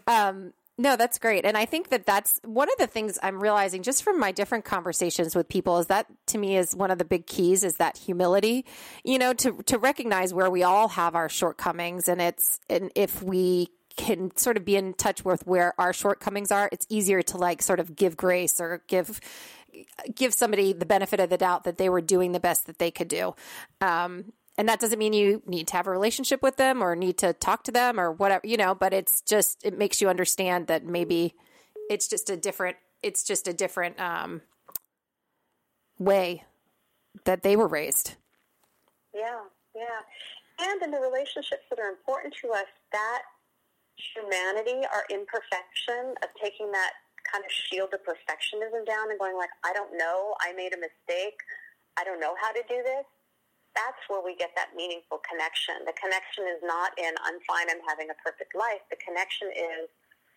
Um, 0.07 0.53
no, 0.81 0.97
that's 0.97 1.19
great. 1.19 1.45
And 1.45 1.59
I 1.59 1.67
think 1.67 1.91
that 1.91 2.07
that's 2.07 2.41
one 2.43 2.69
of 2.71 2.79
the 2.79 2.87
things 2.87 3.19
I'm 3.23 3.39
realizing 3.39 3.83
just 3.83 4.03
from 4.03 4.19
my 4.19 4.33
different 4.33 4.65
conversations 4.65 5.37
with 5.37 5.47
people 5.47 5.79
is 5.79 5.89
that 5.89 6.07
to 6.29 6.39
me 6.39 6.57
is 6.57 6.75
one 6.75 6.91
of 6.91 6.97
the 6.97 7.05
big 7.05 7.27
keys 7.27 7.65
is 7.65 7.77
that 7.77 7.99
humility, 7.99 8.65
you 9.05 9.19
know, 9.19 9.35
to, 9.35 9.63
to 9.65 9.79
recognize 9.79 10.33
where 10.33 10.49
we 10.49 10.63
all 10.63 10.89
have 10.89 11.15
our 11.15 11.29
shortcomings. 11.29 12.09
And 12.09 12.23
it's, 12.23 12.61
and 12.71 12.91
if 12.95 13.23
we 13.23 13.69
can 13.99 14.35
sort 14.39 14.57
of 14.57 14.65
be 14.65 14.75
in 14.75 14.95
touch 14.95 15.23
with 15.23 15.47
where 15.47 15.75
our 15.79 15.93
shortcomings 15.93 16.51
are, 16.51 16.71
it's 16.73 16.87
easier 16.89 17.21
to 17.21 17.37
like 17.37 17.61
sort 17.61 17.79
of 17.79 17.95
give 17.95 18.17
grace 18.17 18.59
or 18.59 18.83
give, 18.87 19.21
give 20.15 20.33
somebody 20.33 20.73
the 20.73 20.87
benefit 20.87 21.21
of 21.21 21.29
the 21.29 21.37
doubt 21.37 21.65
that 21.65 21.77
they 21.77 21.91
were 21.91 22.01
doing 22.01 22.33
the 22.33 22.41
best 22.41 22.67
that 22.69 22.79
they 22.79 22.91
could 22.91 23.09
do. 23.09 23.35
Um, 23.83 24.33
and 24.61 24.69
that 24.69 24.79
doesn't 24.79 24.99
mean 24.99 25.15
you 25.15 25.43
need 25.47 25.67
to 25.69 25.73
have 25.73 25.87
a 25.87 25.91
relationship 25.91 26.43
with 26.43 26.59
them 26.59 26.83
or 26.83 26.95
need 26.95 27.17
to 27.17 27.33
talk 27.33 27.65
to 27.65 27.73
them 27.73 27.99
or 27.99 28.13
whatever, 28.13 28.47
you 28.47 28.59
know, 28.59 28.75
but 28.75 28.93
it's 28.93 29.23
just, 29.23 29.65
it 29.65 29.79
makes 29.79 30.03
you 30.03 30.09
understand 30.11 30.67
that 30.67 30.85
maybe 30.85 31.35
it's 31.89 32.07
just 32.07 32.29
a 32.29 32.37
different, 32.37 32.77
it's 33.03 33.25
just 33.25 33.49
a 33.49 33.55
different, 33.55 33.99
um, 33.99 34.43
way 35.99 36.45
that 37.25 37.43
they 37.43 37.57
were 37.57 37.69
raised. 37.69 38.17
Yeah, 39.15 39.41
yeah. 39.75 40.05
And 40.61 40.83
in 40.83 40.91
the 40.91 41.01
relationships 41.01 41.65
that 41.71 41.79
are 41.79 41.89
important 41.89 42.35
to 42.43 42.51
us, 42.51 42.69
that 42.93 43.23
humanity, 43.97 44.87
our 44.93 45.05
imperfection 45.09 46.17
of 46.23 46.29
taking 46.39 46.71
that 46.71 46.93
kind 47.33 47.43
of 47.43 47.51
shield 47.51 47.95
of 47.95 48.01
perfectionism 48.01 48.85
down 48.85 49.09
and 49.09 49.19
going 49.19 49.39
like, 49.39 49.49
I 49.65 49.73
don't 49.73 49.97
know, 49.97 50.35
I 50.43 50.53
made 50.53 50.75
a 50.75 50.79
mistake, 50.79 51.41
I 51.99 52.05
don't 52.05 52.21
know 52.21 52.35
how 52.39 52.53
to 52.53 52.61
do 52.69 52.83
this. 52.85 53.07
That's 53.75 54.03
where 54.09 54.23
we 54.23 54.35
get 54.35 54.51
that 54.57 54.75
meaningful 54.75 55.23
connection. 55.23 55.87
The 55.87 55.95
connection 55.95 56.45
is 56.51 56.61
not 56.63 56.91
in, 56.99 57.15
I'm 57.23 57.39
fine, 57.47 57.71
I'm 57.71 57.83
having 57.87 58.11
a 58.11 58.19
perfect 58.19 58.55
life. 58.55 58.83
The 58.91 58.99
connection 58.99 59.49
is, 59.55 59.87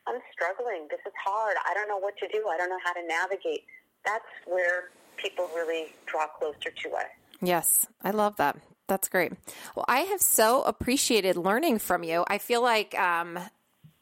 I'm 0.06 0.20
struggling. 0.32 0.88
This 0.90 1.00
is 1.06 1.14
hard. 1.24 1.56
I 1.66 1.74
don't 1.74 1.88
know 1.88 1.98
what 1.98 2.18
to 2.18 2.28
do. 2.28 2.46
I 2.48 2.58
don't 2.58 2.70
know 2.70 2.82
how 2.84 2.94
to 2.94 3.06
navigate. 3.08 3.66
That's 4.06 4.30
where 4.46 4.92
people 5.18 5.50
really 5.56 5.96
draw 6.06 6.28
closer 6.28 6.70
to 6.70 6.90
us. 6.96 7.10
Yes, 7.42 7.88
I 8.04 8.12
love 8.12 8.36
that. 8.38 8.58
That's 8.88 9.08
great. 9.08 9.32
Well, 9.76 9.86
I 9.88 10.02
have 10.02 10.22
so 10.22 10.62
appreciated 10.64 11.38
learning 11.38 11.80
from 11.80 12.04
you. 12.04 12.26
I 12.28 12.38
feel 12.38 12.62
like 12.62 12.98
um, 13.00 13.40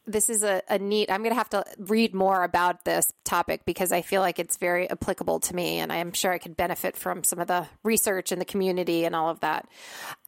this 0.08 0.30
is 0.30 0.44
a, 0.44 0.62
a 0.68 0.80
neat, 0.80 1.12
I'm 1.12 1.22
going 1.22 1.32
to 1.32 1.38
have 1.38 1.50
to 1.52 1.64
read 1.78 2.14
more 2.14 2.44
about 2.44 2.86
this 2.86 3.06
topic 3.24 3.66
because 3.66 3.92
I 3.92 4.02
feel 4.02 4.22
like 4.22 4.40
it's 4.40 4.58
very 4.58 4.90
applicable 4.90 5.40
to 5.42 5.56
me 5.56 5.80
and 5.80 5.92
I'm 5.92 6.12
sure 6.12 6.32
I 6.32 6.38
could 6.38 6.58
benefit 6.58 6.98
from 6.98 7.24
some 7.24 7.40
of 7.40 7.48
the 7.48 7.68
research 7.84 8.32
in 8.32 8.40
the 8.40 8.46
community 8.46 9.06
and 9.06 9.16
all 9.16 9.30
of 9.30 9.40
that. 9.42 9.68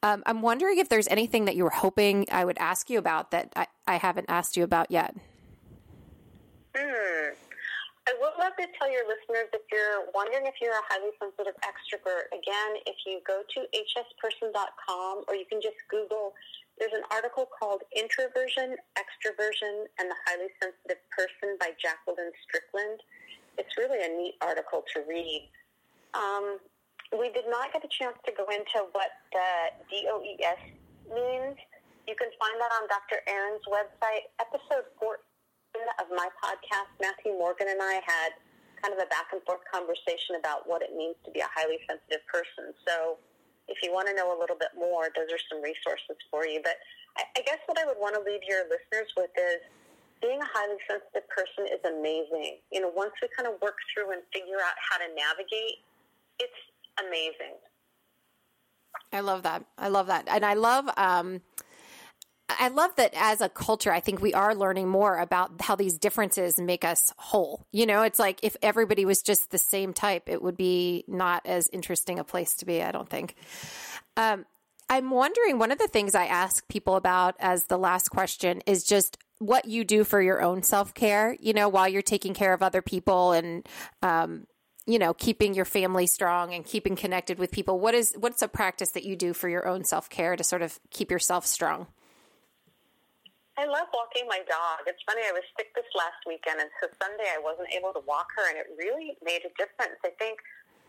Um, 0.02 0.22
I'm 0.26 0.42
wondering 0.42 0.78
if 0.78 0.88
there's 0.88 1.08
anything 1.08 1.46
that 1.46 1.56
you 1.56 1.64
were 1.64 1.70
hoping 1.70 2.26
I 2.30 2.44
would 2.44 2.58
ask 2.58 2.88
you 2.88 2.98
about 2.98 3.32
that 3.32 3.52
I, 3.56 3.66
I 3.86 3.96
haven't 3.96 4.26
asked 4.28 4.56
you 4.56 4.64
about 4.64 4.90
yet. 4.90 5.14
Hmm. 6.76 7.34
I 8.06 8.12
would 8.20 8.36
love 8.38 8.52
to 8.60 8.66
tell 8.78 8.90
your 8.92 9.08
listeners 9.08 9.48
if 9.54 9.64
you're 9.72 10.04
wondering 10.12 10.44
if 10.44 10.60
you're 10.60 10.76
a 10.76 10.86
highly 10.92 11.08
sensitive 11.16 11.56
extrovert, 11.64 12.28
again, 12.36 12.76
if 12.84 12.96
you 13.06 13.20
go 13.26 13.40
to 13.40 13.60
hsperson.com 13.72 15.24
or 15.26 15.34
you 15.34 15.46
can 15.48 15.62
just 15.62 15.76
Google, 15.88 16.34
there's 16.78 16.94
an 16.94 17.06
article 17.10 17.46
called 17.46 17.82
Introversion, 17.94 18.74
Extroversion, 18.98 19.86
and 19.98 20.10
the 20.10 20.18
Highly 20.26 20.50
Sensitive 20.58 20.98
Person 21.14 21.54
by 21.62 21.70
Jacqueline 21.78 22.34
Strickland. 22.42 22.98
It's 23.58 23.78
really 23.78 24.02
a 24.02 24.10
neat 24.10 24.34
article 24.42 24.82
to 24.94 25.06
read. 25.06 25.46
Um, 26.14 26.58
we 27.14 27.30
did 27.30 27.46
not 27.46 27.70
get 27.70 27.86
a 27.86 27.90
chance 27.90 28.18
to 28.26 28.32
go 28.34 28.42
into 28.50 28.90
what 28.90 29.14
the 29.30 29.70
DOES 29.86 30.60
means. 31.06 31.58
You 32.10 32.14
can 32.18 32.30
find 32.42 32.56
that 32.58 32.72
on 32.82 32.90
Dr. 32.90 33.22
Aron's 33.30 33.64
website, 33.70 34.26
episode 34.42 34.90
14 34.98 35.22
of 36.02 36.10
my 36.10 36.26
podcast, 36.42 36.90
Matthew 36.98 37.38
Morgan 37.38 37.70
and 37.70 37.78
I 37.78 38.02
had 38.02 38.34
kind 38.82 38.92
of 38.92 38.98
a 38.98 39.08
back 39.08 39.30
and 39.32 39.40
forth 39.46 39.62
conversation 39.70 40.36
about 40.38 40.66
what 40.66 40.82
it 40.82 40.92
means 40.92 41.14
to 41.24 41.30
be 41.30 41.40
a 41.40 41.48
highly 41.54 41.78
sensitive 41.86 42.26
person. 42.26 42.74
So 42.82 43.22
if 43.68 43.78
you 43.82 43.92
want 43.92 44.08
to 44.08 44.14
know 44.14 44.36
a 44.36 44.38
little 44.38 44.56
bit 44.56 44.72
more, 44.76 45.08
those 45.16 45.30
are 45.32 45.42
some 45.48 45.62
resources 45.62 46.16
for 46.30 46.46
you. 46.46 46.60
But 46.62 46.76
I, 47.16 47.40
guess 47.42 47.58
what 47.66 47.78
I 47.78 47.86
would 47.86 47.98
want 47.98 48.14
to 48.14 48.20
leave 48.20 48.42
your 48.46 48.64
listeners 48.64 49.10
with 49.16 49.30
is 49.36 49.62
being 50.20 50.40
a 50.40 50.48
highly 50.52 50.76
sensitive 50.88 51.28
person 51.28 51.68
is 51.72 51.80
amazing. 51.86 52.58
You 52.72 52.80
know, 52.80 52.92
once 52.94 53.12
we 53.22 53.28
kind 53.36 53.48
of 53.48 53.60
work 53.62 53.76
through 53.92 54.12
and 54.12 54.22
figure 54.32 54.60
out 54.60 54.76
how 54.78 54.98
to 54.98 55.08
navigate, 55.14 55.80
it's 56.38 56.60
amazing. 57.00 57.56
I 59.12 59.20
love 59.20 59.42
that. 59.42 59.64
I 59.78 59.88
love 59.88 60.06
that. 60.08 60.28
And 60.28 60.44
I 60.44 60.54
love, 60.54 60.88
um, 60.96 61.40
I 62.58 62.68
love 62.68 62.94
that 62.96 63.12
as 63.14 63.40
a 63.40 63.48
culture, 63.48 63.92
I 63.92 64.00
think 64.00 64.20
we 64.20 64.34
are 64.34 64.54
learning 64.54 64.88
more 64.88 65.18
about 65.18 65.52
how 65.60 65.76
these 65.76 65.98
differences 65.98 66.58
make 66.58 66.84
us 66.84 67.12
whole. 67.16 67.66
You 67.72 67.86
know, 67.86 68.02
it's 68.02 68.18
like 68.18 68.40
if 68.42 68.56
everybody 68.62 69.04
was 69.04 69.22
just 69.22 69.50
the 69.50 69.58
same 69.58 69.92
type, 69.92 70.28
it 70.28 70.42
would 70.42 70.56
be 70.56 71.04
not 71.06 71.44
as 71.46 71.68
interesting 71.68 72.18
a 72.18 72.24
place 72.24 72.54
to 72.56 72.66
be, 72.66 72.82
I 72.82 72.92
don't 72.92 73.08
think. 73.08 73.34
Um, 74.16 74.46
I'm 74.88 75.10
wondering, 75.10 75.58
one 75.58 75.72
of 75.72 75.78
the 75.78 75.88
things 75.88 76.14
I 76.14 76.26
ask 76.26 76.66
people 76.68 76.96
about 76.96 77.36
as 77.38 77.66
the 77.66 77.78
last 77.78 78.10
question 78.10 78.62
is 78.66 78.84
just 78.84 79.18
what 79.38 79.64
you 79.64 79.84
do 79.84 80.04
for 80.04 80.20
your 80.20 80.42
own 80.42 80.62
self 80.62 80.94
care, 80.94 81.36
you 81.40 81.52
know, 81.52 81.68
while 81.68 81.88
you're 81.88 82.02
taking 82.02 82.34
care 82.34 82.52
of 82.52 82.62
other 82.62 82.82
people 82.82 83.32
and, 83.32 83.66
um, 84.02 84.46
you 84.86 84.98
know, 84.98 85.14
keeping 85.14 85.54
your 85.54 85.64
family 85.64 86.06
strong 86.06 86.52
and 86.52 86.64
keeping 86.64 86.96
connected 86.96 87.38
with 87.38 87.50
people. 87.50 87.80
What 87.80 87.94
is, 87.94 88.14
what's 88.18 88.42
a 88.42 88.48
practice 88.48 88.90
that 88.90 89.04
you 89.04 89.16
do 89.16 89.32
for 89.32 89.48
your 89.48 89.66
own 89.66 89.84
self 89.84 90.10
care 90.10 90.36
to 90.36 90.44
sort 90.44 90.62
of 90.62 90.78
keep 90.90 91.10
yourself 91.10 91.46
strong? 91.46 91.86
I 93.54 93.70
love 93.70 93.86
walking 93.94 94.26
my 94.26 94.42
dog. 94.50 94.82
It's 94.90 94.98
funny, 95.06 95.22
I 95.22 95.30
was 95.30 95.46
sick 95.54 95.70
this 95.78 95.86
last 95.94 96.18
weekend, 96.26 96.58
and 96.58 96.70
so 96.82 96.90
Sunday 96.98 97.30
I 97.30 97.38
wasn't 97.38 97.70
able 97.70 97.94
to 97.94 98.02
walk 98.02 98.26
her, 98.34 98.50
and 98.50 98.58
it 98.58 98.66
really 98.74 99.14
made 99.22 99.46
a 99.46 99.52
difference. 99.54 99.94
I 100.02 100.10
think 100.18 100.42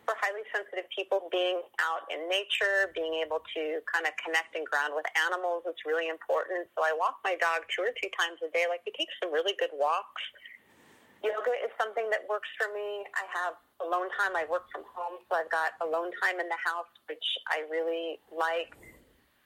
for 0.09 0.17
highly 0.17 0.41
sensitive 0.49 0.89
people, 0.89 1.29
being 1.29 1.61
out 1.81 2.09
in 2.09 2.25
nature, 2.25 2.89
being 2.97 3.21
able 3.21 3.41
to 3.53 3.81
kind 3.85 4.09
of 4.09 4.17
connect 4.17 4.57
and 4.57 4.65
ground 4.65 4.97
with 4.97 5.05
animals 5.29 5.65
is 5.69 5.77
really 5.85 6.09
important. 6.09 6.65
So 6.73 6.81
I 6.81 6.93
walk 6.93 7.21
my 7.21 7.37
dog 7.37 7.69
two 7.69 7.85
or 7.85 7.93
three 8.01 8.13
times 8.17 8.41
a 8.41 8.49
day. 8.49 8.65
Like, 8.65 8.81
we 8.85 8.93
take 8.97 9.09
some 9.21 9.29
really 9.29 9.53
good 9.57 9.73
walks. 9.73 10.21
Yoga 11.21 11.53
is 11.61 11.73
something 11.77 12.05
that 12.13 12.25
works 12.29 12.49
for 12.57 12.69
me. 12.73 13.05
I 13.17 13.25
have 13.33 13.57
alone 13.81 14.09
time. 14.17 14.37
I 14.37 14.45
work 14.45 14.69
from 14.73 14.85
home, 14.93 15.21
so 15.25 15.37
I've 15.37 15.49
got 15.49 15.73
alone 15.81 16.13
time 16.21 16.37
in 16.37 16.49
the 16.49 16.61
house, 16.61 16.89
which 17.09 17.25
I 17.49 17.65
really 17.69 18.21
like 18.29 18.73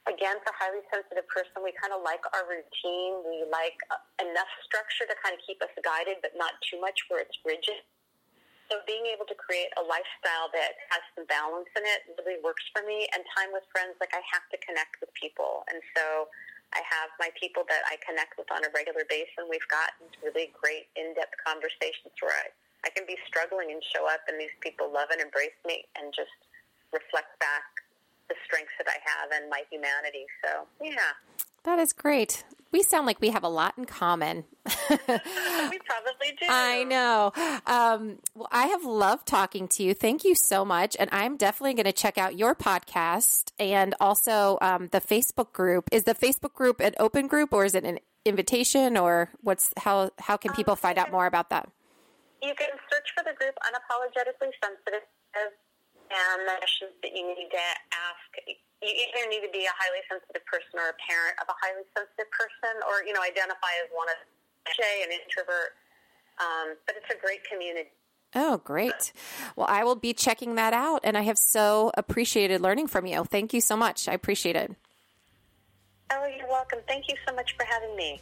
again, 0.09 0.41
for 0.41 0.51
highly 0.57 0.81
sensitive 0.89 1.29
person, 1.29 1.61
we 1.61 1.71
kind 1.77 1.93
of 1.93 2.01
like 2.01 2.21
our 2.33 2.49
routine. 2.49 3.21
We 3.23 3.45
like 3.47 3.77
uh, 3.93 4.01
enough 4.25 4.49
structure 4.65 5.05
to 5.05 5.15
kind 5.21 5.37
of 5.37 5.41
keep 5.45 5.61
us 5.61 5.71
guided, 5.85 6.19
but 6.25 6.33
not 6.35 6.57
too 6.65 6.81
much 6.81 7.05
where 7.07 7.21
it's 7.21 7.37
rigid. 7.45 7.85
So 8.69 8.81
being 8.85 9.09
able 9.09 9.25
to 9.25 9.33
create 9.33 9.73
a 9.81 9.83
lifestyle 9.85 10.49
that 10.53 10.77
has 10.93 11.01
some 11.17 11.25
balance 11.25 11.69
in 11.73 11.81
it 11.85 12.05
really 12.21 12.37
works 12.41 12.61
for 12.69 12.85
me. 12.85 13.09
And 13.17 13.25
time 13.33 13.49
with 13.49 13.65
friends, 13.73 13.97
like 13.97 14.13
I 14.13 14.21
have 14.29 14.45
to 14.53 14.57
connect 14.61 15.01
with 15.01 15.09
people. 15.17 15.65
And 15.73 15.81
so 15.97 16.29
I 16.69 16.85
have 16.85 17.09
my 17.17 17.33
people 17.33 17.65
that 17.65 17.81
I 17.89 17.97
connect 18.05 18.37
with 18.37 18.45
on 18.53 18.61
a 18.61 18.69
regular 18.77 19.01
basis, 19.09 19.33
and 19.41 19.49
we've 19.49 19.65
got 19.73 19.97
really 20.21 20.53
great 20.53 20.85
in-depth 20.93 21.33
conversations 21.41 22.13
where 22.21 22.29
I, 22.29 22.53
I 22.85 22.89
can 22.93 23.09
be 23.09 23.17
struggling 23.25 23.73
and 23.73 23.81
show 23.81 24.05
up, 24.05 24.21
and 24.29 24.37
these 24.37 24.53
people 24.61 24.85
love 24.85 25.09
and 25.09 25.17
embrace 25.17 25.57
me 25.65 25.89
and 25.97 26.13
just 26.13 26.37
reflect 26.93 27.33
back 27.41 27.65
the 28.29 28.35
strengths 28.45 28.73
that 28.77 28.87
I 28.87 28.97
have 29.03 29.31
and 29.31 29.49
my 29.49 29.63
humanity. 29.69 30.25
So, 30.45 30.67
yeah. 30.81 31.17
That 31.63 31.79
is 31.79 31.93
great. 31.93 32.45
We 32.71 32.83
sound 32.83 33.07
like 33.07 33.19
we 33.19 33.29
have 33.29 33.43
a 33.43 33.49
lot 33.49 33.73
in 33.77 33.85
common. 33.85 34.45
we 34.65 34.97
probably 34.99 36.31
do. 36.39 36.45
I 36.47 36.83
know. 36.87 37.31
Um, 37.65 38.19
well, 38.35 38.47
I 38.51 38.67
have 38.67 38.85
loved 38.85 39.27
talking 39.27 39.67
to 39.69 39.83
you. 39.83 39.95
Thank 39.95 40.23
you 40.23 40.35
so 40.35 40.63
much. 40.63 40.95
And 40.99 41.09
I'm 41.11 41.35
definitely 41.35 41.73
going 41.73 41.85
to 41.85 41.91
check 41.91 42.19
out 42.19 42.37
your 42.37 42.53
podcast 42.53 43.51
and 43.57 43.95
also 43.99 44.59
um, 44.61 44.89
the 44.91 45.01
Facebook 45.01 45.51
group. 45.51 45.89
Is 45.91 46.03
the 46.03 46.13
Facebook 46.13 46.53
group 46.53 46.79
an 46.79 46.93
open 46.99 47.27
group 47.27 47.53
or 47.53 47.65
is 47.65 47.73
it 47.73 47.83
an 47.83 47.99
invitation 48.23 48.97
or 48.97 49.31
what's 49.41 49.73
how 49.77 50.11
how 50.19 50.37
can 50.37 50.53
people 50.53 50.73
um, 50.73 50.77
find 50.77 50.99
out 50.99 51.11
more 51.11 51.25
about 51.25 51.49
that? 51.49 51.69
You 52.41 52.53
can 52.55 52.69
search 52.91 53.09
for 53.17 53.23
the 53.23 53.35
group 53.35 53.57
Unapologetically 53.65 54.51
Sensitive 54.63 55.07
and 56.09 56.37
the 56.49 56.57
questions 56.57 56.93
that 57.05 57.13
you 57.13 57.23
need 57.23 57.49
to 57.53 57.65
ask. 57.93 58.29
You 58.81 58.89
either 58.89 59.27
need 59.29 59.43
to 59.45 59.51
be 59.51 59.67
a 59.67 59.75
highly 59.75 60.01
sensitive 60.09 60.45
person 60.49 60.79
or 60.79 60.91
a 60.93 60.97
parent 61.03 61.35
of 61.41 61.47
a 61.51 61.57
highly 61.61 61.85
sensitive 61.93 62.29
person, 62.33 62.81
or 62.89 63.05
you 63.05 63.13
know, 63.13 63.21
identify 63.21 63.73
as 63.85 63.89
one 63.93 64.09
of 64.09 64.17
Shay, 64.73 65.05
an 65.05 65.11
introvert. 65.11 65.77
Um, 66.39 66.79
but 66.87 66.95
it's 66.95 67.09
a 67.11 67.19
great 67.19 67.43
community. 67.43 67.91
Oh, 68.35 68.61
great. 68.63 69.11
Well, 69.55 69.67
I 69.69 69.83
will 69.83 69.95
be 69.95 70.13
checking 70.13 70.55
that 70.55 70.71
out, 70.71 71.01
and 71.03 71.17
I 71.17 71.21
have 71.21 71.37
so 71.37 71.91
appreciated 71.97 72.61
learning 72.61 72.87
from 72.87 73.05
you. 73.05 73.23
Thank 73.25 73.53
you 73.53 73.61
so 73.61 73.75
much. 73.75 74.07
I 74.07 74.13
appreciate 74.13 74.55
it. 74.55 74.71
Oh, 76.11 76.25
you're 76.37 76.47
welcome. 76.47 76.79
Thank 76.87 77.07
you 77.07 77.15
so 77.27 77.35
much 77.35 77.55
for 77.57 77.65
having 77.65 77.95
me. 77.95 78.21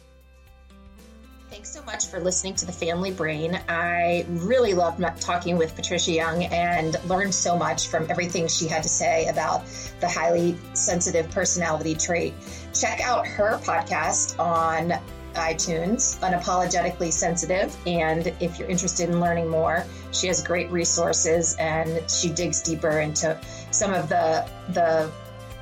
Thanks 1.50 1.70
so 1.70 1.82
much 1.84 2.08
for 2.08 2.20
listening 2.20 2.54
to 2.56 2.66
the 2.66 2.72
Family 2.72 3.10
Brain. 3.10 3.58
I 3.70 4.26
really 4.28 4.74
loved 4.74 5.02
talking 5.18 5.56
with 5.56 5.74
Patricia 5.74 6.12
Young 6.12 6.44
and 6.44 7.02
learned 7.06 7.34
so 7.34 7.56
much 7.56 7.88
from 7.88 8.08
everything 8.10 8.48
she 8.48 8.68
had 8.68 8.82
to 8.82 8.88
say 8.90 9.26
about 9.28 9.64
the 10.00 10.08
highly 10.08 10.58
sensitive 10.74 11.30
personality 11.30 11.94
trait. 11.94 12.34
Check 12.74 13.00
out 13.00 13.26
her 13.26 13.58
podcast 13.64 14.38
on 14.38 15.00
iTunes, 15.34 16.18
Unapologetically 16.20 17.10
Sensitive. 17.10 17.74
And 17.86 18.26
if 18.40 18.58
you're 18.58 18.68
interested 18.68 19.08
in 19.08 19.18
learning 19.18 19.48
more, 19.48 19.86
she 20.12 20.26
has 20.26 20.42
great 20.42 20.70
resources 20.70 21.56
and 21.58 22.10
she 22.10 22.28
digs 22.28 22.60
deeper 22.60 23.00
into 23.00 23.40
some 23.70 23.94
of 23.94 24.10
the 24.10 24.46
the 24.74 25.10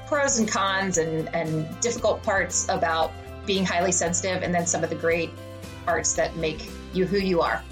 pros 0.08 0.38
and 0.38 0.48
cons 0.48 0.98
and, 0.98 1.32
and 1.32 1.80
difficult 1.80 2.24
parts 2.24 2.68
about 2.68 3.12
being 3.46 3.64
highly 3.64 3.92
sensitive 3.92 4.42
and 4.42 4.52
then 4.52 4.66
some 4.66 4.82
of 4.82 4.90
the 4.90 4.96
great 4.96 5.30
parts 5.86 6.12
that 6.14 6.36
make 6.36 6.68
you 6.92 7.06
who 7.06 7.18
you 7.18 7.40
are. 7.40 7.62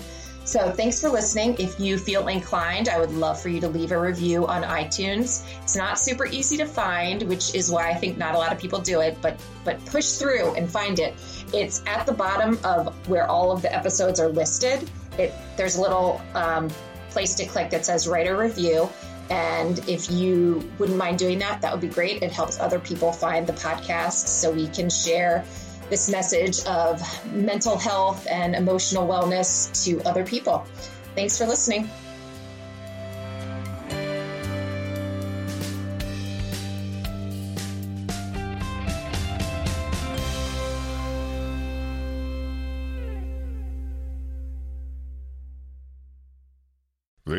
So 0.44 0.70
thanks 0.70 1.00
for 1.00 1.08
listening. 1.08 1.56
If 1.58 1.80
you 1.80 1.96
feel 1.96 2.28
inclined, 2.28 2.90
I 2.90 3.00
would 3.00 3.12
love 3.12 3.40
for 3.40 3.48
you 3.48 3.60
to 3.62 3.68
leave 3.68 3.92
a 3.92 3.98
review 3.98 4.46
on 4.46 4.62
iTunes. 4.62 5.42
It's 5.62 5.74
not 5.74 5.98
super 5.98 6.26
easy 6.26 6.58
to 6.58 6.66
find, 6.66 7.22
which 7.22 7.54
is 7.54 7.70
why 7.70 7.90
I 7.90 7.94
think 7.94 8.18
not 8.18 8.34
a 8.34 8.38
lot 8.38 8.52
of 8.52 8.58
people 8.58 8.78
do 8.78 9.00
it, 9.00 9.16
but 9.22 9.40
but 9.64 9.82
push 9.86 10.12
through 10.12 10.54
and 10.54 10.70
find 10.70 10.98
it. 10.98 11.14
It's 11.54 11.82
at 11.86 12.04
the 12.04 12.12
bottom 12.12 12.58
of 12.62 12.94
where 13.08 13.26
all 13.26 13.52
of 13.52 13.62
the 13.62 13.74
episodes 13.74 14.20
are 14.20 14.28
listed. 14.28 14.88
It 15.18 15.32
there's 15.56 15.76
a 15.76 15.80
little 15.80 16.20
um, 16.34 16.68
place 17.08 17.34
to 17.36 17.46
click 17.46 17.70
that 17.70 17.86
says 17.86 18.06
write 18.06 18.26
a 18.26 18.36
review. 18.36 18.90
And 19.30 19.78
if 19.88 20.10
you 20.10 20.70
wouldn't 20.78 20.98
mind 20.98 21.18
doing 21.18 21.38
that, 21.38 21.62
that 21.62 21.72
would 21.72 21.80
be 21.80 21.88
great. 21.88 22.22
It 22.22 22.30
helps 22.30 22.60
other 22.60 22.78
people 22.78 23.10
find 23.10 23.46
the 23.46 23.54
podcast 23.54 24.28
so 24.28 24.52
we 24.52 24.68
can 24.68 24.90
share 24.90 25.42
this 25.90 26.08
message 26.10 26.64
of 26.66 27.00
mental 27.32 27.78
health 27.78 28.26
and 28.30 28.54
emotional 28.54 29.06
wellness 29.06 29.84
to 29.84 30.02
other 30.08 30.24
people. 30.24 30.66
Thanks 31.14 31.38
for 31.38 31.46
listening. 31.46 31.88